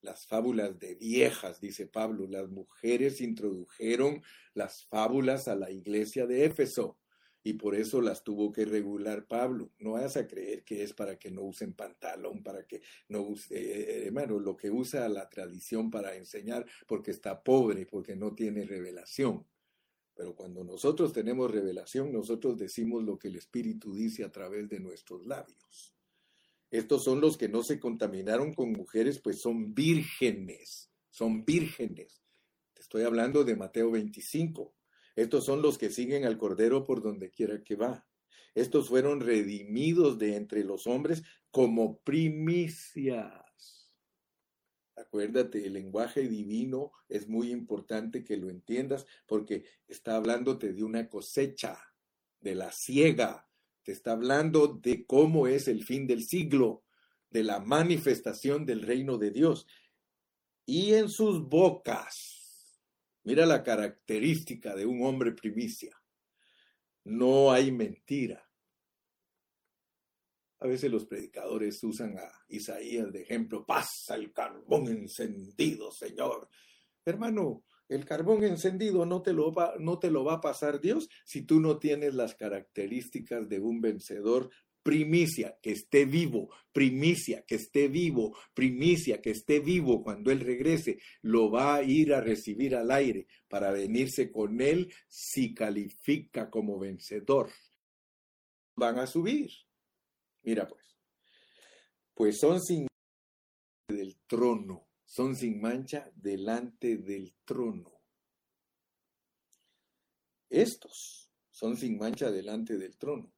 las 0.00 0.26
fábulas 0.26 0.80
de 0.80 0.96
viejas, 0.96 1.60
dice 1.60 1.86
Pablo. 1.86 2.26
Las 2.26 2.48
mujeres 2.48 3.20
introdujeron 3.20 4.20
las 4.52 4.84
fábulas 4.86 5.46
a 5.46 5.54
la 5.54 5.70
iglesia 5.70 6.26
de 6.26 6.44
Éfeso 6.44 6.98
y 7.44 7.52
por 7.52 7.76
eso 7.76 8.00
las 8.00 8.24
tuvo 8.24 8.50
que 8.50 8.64
regular 8.64 9.26
Pablo. 9.28 9.70
No 9.78 9.92
vayas 9.92 10.16
a 10.16 10.26
creer 10.26 10.64
que 10.64 10.82
es 10.82 10.92
para 10.94 11.20
que 11.20 11.30
no 11.30 11.42
usen 11.42 11.72
pantalón, 11.72 12.42
para 12.42 12.66
que 12.66 12.82
no 13.08 13.22
use, 13.22 13.54
eh, 13.54 14.06
hermano, 14.06 14.40
lo 14.40 14.56
que 14.56 14.72
usa 14.72 15.08
la 15.08 15.28
tradición 15.28 15.88
para 15.88 16.16
enseñar 16.16 16.66
porque 16.88 17.12
está 17.12 17.44
pobre, 17.44 17.86
porque 17.86 18.16
no 18.16 18.34
tiene 18.34 18.64
revelación. 18.64 19.46
Pero 20.18 20.34
cuando 20.34 20.64
nosotros 20.64 21.12
tenemos 21.12 21.48
revelación, 21.48 22.12
nosotros 22.12 22.58
decimos 22.58 23.04
lo 23.04 23.16
que 23.16 23.28
el 23.28 23.36
Espíritu 23.36 23.94
dice 23.94 24.24
a 24.24 24.32
través 24.32 24.68
de 24.68 24.80
nuestros 24.80 25.24
labios. 25.24 25.94
Estos 26.72 27.04
son 27.04 27.20
los 27.20 27.38
que 27.38 27.48
no 27.48 27.62
se 27.62 27.78
contaminaron 27.78 28.52
con 28.52 28.72
mujeres, 28.72 29.20
pues 29.20 29.40
son 29.40 29.72
vírgenes, 29.74 30.90
son 31.08 31.44
vírgenes. 31.44 32.20
Te 32.74 32.82
estoy 32.82 33.04
hablando 33.04 33.44
de 33.44 33.54
Mateo 33.54 33.92
25. 33.92 34.74
Estos 35.14 35.44
son 35.44 35.62
los 35.62 35.78
que 35.78 35.88
siguen 35.88 36.24
al 36.24 36.36
Cordero 36.36 36.84
por 36.84 37.00
donde 37.00 37.30
quiera 37.30 37.62
que 37.62 37.76
va. 37.76 38.04
Estos 38.56 38.88
fueron 38.88 39.20
redimidos 39.20 40.18
de 40.18 40.34
entre 40.34 40.64
los 40.64 40.88
hombres 40.88 41.22
como 41.52 42.00
primicia 42.00 43.44
Acuérdate, 45.08 45.66
el 45.66 45.72
lenguaje 45.72 46.28
divino 46.28 46.92
es 47.08 47.28
muy 47.28 47.50
importante 47.50 48.24
que 48.24 48.36
lo 48.36 48.50
entiendas 48.50 49.06
porque 49.26 49.64
está 49.86 50.16
hablándote 50.16 50.74
de 50.74 50.84
una 50.84 51.08
cosecha, 51.08 51.78
de 52.40 52.54
la 52.54 52.70
siega, 52.72 53.48
te 53.82 53.92
está 53.92 54.12
hablando 54.12 54.66
de 54.68 55.06
cómo 55.06 55.46
es 55.46 55.66
el 55.66 55.82
fin 55.82 56.06
del 56.06 56.24
siglo, 56.24 56.84
de 57.30 57.42
la 57.42 57.58
manifestación 57.58 58.66
del 58.66 58.82
reino 58.82 59.16
de 59.16 59.30
Dios. 59.30 59.66
Y 60.66 60.92
en 60.92 61.08
sus 61.08 61.48
bocas, 61.48 62.78
mira 63.24 63.46
la 63.46 63.62
característica 63.62 64.76
de 64.76 64.84
un 64.84 65.06
hombre 65.06 65.32
primicia, 65.32 65.98
no 67.04 67.50
hay 67.50 67.72
mentira. 67.72 68.47
A 70.60 70.66
veces 70.66 70.90
los 70.90 71.06
predicadores 71.06 71.82
usan 71.84 72.18
a 72.18 72.30
Isaías 72.48 73.12
de 73.12 73.22
ejemplo, 73.22 73.64
pasa 73.64 74.16
el 74.16 74.32
carbón 74.32 74.88
encendido, 74.88 75.92
Señor. 75.92 76.48
Hermano, 77.04 77.64
el 77.88 78.04
carbón 78.04 78.44
encendido 78.44 79.06
no 79.06 79.22
te, 79.22 79.32
lo 79.32 79.52
va, 79.52 79.74
no 79.78 79.98
te 79.98 80.10
lo 80.10 80.24
va 80.24 80.34
a 80.34 80.40
pasar 80.40 80.80
Dios 80.80 81.08
si 81.24 81.42
tú 81.42 81.60
no 81.60 81.78
tienes 81.78 82.14
las 82.14 82.34
características 82.34 83.48
de 83.48 83.60
un 83.60 83.80
vencedor 83.80 84.50
primicia, 84.82 85.58
que 85.62 85.72
esté 85.72 86.06
vivo, 86.06 86.50
primicia, 86.72 87.44
que 87.46 87.56
esté 87.56 87.88
vivo, 87.88 88.36
primicia, 88.54 89.20
que 89.20 89.30
esté 89.30 89.60
vivo 89.60 90.02
cuando 90.02 90.30
Él 90.30 90.40
regrese, 90.40 90.98
lo 91.20 91.50
va 91.50 91.76
a 91.76 91.82
ir 91.82 92.14
a 92.14 92.20
recibir 92.20 92.74
al 92.74 92.90
aire 92.90 93.26
para 93.48 93.70
venirse 93.70 94.32
con 94.32 94.60
Él 94.60 94.92
si 95.06 95.54
califica 95.54 96.48
como 96.48 96.78
vencedor. 96.78 97.50
Van 98.76 98.98
a 98.98 99.06
subir. 99.06 99.50
Mira 100.42 100.66
pues, 100.66 100.96
pues 102.14 102.38
son 102.38 102.60
sin 102.60 102.86
del 103.88 104.18
trono, 104.26 104.88
son 105.04 105.34
sin 105.34 105.60
mancha 105.60 106.10
delante 106.14 106.96
del 106.96 107.34
trono. 107.44 107.92
Estos 110.50 111.30
son 111.50 111.76
sin 111.76 111.98
mancha 111.98 112.30
delante 112.30 112.76
del 112.76 112.96
trono. 112.96 113.32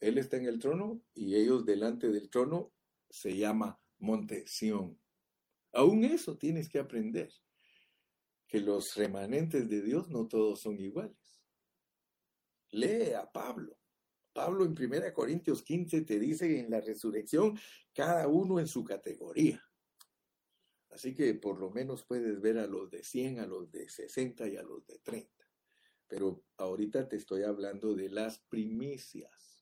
Él 0.00 0.18
está 0.18 0.36
en 0.36 0.46
el 0.46 0.58
trono 0.58 1.02
y 1.14 1.34
ellos 1.34 1.64
delante 1.64 2.08
del 2.08 2.30
trono 2.30 2.72
se 3.08 3.36
llama 3.36 3.80
Monte 3.98 4.46
Sión. 4.46 5.00
Aún 5.72 6.04
eso 6.04 6.36
tienes 6.36 6.68
que 6.68 6.78
aprender, 6.78 7.32
que 8.46 8.60
los 8.60 8.94
remanentes 8.94 9.68
de 9.68 9.82
Dios 9.82 10.08
no 10.08 10.28
todos 10.28 10.60
son 10.60 10.78
iguales. 10.78 11.42
Lee 12.70 13.12
a 13.12 13.30
Pablo. 13.30 13.78
Pablo 14.34 14.66
en 14.66 14.72
1 14.72 15.14
Corintios 15.14 15.62
15 15.62 16.02
te 16.02 16.18
dice 16.18 16.60
en 16.60 16.70
la 16.70 16.80
resurrección 16.80 17.58
cada 17.94 18.28
uno 18.28 18.60
en 18.60 18.66
su 18.66 18.84
categoría. 18.84 19.62
Así 20.90 21.14
que 21.14 21.34
por 21.34 21.58
lo 21.58 21.70
menos 21.70 22.04
puedes 22.04 22.40
ver 22.40 22.58
a 22.58 22.66
los 22.66 22.90
de 22.90 23.02
100, 23.02 23.40
a 23.40 23.46
los 23.46 23.70
de 23.70 23.88
60 23.88 24.46
y 24.48 24.56
a 24.56 24.62
los 24.62 24.86
de 24.86 24.98
30. 24.98 25.30
Pero 26.06 26.44
ahorita 26.58 27.08
te 27.08 27.16
estoy 27.16 27.44
hablando 27.44 27.94
de 27.94 28.10
las 28.10 28.38
primicias 28.38 29.54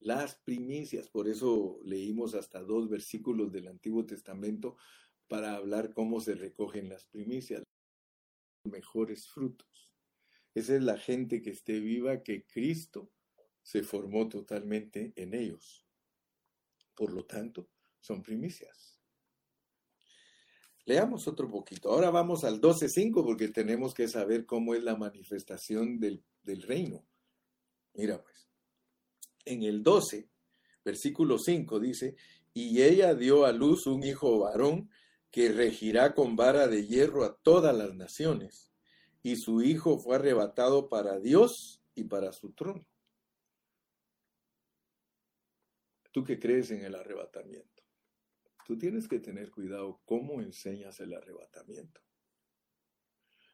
las 0.00 0.36
primicias. 0.36 1.08
Por 1.08 1.28
eso 1.28 1.80
leímos 1.84 2.34
hasta 2.34 2.60
dos 2.60 2.88
versículos 2.88 3.52
del 3.52 3.68
Antiguo 3.68 4.06
Testamento 4.06 4.76
para 5.26 5.54
hablar 5.54 5.92
cómo 5.92 6.20
se 6.20 6.34
recogen 6.34 6.88
las 6.88 7.06
primicias, 7.06 7.62
los 8.64 8.72
mejores 8.72 9.28
frutos. 9.28 9.92
Esa 10.54 10.76
es 10.76 10.82
la 10.82 10.96
gente 10.96 11.42
que 11.42 11.50
esté 11.50 11.80
viva, 11.80 12.22
que 12.22 12.44
Cristo 12.46 13.10
se 13.68 13.82
formó 13.82 14.26
totalmente 14.30 15.12
en 15.14 15.34
ellos. 15.34 15.84
Por 16.94 17.12
lo 17.12 17.26
tanto, 17.26 17.68
son 18.00 18.22
primicias. 18.22 18.98
Leamos 20.86 21.28
otro 21.28 21.50
poquito. 21.50 21.90
Ahora 21.90 22.08
vamos 22.08 22.44
al 22.44 22.62
12.5 22.62 23.22
porque 23.22 23.48
tenemos 23.48 23.92
que 23.92 24.08
saber 24.08 24.46
cómo 24.46 24.74
es 24.74 24.82
la 24.82 24.96
manifestación 24.96 26.00
del, 26.00 26.24
del 26.42 26.62
reino. 26.62 27.04
Mira 27.92 28.22
pues 28.22 28.48
en 29.44 29.64
el 29.64 29.82
12, 29.82 30.30
versículo 30.82 31.38
5 31.38 31.78
dice, 31.78 32.16
y 32.54 32.80
ella 32.80 33.14
dio 33.14 33.44
a 33.44 33.52
luz 33.52 33.86
un 33.86 34.02
hijo 34.02 34.38
varón 34.38 34.88
que 35.30 35.52
regirá 35.52 36.14
con 36.14 36.36
vara 36.36 36.68
de 36.68 36.86
hierro 36.86 37.22
a 37.22 37.36
todas 37.36 37.76
las 37.76 37.94
naciones, 37.94 38.72
y 39.22 39.36
su 39.36 39.60
hijo 39.60 39.98
fue 39.98 40.16
arrebatado 40.16 40.88
para 40.88 41.20
Dios 41.20 41.82
y 41.94 42.04
para 42.04 42.32
su 42.32 42.52
trono. 42.52 42.86
¿Tú 46.18 46.24
que 46.24 46.40
crees 46.40 46.72
en 46.72 46.84
el 46.84 46.96
arrebatamiento? 46.96 47.84
Tú 48.66 48.76
tienes 48.76 49.06
que 49.06 49.20
tener 49.20 49.52
cuidado 49.52 50.02
cómo 50.04 50.40
enseñas 50.40 50.98
el 50.98 51.14
arrebatamiento. 51.14 52.00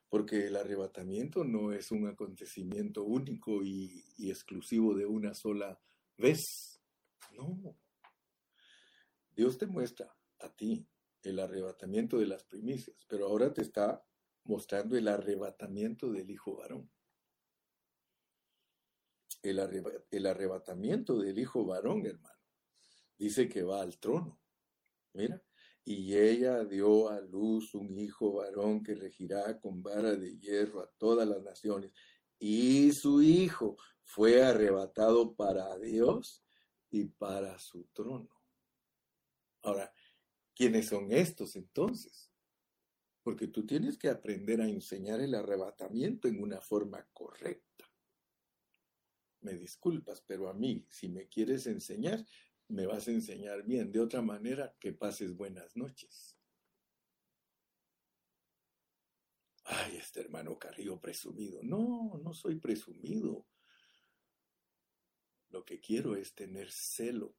Porque 0.09 0.47
el 0.47 0.57
arrebatamiento 0.57 1.45
no 1.45 1.75
es 1.75 1.91
un 1.91 2.09
acontecimiento 2.09 3.05
único 3.05 3.63
y, 3.63 4.03
exclusivo 4.17 4.95
de 4.95 5.05
una 5.05 5.35
sola 5.35 5.79
vez. 6.17 6.81
No. 7.37 7.77
Dios 9.37 9.59
te 9.59 9.67
muestra 9.67 10.17
a 10.39 10.49
ti 10.49 10.89
el 11.23 11.41
arrebatamiento 11.41 12.19
de 12.19 12.29
las 12.29 12.45
primicias, 12.45 12.97
pero 13.07 13.27
ahora 13.27 13.53
te 13.53 13.61
está 13.61 14.03
mostrando 14.45 14.97
el 14.97 15.09
arrebatamiento 15.09 16.11
del 16.11 16.31
hijo 16.31 16.57
varón. 16.57 16.91
El, 19.43 19.59
el, 20.11 20.27
arrebatamiento 20.27 21.19
del 21.19 21.39
hijo 21.39 21.67
varón, 21.67 22.07
hermano. 22.07 22.34
Dice 23.19 23.49
que 23.49 23.63
va 23.63 23.81
al 23.81 23.99
trono. 23.99 24.41
Mira, 25.13 25.43
y 25.85 26.17
ella 26.17 26.65
dio 26.65 27.11
a 27.11 27.21
luz 27.21 27.75
un 27.75 27.99
hijo 27.99 28.33
varón 28.33 28.83
que 28.83 28.95
regirá 28.95 29.61
con 29.61 29.83
vara 29.83 30.17
de 30.17 30.39
hierro 30.39 30.81
a 30.81 30.91
todas 30.99 31.29
las 31.29 31.43
naciones. 31.43 31.93
Y 32.39 32.93
su 32.93 33.23
hijo 33.23 33.77
fue 34.03 34.43
arrebatado 34.43 35.35
para 35.35 35.79
Dios 35.79 36.43
y 36.91 37.05
para 37.05 37.59
su 37.59 37.85
trono. 37.93 38.31
Ahora, 39.63 39.93
¿quiénes 40.55 40.89
son 40.89 41.13
estos 41.13 41.57
entonces? 41.57 42.31
Porque 43.23 43.49
tú 43.49 43.67
tienes 43.67 43.99
que 43.99 44.09
aprender 44.09 44.61
a 44.61 44.69
enseñar 44.69 45.21
el 45.21 45.35
arrebatamiento 45.35 46.29
en 46.29 46.43
una 46.43 46.61
forma 46.61 47.07
correcta. 47.13 47.91
Me 49.41 49.55
disculpas, 49.55 50.23
pero 50.27 50.49
a 50.49 50.55
mí, 50.55 50.87
si 50.89 51.09
me 51.09 51.29
quieres 51.29 51.67
enseñar, 51.67 52.25
me 52.69 52.87
vas 52.87 53.09
a 53.09 53.13
enseñar 53.13 53.63
bien. 53.65 53.93
De 53.93 54.01
otra 54.01 54.23
manera, 54.23 54.75
que 54.81 54.93
pases 54.93 55.37
buenas 55.37 55.77
noches. 55.77 56.37
Ay, 59.65 59.97
este 59.97 60.21
hermano 60.21 60.59
Carrillo 60.59 61.01
presumido. 61.01 61.63
No, 61.63 62.21
no 62.23 62.35
soy 62.35 62.57
presumido. 62.57 63.47
Lo 65.49 65.65
que 65.65 65.81
quiero 65.81 66.17
es 66.17 66.35
tener 66.35 66.71
celo 66.71 67.35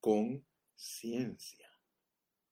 con 0.00 0.46
ciencia. 0.74 1.68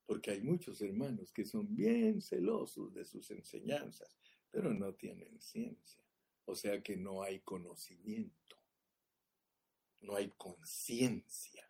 Porque 0.06 0.30
hay 0.30 0.40
muchos 0.40 0.80
hermanos 0.80 1.32
que 1.32 1.44
son 1.44 1.74
bien 1.74 2.20
celosos 2.20 2.94
de 2.94 3.04
sus 3.04 3.30
enseñanzas, 3.30 4.18
pero 4.50 4.72
no 4.72 4.94
tienen 4.94 5.40
ciencia. 5.40 6.04
O 6.46 6.54
sea 6.54 6.82
que 6.82 6.96
no 6.96 7.22
hay 7.22 7.40
conocimiento. 7.40 8.56
No 10.00 10.16
hay 10.16 10.30
conciencia. 10.30 11.69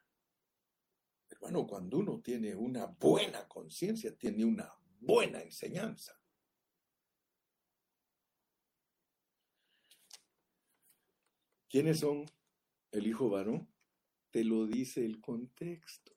Hermano, 1.41 1.66
cuando 1.66 1.99
uno 1.99 2.20
tiene 2.20 2.55
una 2.55 2.84
buena 2.84 3.49
conciencia, 3.49 4.14
tiene 4.14 4.45
una 4.45 4.70
buena 5.01 5.41
enseñanza. 5.41 6.20
¿Quiénes 11.66 12.01
son 12.01 12.26
el 12.91 13.07
hijo 13.07 13.30
varón? 13.30 13.72
Te 14.30 14.45
lo 14.45 14.66
dice 14.66 15.05
el 15.05 15.20
contexto. 15.20 16.12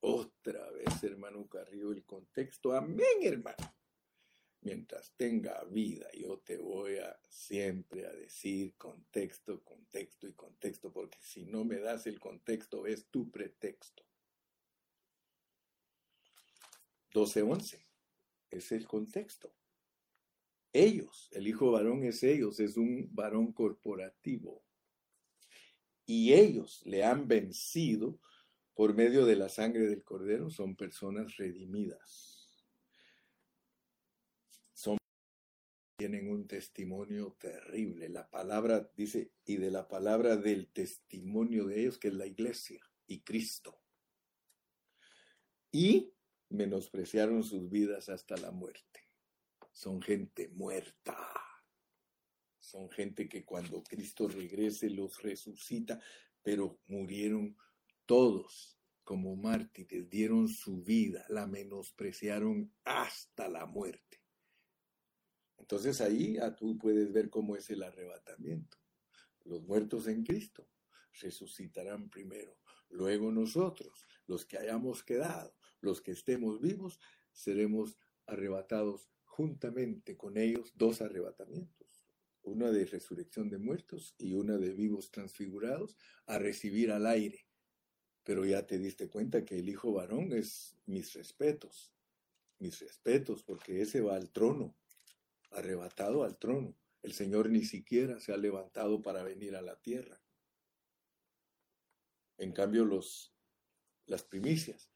Otra 0.00 0.70
vez, 0.70 1.02
hermano 1.02 1.46
Carrillo, 1.46 1.92
el 1.92 2.04
contexto. 2.06 2.72
Amén, 2.72 3.18
hermano. 3.22 3.74
Mientras 4.62 5.12
tenga 5.16 5.62
vida, 5.64 6.08
yo 6.12 6.38
te 6.38 6.56
voy 6.56 6.96
a 6.98 7.20
siempre 7.28 8.06
a 8.06 8.12
decir 8.12 8.76
contexto, 8.76 9.62
contexto 9.62 10.26
y 10.26 10.32
contexto, 10.32 10.90
porque 10.90 11.18
si 11.20 11.44
no 11.44 11.64
me 11.64 11.80
das 11.80 12.06
el 12.06 12.18
contexto, 12.18 12.86
es 12.86 13.08
tu 13.08 13.30
pretexto. 13.30 14.07
12.11. 17.12 17.84
Es 18.50 18.72
el 18.72 18.86
contexto. 18.86 19.54
Ellos, 20.72 21.28
el 21.32 21.46
hijo 21.48 21.72
varón 21.72 22.04
es 22.04 22.22
ellos, 22.22 22.60
es 22.60 22.76
un 22.76 23.08
varón 23.12 23.52
corporativo. 23.52 24.64
Y 26.06 26.32
ellos 26.32 26.82
le 26.84 27.04
han 27.04 27.28
vencido 27.28 28.18
por 28.74 28.94
medio 28.94 29.26
de 29.26 29.36
la 29.36 29.48
sangre 29.48 29.88
del 29.88 30.04
cordero, 30.04 30.50
son 30.50 30.76
personas 30.76 31.36
redimidas. 31.36 32.48
Son 34.72 34.98
tienen 35.98 36.30
un 36.30 36.46
testimonio 36.46 37.36
terrible. 37.40 38.08
La 38.08 38.30
palabra 38.30 38.88
dice, 38.96 39.32
y 39.44 39.56
de 39.56 39.72
la 39.72 39.88
palabra 39.88 40.36
del 40.36 40.68
testimonio 40.68 41.66
de 41.66 41.80
ellos, 41.80 41.98
que 41.98 42.08
es 42.08 42.14
la 42.14 42.26
iglesia 42.26 42.80
y 43.08 43.22
Cristo. 43.22 43.82
Y 45.72 46.14
menospreciaron 46.50 47.42
sus 47.42 47.68
vidas 47.68 48.08
hasta 48.08 48.36
la 48.36 48.50
muerte. 48.50 49.08
Son 49.72 50.00
gente 50.00 50.48
muerta. 50.48 51.16
Son 52.58 52.90
gente 52.90 53.28
que 53.28 53.44
cuando 53.44 53.82
Cristo 53.82 54.28
regrese 54.28 54.90
los 54.90 55.22
resucita, 55.22 56.00
pero 56.42 56.80
murieron 56.86 57.56
todos 58.04 58.78
como 59.04 59.36
mártires, 59.36 60.10
dieron 60.10 60.48
su 60.48 60.82
vida, 60.82 61.24
la 61.30 61.46
menospreciaron 61.46 62.74
hasta 62.84 63.48
la 63.48 63.64
muerte. 63.64 64.22
Entonces 65.56 66.00
ahí 66.00 66.36
ah, 66.38 66.54
tú 66.54 66.76
puedes 66.76 67.12
ver 67.12 67.30
cómo 67.30 67.56
es 67.56 67.70
el 67.70 67.82
arrebatamiento. 67.82 68.76
Los 69.44 69.62
muertos 69.62 70.06
en 70.08 70.24
Cristo 70.24 70.68
resucitarán 71.20 72.10
primero, 72.10 72.58
luego 72.90 73.32
nosotros, 73.32 74.06
los 74.26 74.44
que 74.44 74.58
hayamos 74.58 75.02
quedado, 75.02 75.54
los 75.80 76.00
que 76.00 76.12
estemos 76.12 76.60
vivos, 76.60 77.00
seremos 77.32 77.98
arrebatados 78.26 79.10
juntamente 79.24 80.16
con 80.16 80.36
ellos, 80.36 80.72
dos 80.76 81.00
arrebatamientos, 81.00 82.06
una 82.42 82.70
de 82.70 82.84
resurrección 82.86 83.50
de 83.50 83.58
muertos 83.58 84.14
y 84.18 84.34
una 84.34 84.58
de 84.58 84.72
vivos 84.72 85.10
transfigurados, 85.10 85.96
a 86.26 86.38
recibir 86.38 86.90
al 86.90 87.06
aire 87.06 87.48
pero 88.28 88.44
ya 88.44 88.66
te 88.66 88.78
diste 88.78 89.08
cuenta 89.08 89.46
que 89.46 89.58
el 89.58 89.70
hijo 89.70 89.90
varón 89.90 90.34
es 90.34 90.76
mis 90.84 91.14
respetos, 91.14 91.94
mis 92.58 92.78
respetos, 92.78 93.42
porque 93.42 93.80
ese 93.80 94.02
va 94.02 94.16
al 94.16 94.28
trono, 94.28 94.76
arrebatado 95.50 96.24
al 96.24 96.36
trono. 96.36 96.76
El 97.02 97.14
Señor 97.14 97.48
ni 97.48 97.64
siquiera 97.64 98.20
se 98.20 98.34
ha 98.34 98.36
levantado 98.36 99.00
para 99.00 99.22
venir 99.22 99.56
a 99.56 99.62
la 99.62 99.80
tierra. 99.80 100.20
En 102.36 102.52
cambio, 102.52 102.84
los, 102.84 103.32
las 104.04 104.24
primicias 104.24 104.90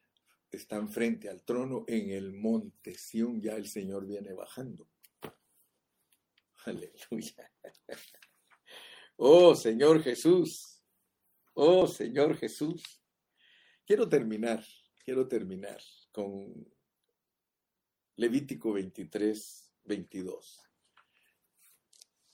están 0.53 0.89
frente 0.89 1.29
al 1.29 1.43
trono 1.43 1.85
en 1.89 2.11
el 2.11 2.33
monte 2.33 2.95
Sión, 2.95 3.41
ya 3.41 3.57
el 3.57 3.67
Señor 3.67 4.07
viene 4.07 4.33
bajando. 4.35 4.89
Aleluya. 6.67 7.53
Oh 9.17 9.55
Señor 9.55 10.03
Jesús, 10.03 10.83
oh 11.55 11.87
Señor 11.87 12.37
Jesús. 12.37 13.03
Quiero 13.87 14.09
terminar, 14.09 14.65
quiero 15.05 15.27
terminar 15.27 15.81
con 16.13 16.73
Levítico 18.17 18.73
23, 18.73 19.73
22. 19.85 20.61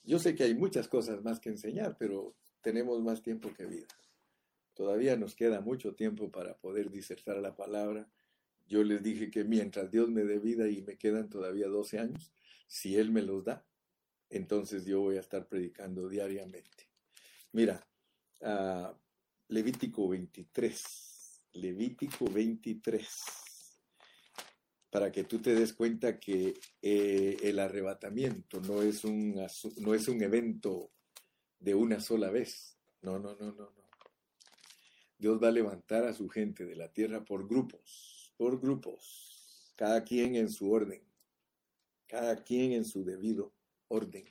Yo 0.03 0.19
sé 0.19 0.35
que 0.35 0.43
hay 0.43 0.55
muchas 0.55 0.87
cosas 0.87 1.23
más 1.23 1.39
que 1.39 1.49
enseñar, 1.49 1.95
pero 1.97 2.35
tenemos 2.61 3.01
más 3.01 3.21
tiempo 3.21 3.53
que 3.53 3.65
vida. 3.65 3.87
Todavía 4.79 5.17
nos 5.17 5.35
queda 5.35 5.59
mucho 5.59 5.93
tiempo 5.93 6.31
para 6.31 6.55
poder 6.55 6.89
disertar 6.89 7.35
la 7.39 7.53
palabra. 7.53 8.09
Yo 8.65 8.81
les 8.81 9.03
dije 9.03 9.29
que 9.29 9.43
mientras 9.43 9.91
Dios 9.91 10.07
me 10.09 10.23
dé 10.23 10.39
vida 10.39 10.69
y 10.69 10.81
me 10.81 10.97
quedan 10.97 11.27
todavía 11.27 11.67
12 11.67 11.99
años, 11.99 12.31
si 12.65 12.95
Él 12.95 13.11
me 13.11 13.21
los 13.21 13.43
da, 13.43 13.65
entonces 14.29 14.85
yo 14.85 15.01
voy 15.01 15.17
a 15.17 15.19
estar 15.19 15.49
predicando 15.49 16.07
diariamente. 16.07 16.87
Mira, 17.51 17.85
uh, 18.39 18.95
Levítico 19.49 20.07
23. 20.07 21.41
Levítico 21.55 22.29
23, 22.31 23.05
para 24.89 25.11
que 25.11 25.25
tú 25.25 25.39
te 25.39 25.55
des 25.55 25.73
cuenta 25.73 26.17
que 26.17 26.53
eh, 26.81 27.35
el 27.41 27.59
arrebatamiento 27.59 28.61
no 28.61 28.81
es, 28.81 29.03
un, 29.03 29.45
no 29.75 29.93
es 29.93 30.07
un 30.07 30.23
evento 30.23 30.93
de 31.59 31.75
una 31.75 31.99
sola 31.99 32.31
vez. 32.31 32.77
No, 33.01 33.19
no, 33.19 33.35
no, 33.35 33.51
no. 33.51 33.78
Dios 35.19 35.37
va 35.41 35.49
a 35.49 35.51
levantar 35.51 36.05
a 36.05 36.13
su 36.13 36.29
gente 36.29 36.65
de 36.65 36.75
la 36.75 36.91
tierra 36.91 37.23
por 37.25 37.47
grupos, 37.47 38.33
por 38.37 38.59
grupos, 38.59 39.73
cada 39.75 40.03
quien 40.03 40.35
en 40.35 40.49
su 40.49 40.71
orden, 40.71 41.03
cada 42.07 42.41
quien 42.41 42.71
en 42.71 42.85
su 42.85 43.03
debido 43.03 43.53
orden. 43.89 44.25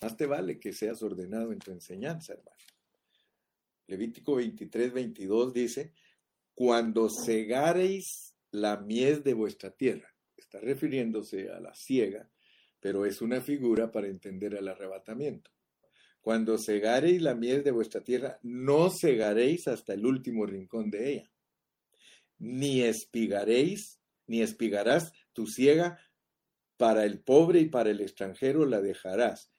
Más 0.00 0.16
te 0.16 0.26
vale 0.26 0.58
que 0.58 0.72
seas 0.72 1.02
ordenado 1.02 1.52
en 1.52 1.58
tu 1.58 1.72
enseñanza, 1.72 2.32
hermano. 2.32 2.56
Levítico 3.88 4.36
23, 4.36 4.92
22 4.92 5.52
dice, 5.52 5.92
cuando 6.54 7.08
cegareis 7.10 8.34
la 8.52 8.76
mies 8.76 9.24
de 9.24 9.34
vuestra 9.34 9.70
tierra. 9.70 10.14
Está 10.36 10.60
refiriéndose 10.60 11.50
a 11.50 11.60
la 11.60 11.74
ciega, 11.74 12.30
pero 12.78 13.04
es 13.04 13.20
una 13.20 13.40
figura 13.40 13.90
para 13.90 14.06
entender 14.06 14.54
el 14.54 14.68
arrebatamiento. 14.68 15.50
Cuando 16.30 16.58
cegareis 16.58 17.20
la 17.20 17.34
mies 17.34 17.64
de 17.64 17.72
vuestra 17.72 18.04
tierra, 18.04 18.38
no 18.44 18.88
cegaréis 18.88 19.66
hasta 19.66 19.94
el 19.94 20.06
último 20.06 20.46
rincón 20.46 20.88
de 20.88 21.12
ella, 21.12 21.32
ni 22.38 22.82
espigaréis, 22.82 24.00
ni 24.28 24.40
espigarás 24.40 25.12
tu 25.32 25.48
ciega 25.48 25.98
para 26.76 27.04
el 27.04 27.18
pobre 27.18 27.58
y 27.58 27.68
para 27.68 27.90
el 27.90 28.00
extranjero 28.00 28.64
la 28.64 28.80
dejarás. 28.80 29.50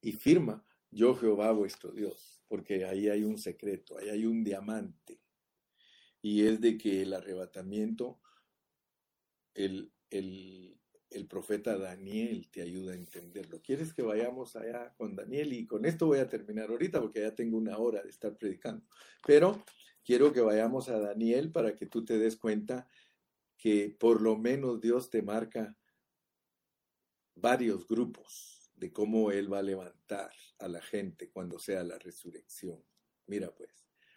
Y 0.00 0.12
firma, 0.12 0.64
yo 0.88 1.16
Jehová 1.16 1.50
vuestro 1.50 1.90
Dios, 1.90 2.44
porque 2.46 2.84
ahí 2.84 3.08
hay 3.08 3.24
un 3.24 3.36
secreto, 3.36 3.98
ahí 3.98 4.08
hay 4.08 4.24
un 4.24 4.44
diamante 4.44 5.20
y 6.22 6.46
es 6.46 6.60
de 6.60 6.78
que 6.78 7.02
el 7.02 7.12
arrebatamiento, 7.12 8.20
el, 9.52 9.90
profeta 11.28 11.76
Daniel 11.78 12.48
te 12.50 12.62
ayuda 12.62 12.92
a 12.92 12.96
entenderlo. 12.96 13.60
¿Quieres 13.62 13.92
que 13.92 14.02
vayamos 14.02 14.56
allá 14.56 14.94
con 14.96 15.14
Daniel? 15.14 15.52
Y 15.52 15.66
con 15.66 15.84
esto 15.84 16.06
voy 16.06 16.18
a 16.18 16.28
terminar 16.28 16.70
ahorita 16.70 17.00
porque 17.00 17.20
ya 17.20 17.34
tengo 17.34 17.56
una 17.56 17.78
hora 17.78 18.02
de 18.02 18.10
estar 18.10 18.36
predicando. 18.36 18.84
Pero 19.26 19.62
quiero 20.04 20.32
que 20.32 20.40
vayamos 20.40 20.88
a 20.88 20.98
Daniel 20.98 21.50
para 21.50 21.74
que 21.74 21.86
tú 21.86 22.04
te 22.04 22.18
des 22.18 22.36
cuenta 22.36 22.88
que 23.56 23.94
por 23.98 24.20
lo 24.20 24.36
menos 24.36 24.80
Dios 24.80 25.10
te 25.10 25.22
marca 25.22 25.76
varios 27.34 27.86
grupos 27.86 28.70
de 28.74 28.92
cómo 28.92 29.30
Él 29.30 29.52
va 29.52 29.58
a 29.58 29.62
levantar 29.62 30.30
a 30.58 30.68
la 30.68 30.80
gente 30.80 31.30
cuando 31.30 31.58
sea 31.58 31.82
la 31.82 31.98
resurrección. 31.98 32.82
Mira 33.26 33.54
pues, 33.54 33.70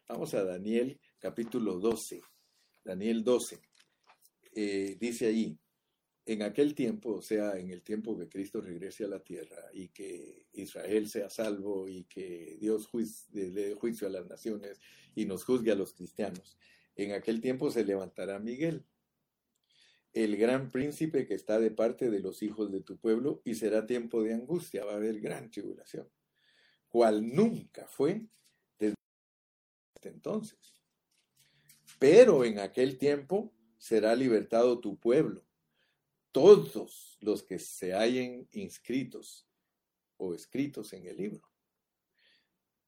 vamos 0.08 0.34
a 0.34 0.44
Daniel 0.44 1.00
capítulo 1.20 1.80
12, 1.80 2.22
Daniel 2.84 3.24
12, 3.24 3.62
eh, 4.54 4.98
dice 5.00 5.28
allí, 5.28 5.58
en 6.26 6.44
aquel 6.44 6.76
tiempo, 6.76 7.16
o 7.16 7.22
sea, 7.22 7.58
en 7.58 7.72
el 7.72 7.82
tiempo 7.82 8.18
que 8.18 8.30
Cristo 8.30 8.62
regrese 8.62 9.06
a 9.06 9.08
la 9.08 9.24
tierra 9.24 9.58
y 9.74 9.90
que 9.90 10.46
Israel 10.54 11.10
sea 11.10 11.30
salvo 11.30 11.88
y 11.88 12.04
que 12.04 12.58
Dios 12.60 12.90
le 13.32 13.52
dé 13.52 13.74
juicio 13.74 14.08
a 14.08 14.12
las 14.12 14.28
naciones 14.28 14.80
y 15.16 15.26
nos 15.26 15.44
juzgue 15.44 15.72
a 15.72 15.76
los 15.76 15.94
cristianos, 15.94 16.58
en 16.96 17.14
aquel 17.14 17.42
tiempo 17.42 17.72
se 17.72 17.84
levantará 17.84 18.40
Miguel, 18.40 18.86
el 20.14 20.36
gran 20.38 20.70
príncipe 20.70 21.26
que 21.26 21.34
está 21.34 21.60
de 21.60 21.72
parte 21.72 22.10
de 22.10 22.20
los 22.20 22.44
hijos 22.44 22.72
de 22.72 22.82
tu 22.82 22.98
pueblo, 22.98 23.42
y 23.46 23.56
será 23.56 23.86
tiempo 23.86 24.22
de 24.24 24.34
angustia, 24.34 24.84
va 24.84 24.94
a 24.94 24.98
haber 24.98 25.22
gran 25.22 25.50
tribulación, 25.50 26.10
cual 26.90 27.34
nunca 27.34 27.88
fue 27.88 28.26
desde 28.78 28.96
entonces. 30.04 30.60
Pero 31.98 32.44
en 32.44 32.60
aquel 32.60 32.98
tiempo 32.98 33.54
será 33.78 34.16
libertado 34.16 34.80
tu 34.80 35.00
pueblo, 35.00 35.46
todos 36.32 37.18
los 37.22 37.44
que 37.44 37.60
se 37.60 37.94
hallen 37.94 38.48
inscritos 38.52 39.48
o 40.18 40.34
escritos 40.34 40.94
en 40.94 41.08
el 41.08 41.18
libro. 41.18 41.50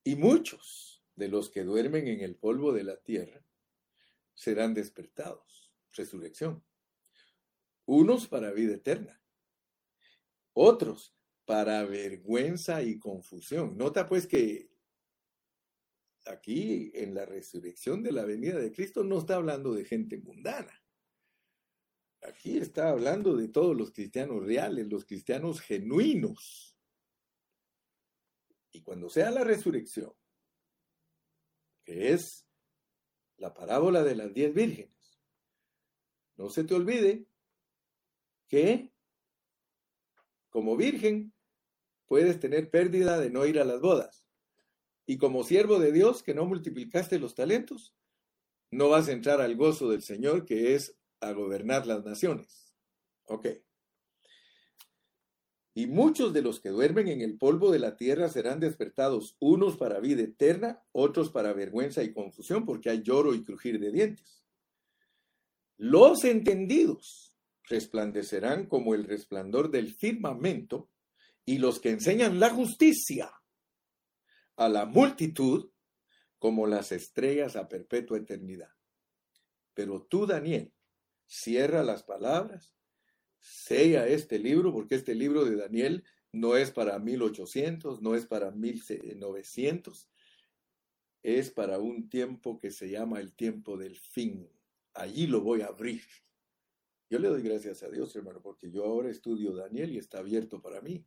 Y 0.04 0.16
muchos 0.16 1.04
de 1.16 1.28
los 1.28 1.50
que 1.50 1.64
duermen 1.64 2.08
en 2.08 2.22
el 2.22 2.36
polvo 2.36 2.74
de 2.74 2.84
la 2.84 2.98
tierra 2.98 3.46
serán 4.34 4.74
despertados, 4.74 5.72
resurrección. 5.92 6.64
Unos 7.86 8.28
para 8.28 8.52
vida 8.52 8.76
eterna, 8.76 9.22
otros 10.54 11.16
para 11.46 11.84
vergüenza 11.84 12.82
y 12.82 12.98
confusión. 12.98 13.78
Nota 13.78 14.08
pues 14.08 14.28
que 14.28 14.70
aquí 16.26 16.92
en 16.94 17.14
la 17.14 17.26
resurrección 17.26 18.02
de 18.02 18.12
la 18.12 18.26
venida 18.26 18.60
de 18.60 18.72
Cristo 18.72 19.04
no 19.04 19.20
está 19.20 19.36
hablando 19.36 19.74
de 19.74 19.86
gente 19.86 20.18
mundana. 20.18 20.83
Aquí 22.24 22.58
está 22.58 22.90
hablando 22.90 23.36
de 23.36 23.50
todos 23.50 23.76
los 23.76 23.92
cristianos 23.92 24.46
reales, 24.46 24.88
los 24.88 25.06
cristianos 25.06 25.60
genuinos. 25.60 26.78
Y 28.72 28.82
cuando 28.82 29.10
sea 29.10 29.30
la 29.30 29.44
resurrección, 29.44 30.14
que 31.84 32.14
es 32.14 32.48
la 33.38 33.54
parábola 33.54 34.04
de 34.04 34.16
las 34.16 34.34
diez 34.34 34.54
vírgenes, 34.54 35.20
no 36.38 36.50
se 36.50 36.64
te 36.64 36.74
olvide 36.74 37.28
que 38.48 38.92
como 40.50 40.78
virgen 40.78 41.34
puedes 42.06 42.40
tener 42.40 42.70
pérdida 42.70 43.20
de 43.20 43.32
no 43.32 43.46
ir 43.46 43.60
a 43.60 43.66
las 43.66 43.82
bodas 43.82 44.26
y 45.06 45.18
como 45.18 45.44
siervo 45.44 45.80
de 45.80 45.92
Dios 45.92 46.24
que 46.24 46.34
no 46.34 46.46
multiplicaste 46.46 47.20
los 47.20 47.36
talentos, 47.36 47.96
no 48.72 48.90
vas 48.90 49.10
a 49.10 49.12
entrar 49.12 49.42
al 49.42 49.56
gozo 49.56 49.90
del 49.90 50.02
Señor 50.02 50.46
que 50.46 50.76
es 50.76 50.98
a 51.24 51.34
gobernar 51.34 51.88
las 51.88 52.04
naciones. 52.04 52.74
Ok. 53.26 53.48
Y 55.76 55.88
muchos 55.88 56.34
de 56.34 56.44
los 56.44 56.60
que 56.60 56.70
duermen 56.70 57.08
en 57.08 57.22
el 57.22 57.38
polvo 57.38 57.72
de 57.72 57.80
la 57.80 57.98
tierra 57.98 58.30
serán 58.30 58.60
despertados, 58.60 59.36
unos 59.40 59.78
para 59.78 60.00
vida 60.00 60.22
eterna, 60.22 60.84
otros 60.92 61.32
para 61.32 61.54
vergüenza 61.54 62.04
y 62.04 62.14
confusión, 62.14 62.66
porque 62.66 62.92
hay 62.92 63.02
lloro 63.02 63.34
y 63.34 63.44
crujir 63.44 63.80
de 63.80 63.92
dientes. 63.92 64.44
Los 65.78 66.24
entendidos 66.26 67.36
resplandecerán 67.64 68.68
como 68.68 68.94
el 68.94 69.06
resplandor 69.06 69.72
del 69.72 69.94
firmamento, 69.94 70.90
y 71.46 71.58
los 71.58 71.80
que 71.80 71.90
enseñan 71.90 72.40
la 72.40 72.50
justicia 72.50 73.32
a 74.56 74.70
la 74.70 74.86
multitud 74.86 75.72
como 76.40 76.68
las 76.68 76.92
estrellas 76.92 77.56
a 77.56 77.68
perpetua 77.68 78.18
eternidad. 78.18 78.72
Pero 79.74 80.04
tú, 80.04 80.26
Daniel, 80.26 80.73
cierra 81.34 81.84
las 81.84 82.04
palabras, 82.04 82.76
sella 83.40 84.08
este 84.08 84.38
libro, 84.38 84.72
porque 84.72 84.94
este 84.94 85.16
libro 85.16 85.44
de 85.46 85.56
Daniel 85.56 86.04
no 86.32 86.56
es 86.56 86.70
para 86.70 87.00
1800, 87.00 88.02
no 88.02 88.14
es 88.14 88.28
para 88.28 88.52
1900, 88.52 90.10
es 91.24 91.50
para 91.50 91.80
un 91.80 92.08
tiempo 92.08 92.60
que 92.60 92.70
se 92.70 92.90
llama 92.90 93.20
el 93.20 93.34
tiempo 93.34 93.78
del 93.78 93.98
fin. 93.98 94.48
Allí 94.94 95.26
lo 95.26 95.42
voy 95.42 95.62
a 95.62 95.68
abrir. 95.68 96.04
Yo 97.10 97.18
le 97.18 97.30
doy 97.30 97.42
gracias 97.42 97.82
a 97.82 97.90
Dios, 97.90 98.16
hermano, 98.16 98.40
porque 98.42 98.70
yo 98.70 98.84
ahora 98.86 99.10
estudio 99.10 99.56
Daniel 99.56 99.92
y 99.92 99.98
está 99.98 100.20
abierto 100.20 100.62
para 100.62 100.82
mí. 100.82 101.04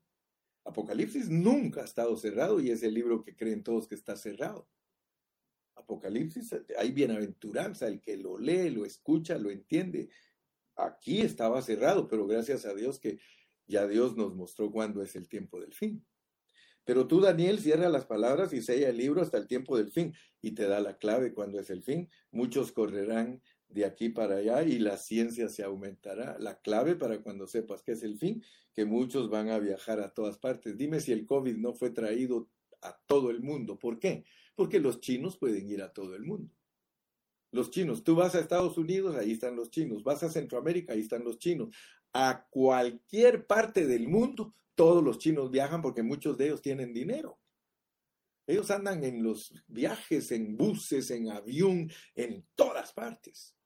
Apocalipsis 0.65 1.31
nunca 1.31 1.83
ha 1.83 1.85
estado 1.85 2.17
cerrado 2.17 2.59
y 2.61 2.71
es 2.71 2.83
el 2.83 2.95
libro 2.95 3.23
que 3.23 3.37
creen 3.37 3.63
todos 3.63 3.87
que 3.87 3.95
está 3.95 4.17
cerrado. 4.17 4.69
Apocalipsis, 5.77 6.55
hay 6.79 6.91
bienaventuranza, 6.91 7.87
el 7.87 8.01
que 8.01 8.17
lo 8.17 8.39
lee, 8.39 8.71
lo 8.71 8.85
escucha, 8.85 9.39
lo 9.39 9.51
entiende. 9.51 10.09
Aquí 10.75 11.21
estaba 11.21 11.63
cerrado, 11.63 12.09
pero 12.09 12.27
gracias 12.27 12.67
a 12.67 12.75
Dios 12.75 12.99
que 12.99 13.19
ya 13.67 13.87
Dios 13.87 14.17
nos 14.17 14.35
mostró 14.35 14.71
cuándo 14.71 15.03
es 15.03 15.17
el 15.17 15.29
tiempo 15.29 15.61
del 15.61 15.73
fin. 15.73 16.05
Pero 16.85 17.09
tú, 17.09 17.21
Daniel, 17.21 17.59
cierra 17.59 17.89
las 17.89 18.07
palabras 18.07 18.53
y 18.53 18.63
sella 18.63 18.89
el 18.89 18.97
libro 18.97 19.21
hasta 19.21 19.39
el 19.39 19.49
tiempo 19.49 19.77
del 19.77 19.91
fin 19.91 20.15
y 20.41 20.53
te 20.53 20.69
da 20.69 20.81
la 20.81 20.97
clave 20.99 21.35
cuando 21.35 21.59
es 21.59 21.69
el 21.71 21.83
fin. 21.83 22.09
Muchos 22.31 22.71
correrán 22.71 23.43
de 23.69 23.85
aquí 23.85 24.09
para 24.09 24.37
allá 24.37 24.63
y 24.63 24.79
la 24.79 24.97
ciencia 24.97 25.49
se 25.49 25.65
aumentará. 25.65 26.39
La 26.39 26.61
clave 26.61 26.95
para 26.95 27.21
cuando 27.23 27.49
sepas 27.49 27.83
que 27.83 27.93
es 27.93 28.05
el 28.05 28.19
fin, 28.19 28.43
que 28.73 28.85
muchos 28.85 29.29
van 29.29 29.49
a 29.49 29.59
viajar 29.59 30.01
a 30.01 30.15
todas 30.15 30.39
partes. 30.39 30.79
Dime 30.79 31.01
si 31.01 31.11
el 31.11 31.27
COVID 31.27 31.57
no 31.57 31.75
fue 31.75 31.91
traído 31.91 32.49
a 32.83 32.97
todo 33.07 33.31
el 33.31 33.41
mundo. 33.41 33.79
¿Por 33.79 33.99
qué? 33.99 34.25
Porque 34.57 34.81
los 34.81 35.01
chinos 35.01 35.37
pueden 35.37 35.69
ir 35.69 35.83
a 35.83 35.93
todo 35.93 36.17
el 36.17 36.25
mundo. 36.25 36.53
Los 37.53 37.71
chinos, 37.71 38.03
tú 38.03 38.17
vas 38.17 38.35
a 38.35 38.41
Estados 38.41 38.77
Unidos, 38.77 39.15
ahí 39.15 39.33
están 39.33 39.55
los 39.55 39.71
chinos, 39.71 40.03
vas 40.03 40.23
a 40.23 40.31
Centroamérica, 40.31 40.93
ahí 40.93 41.01
están 41.01 41.23
los 41.23 41.39
chinos. 41.39 41.75
A 42.13 42.47
cualquier 42.51 43.47
parte 43.47 43.87
del 43.87 44.09
mundo, 44.09 44.55
todos 44.75 45.05
los 45.05 45.19
chinos 45.19 45.51
viajan 45.51 45.83
porque 45.83 46.03
muchos 46.03 46.37
de 46.37 46.47
ellos 46.47 46.63
tienen 46.63 46.93
dinero. 46.93 47.39
Ellos 48.47 48.71
andan 48.71 49.05
en 49.05 49.23
los 49.23 49.53
viajes, 49.67 50.31
en 50.33 50.57
buses, 50.57 51.11
en 51.11 51.31
avión, 51.31 51.91
en 52.15 52.47
todas 52.55 52.93
partes. 52.93 53.57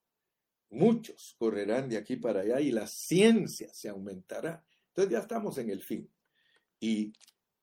Muchos 0.71 1.35
correrán 1.39 1.89
de 1.89 1.97
aquí 1.97 2.17
para 2.17 2.41
allá 2.41 2.61
y 2.61 2.71
la 2.71 2.87
ciencia 2.87 3.73
se 3.75 3.89
aumentará. 3.89 4.65
Entonces 4.89 5.13
ya 5.13 5.19
estamos 5.19 5.59
en 5.59 5.71
el 5.71 5.83
fin. 5.83 6.11
Y, 6.79 7.13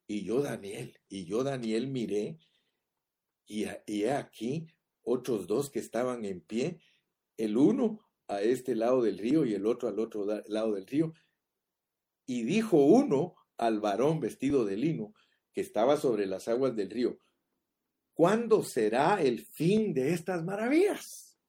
y 0.05 0.23
yo, 0.23 0.41
Daniel, 0.41 0.99
y 1.09 1.25
yo, 1.25 1.43
Daniel, 1.43 1.87
miré 1.87 2.37
y, 3.47 3.65
he 3.87 4.11
aquí 4.11 4.67
otros 5.01 5.47
dos 5.47 5.69
que 5.69 5.79
estaban 5.79 6.25
en 6.25 6.41
pie, 6.41 6.79
el 7.37 7.57
uno 7.57 8.05
a 8.27 8.41
este 8.41 8.75
lado 8.75 9.01
del 9.01 9.17
río 9.17 9.45
y 9.45 9.53
el 9.53 9.65
otro 9.65 9.87
al 9.87 9.99
otro 9.99 10.25
lado 10.47 10.73
del 10.73 10.85
río. 10.85 11.13
Y 12.25 12.43
dijo 12.43 12.77
uno 12.77 13.35
al 13.57 13.79
varón 13.79 14.19
vestido 14.19 14.65
de 14.65 14.75
lino 14.75 15.13
que 15.53 15.61
estaba 15.61 15.95
sobre 15.97 16.25
las 16.25 16.49
aguas 16.49 16.75
del 16.75 16.89
río, 16.89 17.19
¿cuándo 18.13 18.63
será 18.63 19.21
el 19.21 19.39
fin 19.39 19.93
de 19.93 20.13
estas 20.13 20.43
maravillas? 20.43 21.39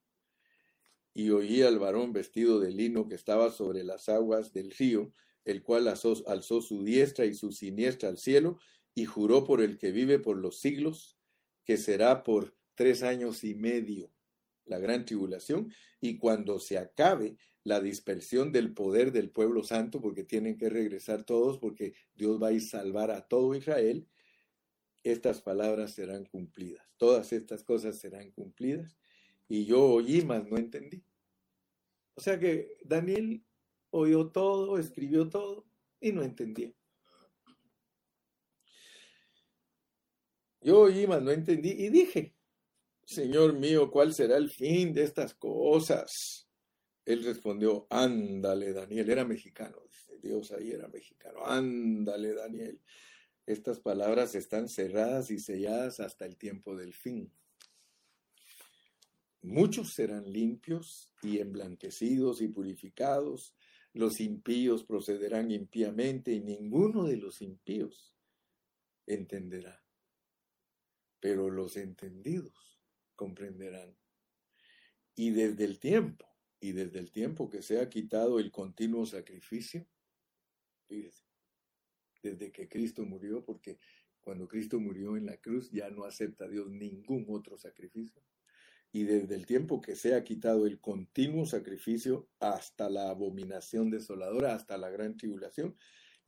Y 1.12 1.30
oí 1.30 1.62
al 1.62 1.80
varón 1.80 2.12
vestido 2.12 2.60
de 2.60 2.70
lino 2.70 3.08
que 3.08 3.16
estaba 3.16 3.50
sobre 3.50 3.82
las 3.82 4.08
aguas 4.08 4.52
del 4.52 4.70
río, 4.70 5.12
el 5.44 5.64
cual 5.64 5.88
alzó, 5.88 6.14
alzó 6.28 6.62
su 6.62 6.84
diestra 6.84 7.26
y 7.26 7.34
su 7.34 7.50
siniestra 7.50 8.08
al 8.08 8.18
cielo 8.18 8.60
y 8.94 9.04
juró 9.04 9.44
por 9.44 9.60
el 9.60 9.78
que 9.78 9.90
vive 9.90 10.20
por 10.20 10.36
los 10.36 10.60
siglos 10.60 11.17
que 11.68 11.76
será 11.76 12.24
por 12.24 12.56
tres 12.74 13.02
años 13.02 13.44
y 13.44 13.54
medio 13.54 14.10
la 14.64 14.78
gran 14.78 15.04
tribulación, 15.04 15.70
y 16.00 16.16
cuando 16.16 16.60
se 16.60 16.78
acabe 16.78 17.36
la 17.62 17.82
dispersión 17.82 18.52
del 18.52 18.72
poder 18.72 19.12
del 19.12 19.28
pueblo 19.28 19.62
santo, 19.62 20.00
porque 20.00 20.24
tienen 20.24 20.56
que 20.56 20.70
regresar 20.70 21.24
todos, 21.24 21.58
porque 21.58 21.92
Dios 22.14 22.42
va 22.42 22.48
a 22.48 22.60
salvar 22.60 23.10
a 23.10 23.28
todo 23.28 23.54
Israel, 23.54 24.08
estas 25.02 25.42
palabras 25.42 25.92
serán 25.92 26.24
cumplidas. 26.24 26.86
Todas 26.96 27.34
estas 27.34 27.62
cosas 27.64 27.98
serán 27.98 28.30
cumplidas. 28.30 28.96
Y 29.46 29.66
yo 29.66 29.84
oí, 29.84 30.22
mas 30.22 30.48
no 30.48 30.56
entendí. 30.56 31.04
O 32.14 32.22
sea 32.22 32.38
que 32.38 32.78
Daniel 32.82 33.44
oyó 33.90 34.28
todo, 34.28 34.78
escribió 34.78 35.28
todo 35.28 35.66
y 36.00 36.12
no 36.12 36.22
entendía. 36.22 36.72
Yo 40.60 40.88
mas 41.06 41.22
no 41.22 41.30
entendí 41.30 41.70
y 41.70 41.88
dije, 41.88 42.34
Señor 43.04 43.54
mío, 43.54 43.90
¿cuál 43.90 44.12
será 44.12 44.36
el 44.36 44.50
fin 44.50 44.92
de 44.92 45.04
estas 45.04 45.34
cosas? 45.34 46.48
Él 47.04 47.24
respondió, 47.24 47.86
ándale, 47.88 48.72
Daniel, 48.72 49.08
era 49.08 49.24
mexicano, 49.24 49.78
Dios 50.20 50.52
ahí 50.52 50.72
era 50.72 50.88
mexicano, 50.88 51.46
ándale, 51.46 52.34
Daniel. 52.34 52.80
Estas 53.46 53.80
palabras 53.80 54.34
están 54.34 54.68
cerradas 54.68 55.30
y 55.30 55.38
selladas 55.38 56.00
hasta 56.00 56.26
el 56.26 56.36
tiempo 56.36 56.76
del 56.76 56.92
fin. 56.92 57.32
Muchos 59.40 59.94
serán 59.94 60.30
limpios 60.30 61.10
y 61.22 61.38
emblanquecidos 61.38 62.42
y 62.42 62.48
purificados, 62.48 63.54
los 63.94 64.20
impíos 64.20 64.84
procederán 64.84 65.50
impíamente 65.50 66.32
y 66.32 66.40
ninguno 66.40 67.04
de 67.04 67.16
los 67.16 67.40
impíos 67.40 68.14
entenderá 69.06 69.87
pero 71.20 71.50
los 71.50 71.76
entendidos 71.76 72.78
comprenderán. 73.14 73.96
Y 75.14 75.30
desde 75.30 75.64
el 75.64 75.78
tiempo, 75.78 76.26
y 76.60 76.72
desde 76.72 76.98
el 76.98 77.10
tiempo 77.10 77.48
que 77.48 77.62
se 77.62 77.80
ha 77.80 77.88
quitado 77.88 78.38
el 78.38 78.50
continuo 78.50 79.06
sacrificio, 79.06 79.86
fíjese, 80.86 81.24
desde 82.22 82.52
que 82.52 82.68
Cristo 82.68 83.04
murió, 83.04 83.44
porque 83.44 83.78
cuando 84.20 84.48
Cristo 84.48 84.78
murió 84.78 85.16
en 85.16 85.26
la 85.26 85.36
cruz 85.38 85.70
ya 85.70 85.90
no 85.90 86.04
acepta 86.04 86.48
Dios 86.48 86.70
ningún 86.70 87.26
otro 87.28 87.56
sacrificio. 87.56 88.22
Y 88.90 89.04
desde 89.04 89.34
el 89.34 89.46
tiempo 89.46 89.80
que 89.80 89.96
se 89.96 90.14
ha 90.14 90.24
quitado 90.24 90.66
el 90.66 90.80
continuo 90.80 91.46
sacrificio 91.46 92.28
hasta 92.40 92.88
la 92.88 93.10
abominación 93.10 93.90
desoladora, 93.90 94.54
hasta 94.54 94.78
la 94.78 94.90
gran 94.90 95.16
tribulación, 95.16 95.76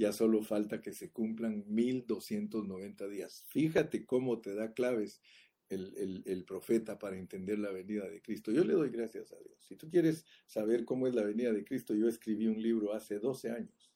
ya 0.00 0.14
solo 0.14 0.42
falta 0.42 0.80
que 0.80 0.94
se 0.94 1.10
cumplan 1.10 1.62
1290 1.68 3.06
días. 3.08 3.44
Fíjate 3.48 4.06
cómo 4.06 4.40
te 4.40 4.54
da 4.54 4.72
claves 4.72 5.20
el, 5.68 6.22
el, 6.24 6.44
profeta 6.46 6.98
para 6.98 7.18
entender 7.18 7.58
la 7.58 7.70
venida 7.70 8.08
de 8.08 8.22
Cristo. 8.22 8.50
Yo 8.50 8.64
le 8.64 8.72
doy 8.72 8.88
gracias 8.88 9.30
a 9.34 9.38
Dios. 9.40 9.62
Si 9.62 9.76
tú 9.76 9.90
quieres 9.90 10.24
saber 10.46 10.86
cómo 10.86 11.06
es 11.06 11.14
la 11.14 11.22
venida 11.22 11.52
de 11.52 11.64
Cristo, 11.64 11.94
yo 11.94 12.08
escribí 12.08 12.46
un 12.46 12.62
libro 12.62 12.94
hace 12.94 13.18
12 13.18 13.50
años 13.50 13.92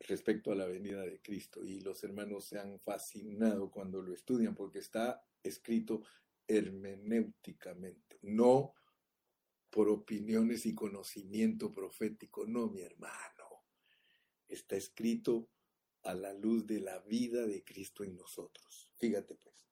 respecto 0.00 0.50
a 0.50 0.54
la 0.54 0.64
venida 0.64 1.02
de 1.02 1.20
Cristo 1.20 1.62
y 1.62 1.80
los 1.80 2.02
hermanos 2.02 2.46
se 2.46 2.58
han 2.58 2.80
fascinado 2.80 3.70
cuando 3.70 4.00
lo 4.00 4.14
estudian 4.14 4.54
porque 4.54 4.78
está 4.78 5.22
escrito 5.42 6.04
hermenéuticamente, 6.48 8.18
no 8.22 8.72
por 9.68 9.90
opiniones 9.90 10.64
y 10.64 10.74
conocimiento 10.74 11.74
profético, 11.74 12.46
no, 12.46 12.70
mi 12.70 12.80
hermano 12.80 13.35
está 14.48 14.76
escrito 14.76 15.48
a 16.02 16.14
la 16.14 16.32
luz 16.32 16.66
de 16.66 16.80
la 16.80 16.98
vida 17.00 17.46
de 17.46 17.64
Cristo 17.64 18.04
en 18.04 18.16
nosotros. 18.16 18.90
Fíjate 18.96 19.34
pues, 19.34 19.66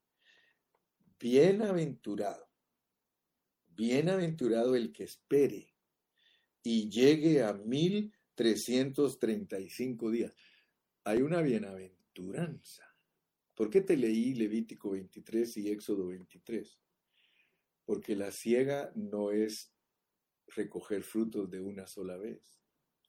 bienaventurado, 1.18 2.48
bienaventurado 3.68 4.74
el 4.74 4.92
que 4.92 5.04
espere 5.04 5.74
y 6.62 6.90
llegue 6.90 7.42
a 7.42 7.52
mil 7.52 8.12
trescientos 8.34 9.18
treinta 9.18 9.60
y 9.60 9.68
cinco 9.70 10.10
días. 10.10 10.34
Hay 11.04 11.22
una 11.22 11.40
bienaventuranza. 11.40 12.84
¿Por 13.54 13.70
qué 13.70 13.82
te 13.82 13.96
leí 13.96 14.34
Levítico 14.34 14.90
23 14.90 15.56
y 15.58 15.70
Éxodo 15.70 16.08
23? 16.08 16.80
Porque 17.84 18.16
la 18.16 18.32
ciega 18.32 18.90
no 18.96 19.30
es 19.30 19.72
recoger 20.48 21.04
frutos 21.04 21.48
de 21.50 21.60
una 21.60 21.86
sola 21.86 22.16
vez 22.16 22.63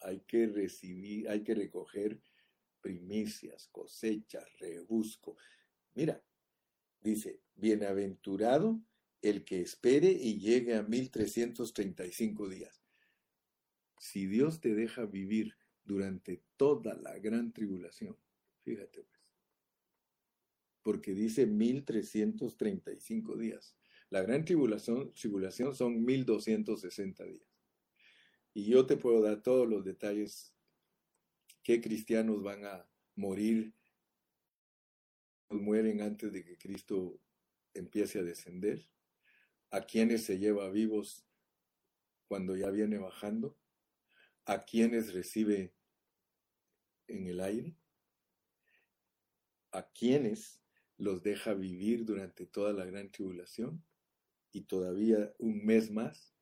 hay 0.06 0.20
que 0.22 0.48
recibir, 0.48 1.28
hay 1.28 1.44
que 1.44 1.56
recoger 1.56 2.22
primicias, 2.80 3.68
cosechas, 3.72 4.46
rebusco. 4.60 5.36
Mira, 5.96 6.24
dice, 7.02 7.42
bienaventurado 7.56 8.80
el 9.22 9.44
que 9.44 9.62
espere 9.62 10.12
y 10.12 10.38
llegue 10.38 10.76
a 10.76 10.84
1335 10.84 12.48
días. 12.48 12.84
Si 13.98 14.28
Dios 14.28 14.60
te 14.62 14.76
deja 14.76 15.06
vivir 15.06 15.56
durante 15.84 16.44
toda 16.58 16.94
la 16.96 17.18
gran 17.18 17.52
tribulación, 17.52 18.16
fíjate 18.62 19.02
pues, 19.02 19.22
porque 20.84 21.16
dice 21.16 21.48
1335 21.48 23.38
días. 23.38 23.76
La 24.12 24.22
gran 24.22 24.46
tribulación, 24.46 25.12
tribulación 25.16 25.74
son 25.74 26.06
1260 26.06 27.24
días. 27.24 27.55
Y 28.56 28.64
yo 28.68 28.86
te 28.86 28.96
puedo 28.96 29.22
dar 29.22 29.44
todos 29.44 29.68
los 29.68 29.84
detalles 29.84 30.56
qué 31.62 31.82
cristianos 31.82 32.42
van 32.42 32.64
a 32.64 32.90
morir, 33.16 33.76
mueren 35.50 36.00
antes 36.00 36.32
de 36.32 36.46
que 36.46 36.58
Cristo 36.58 37.20
empiece 37.74 38.20
a 38.20 38.24
descender, 38.24 38.88
a 39.72 39.82
quienes 39.82 40.24
se 40.24 40.40
lleva 40.40 40.70
vivos 40.70 41.28
cuando 42.30 42.56
ya 42.56 42.70
viene 42.70 42.98
bajando, 42.98 43.58
a 44.46 44.64
quienes 44.64 45.14
recibe 45.14 45.76
en 47.08 47.28
el 47.28 47.42
aire, 47.42 47.76
a 49.72 49.92
quienes 49.92 50.62
los 50.96 51.22
deja 51.24 51.54
vivir 51.54 52.06
durante 52.06 52.46
toda 52.46 52.72
la 52.72 52.86
gran 52.86 53.12
tribulación 53.12 53.84
y 54.54 54.62
todavía 54.62 55.34
un 55.40 55.66
mes 55.66 55.92
más, 55.92 56.35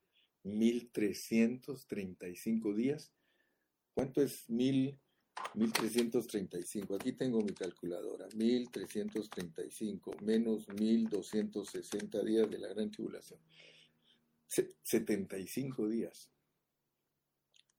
1335 0.44 2.74
días. 2.74 3.14
¿Cuánto 3.94 4.22
es 4.22 4.50
mil, 4.50 5.00
1335? 5.54 6.96
Aquí 6.96 7.14
tengo 7.14 7.42
mi 7.42 7.54
calculadora. 7.54 8.28
1335 8.36 10.18
menos 10.22 10.68
1260 10.70 12.24
días 12.24 12.50
de 12.50 12.60
la 12.60 12.70
gran 12.70 12.92
tribulación. 12.92 13.40
75 14.48 15.88
días. 15.88 16.30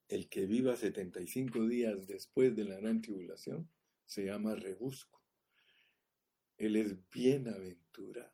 El 0.08 0.28
que 0.28 0.46
viva 0.46 0.76
75 0.76 1.66
días 1.66 2.06
después 2.06 2.54
de 2.54 2.64
la 2.64 2.76
gran 2.76 3.00
tribulación 3.00 3.68
se 4.06 4.26
llama 4.26 4.54
rebusco. 4.54 5.22
Él 6.56 6.76
es 6.76 6.94
bienaventurado, 7.10 8.32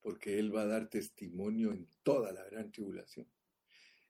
porque 0.00 0.38
Él 0.38 0.54
va 0.54 0.62
a 0.62 0.66
dar 0.66 0.88
testimonio 0.88 1.72
en 1.72 1.88
toda 2.02 2.32
la 2.32 2.44
gran 2.44 2.70
tribulación. 2.70 3.26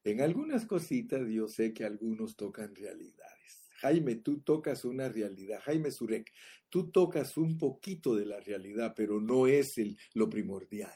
En 0.02 0.20
algunas 0.20 0.66
cositas 0.66 1.28
yo 1.28 1.48
sé 1.48 1.74
que 1.74 1.84
algunos 1.84 2.36
tocan 2.36 2.74
realidades. 2.74 3.68
Jaime, 3.80 4.16
tú 4.16 4.40
tocas 4.40 4.84
una 4.84 5.08
realidad. 5.08 5.60
Jaime 5.62 5.90
Surek, 5.90 6.32
tú 6.68 6.90
tocas 6.90 7.36
un 7.36 7.58
poquito 7.58 8.14
de 8.14 8.26
la 8.26 8.40
realidad, 8.40 8.94
pero 8.94 9.20
no 9.20 9.46
es 9.46 9.78
el, 9.78 9.98
lo 10.14 10.28
primordial. 10.28 10.92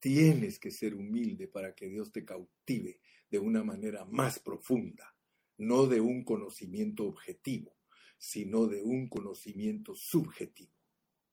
Tienes 0.00 0.58
que 0.58 0.70
ser 0.70 0.94
humilde 0.94 1.48
para 1.48 1.74
que 1.74 1.88
Dios 1.88 2.12
te 2.12 2.24
cautive 2.24 3.00
de 3.30 3.38
una 3.38 3.64
manera 3.64 4.04
más 4.04 4.38
profunda, 4.38 5.14
no 5.58 5.86
de 5.86 6.00
un 6.00 6.24
conocimiento 6.24 7.06
objetivo, 7.06 7.78
sino 8.18 8.66
de 8.66 8.82
un 8.82 9.08
conocimiento 9.08 9.94
subjetivo. 9.94 10.72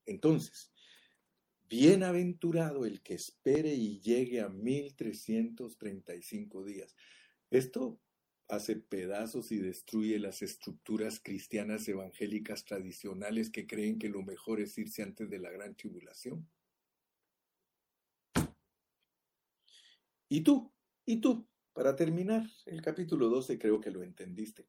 Entonces, 0.06 0.72
bienaventurado 1.72 2.86
el 2.86 3.02
que 3.02 3.14
espere 3.14 3.74
y 3.74 4.02
llegue 4.02 4.42
a 4.42 4.50
1335 4.50 6.66
días. 6.66 6.98
Esto 7.50 7.98
hace 8.50 8.76
pedazos 8.76 9.54
y 9.54 9.58
destruye 9.58 10.20
las 10.20 10.42
estructuras 10.42 11.22
cristianas 11.24 11.88
evangélicas 11.88 12.66
tradicionales 12.66 13.50
que 13.50 13.68
creen 13.68 13.98
que 13.98 14.10
lo 14.10 14.22
mejor 14.22 14.60
es 14.60 14.78
irse 14.78 15.02
antes 15.02 15.30
de 15.30 15.40
la 15.40 15.50
gran 15.50 15.74
tribulación. 15.74 16.46
¿Y 20.28 20.42
tú? 20.42 20.74
¿Y 21.06 21.22
tú? 21.22 21.48
Para 21.72 21.96
terminar, 21.96 22.46
el 22.66 22.82
capítulo 22.82 23.30
12 23.30 23.58
creo 23.58 23.80
que 23.80 23.92
lo 23.92 24.04
entendiste. 24.04 24.68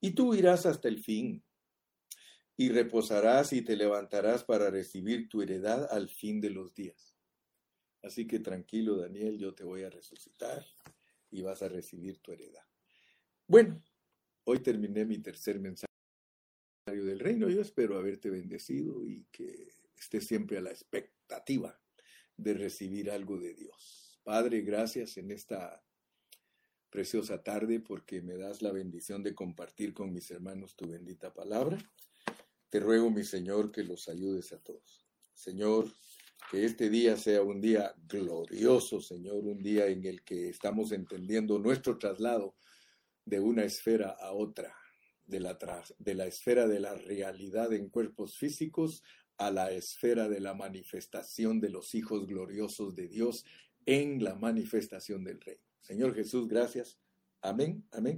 Y 0.00 0.10
tú 0.10 0.34
irás 0.34 0.66
hasta 0.66 0.88
el 0.88 0.98
fin, 0.98 1.44
y 2.62 2.68
reposarás 2.68 3.52
y 3.52 3.62
te 3.62 3.74
levantarás 3.74 4.44
para 4.44 4.70
recibir 4.70 5.28
tu 5.28 5.42
heredad 5.42 5.88
al 5.90 6.08
fin 6.08 6.40
de 6.40 6.50
los 6.50 6.72
días. 6.74 7.16
Así 8.04 8.24
que 8.28 8.38
tranquilo, 8.38 8.96
Daniel, 8.96 9.36
yo 9.36 9.52
te 9.52 9.64
voy 9.64 9.82
a 9.82 9.90
resucitar 9.90 10.64
y 11.28 11.42
vas 11.42 11.60
a 11.62 11.68
recibir 11.68 12.20
tu 12.20 12.30
heredad. 12.30 12.64
Bueno, 13.48 13.82
hoy 14.44 14.60
terminé 14.60 15.04
mi 15.04 15.18
tercer 15.18 15.58
mensaje 15.58 15.88
del 16.86 17.18
reino. 17.18 17.48
Yo 17.48 17.60
espero 17.60 17.98
haberte 17.98 18.30
bendecido 18.30 19.04
y 19.04 19.26
que 19.32 19.68
estés 19.96 20.28
siempre 20.28 20.58
a 20.58 20.60
la 20.60 20.70
expectativa 20.70 21.80
de 22.36 22.54
recibir 22.54 23.10
algo 23.10 23.38
de 23.38 23.54
Dios. 23.54 24.20
Padre, 24.22 24.60
gracias 24.60 25.16
en 25.16 25.32
esta 25.32 25.84
preciosa 26.90 27.42
tarde 27.42 27.80
porque 27.80 28.22
me 28.22 28.36
das 28.36 28.62
la 28.62 28.70
bendición 28.70 29.24
de 29.24 29.34
compartir 29.34 29.92
con 29.94 30.12
mis 30.12 30.30
hermanos 30.30 30.76
tu 30.76 30.86
bendita 30.86 31.34
palabra. 31.34 31.76
Te 32.72 32.80
ruego, 32.80 33.10
mi 33.10 33.22
Señor, 33.22 33.70
que 33.70 33.84
los 33.84 34.08
ayudes 34.08 34.50
a 34.54 34.58
todos. 34.58 35.04
Señor, 35.34 35.92
que 36.50 36.64
este 36.64 36.88
día 36.88 37.18
sea 37.18 37.42
un 37.42 37.60
día 37.60 37.94
glorioso, 38.08 38.98
Señor, 38.98 39.44
un 39.44 39.62
día 39.62 39.88
en 39.88 40.06
el 40.06 40.24
que 40.24 40.48
estamos 40.48 40.90
entendiendo 40.92 41.58
nuestro 41.58 41.98
traslado 41.98 42.56
de 43.26 43.40
una 43.40 43.62
esfera 43.64 44.16
a 44.18 44.32
otra, 44.32 44.74
de 45.26 45.40
la, 45.40 45.58
de 45.98 46.14
la 46.14 46.24
esfera 46.24 46.66
de 46.66 46.80
la 46.80 46.94
realidad 46.94 47.74
en 47.74 47.90
cuerpos 47.90 48.38
físicos 48.38 49.02
a 49.36 49.50
la 49.50 49.70
esfera 49.70 50.30
de 50.30 50.40
la 50.40 50.54
manifestación 50.54 51.60
de 51.60 51.68
los 51.68 51.94
hijos 51.94 52.26
gloriosos 52.26 52.96
de 52.96 53.06
Dios 53.06 53.44
en 53.84 54.24
la 54.24 54.34
manifestación 54.34 55.24
del 55.24 55.42
Rey. 55.42 55.58
Señor 55.82 56.14
Jesús, 56.14 56.48
gracias. 56.48 56.98
Amén, 57.42 57.86
amén. 57.92 58.10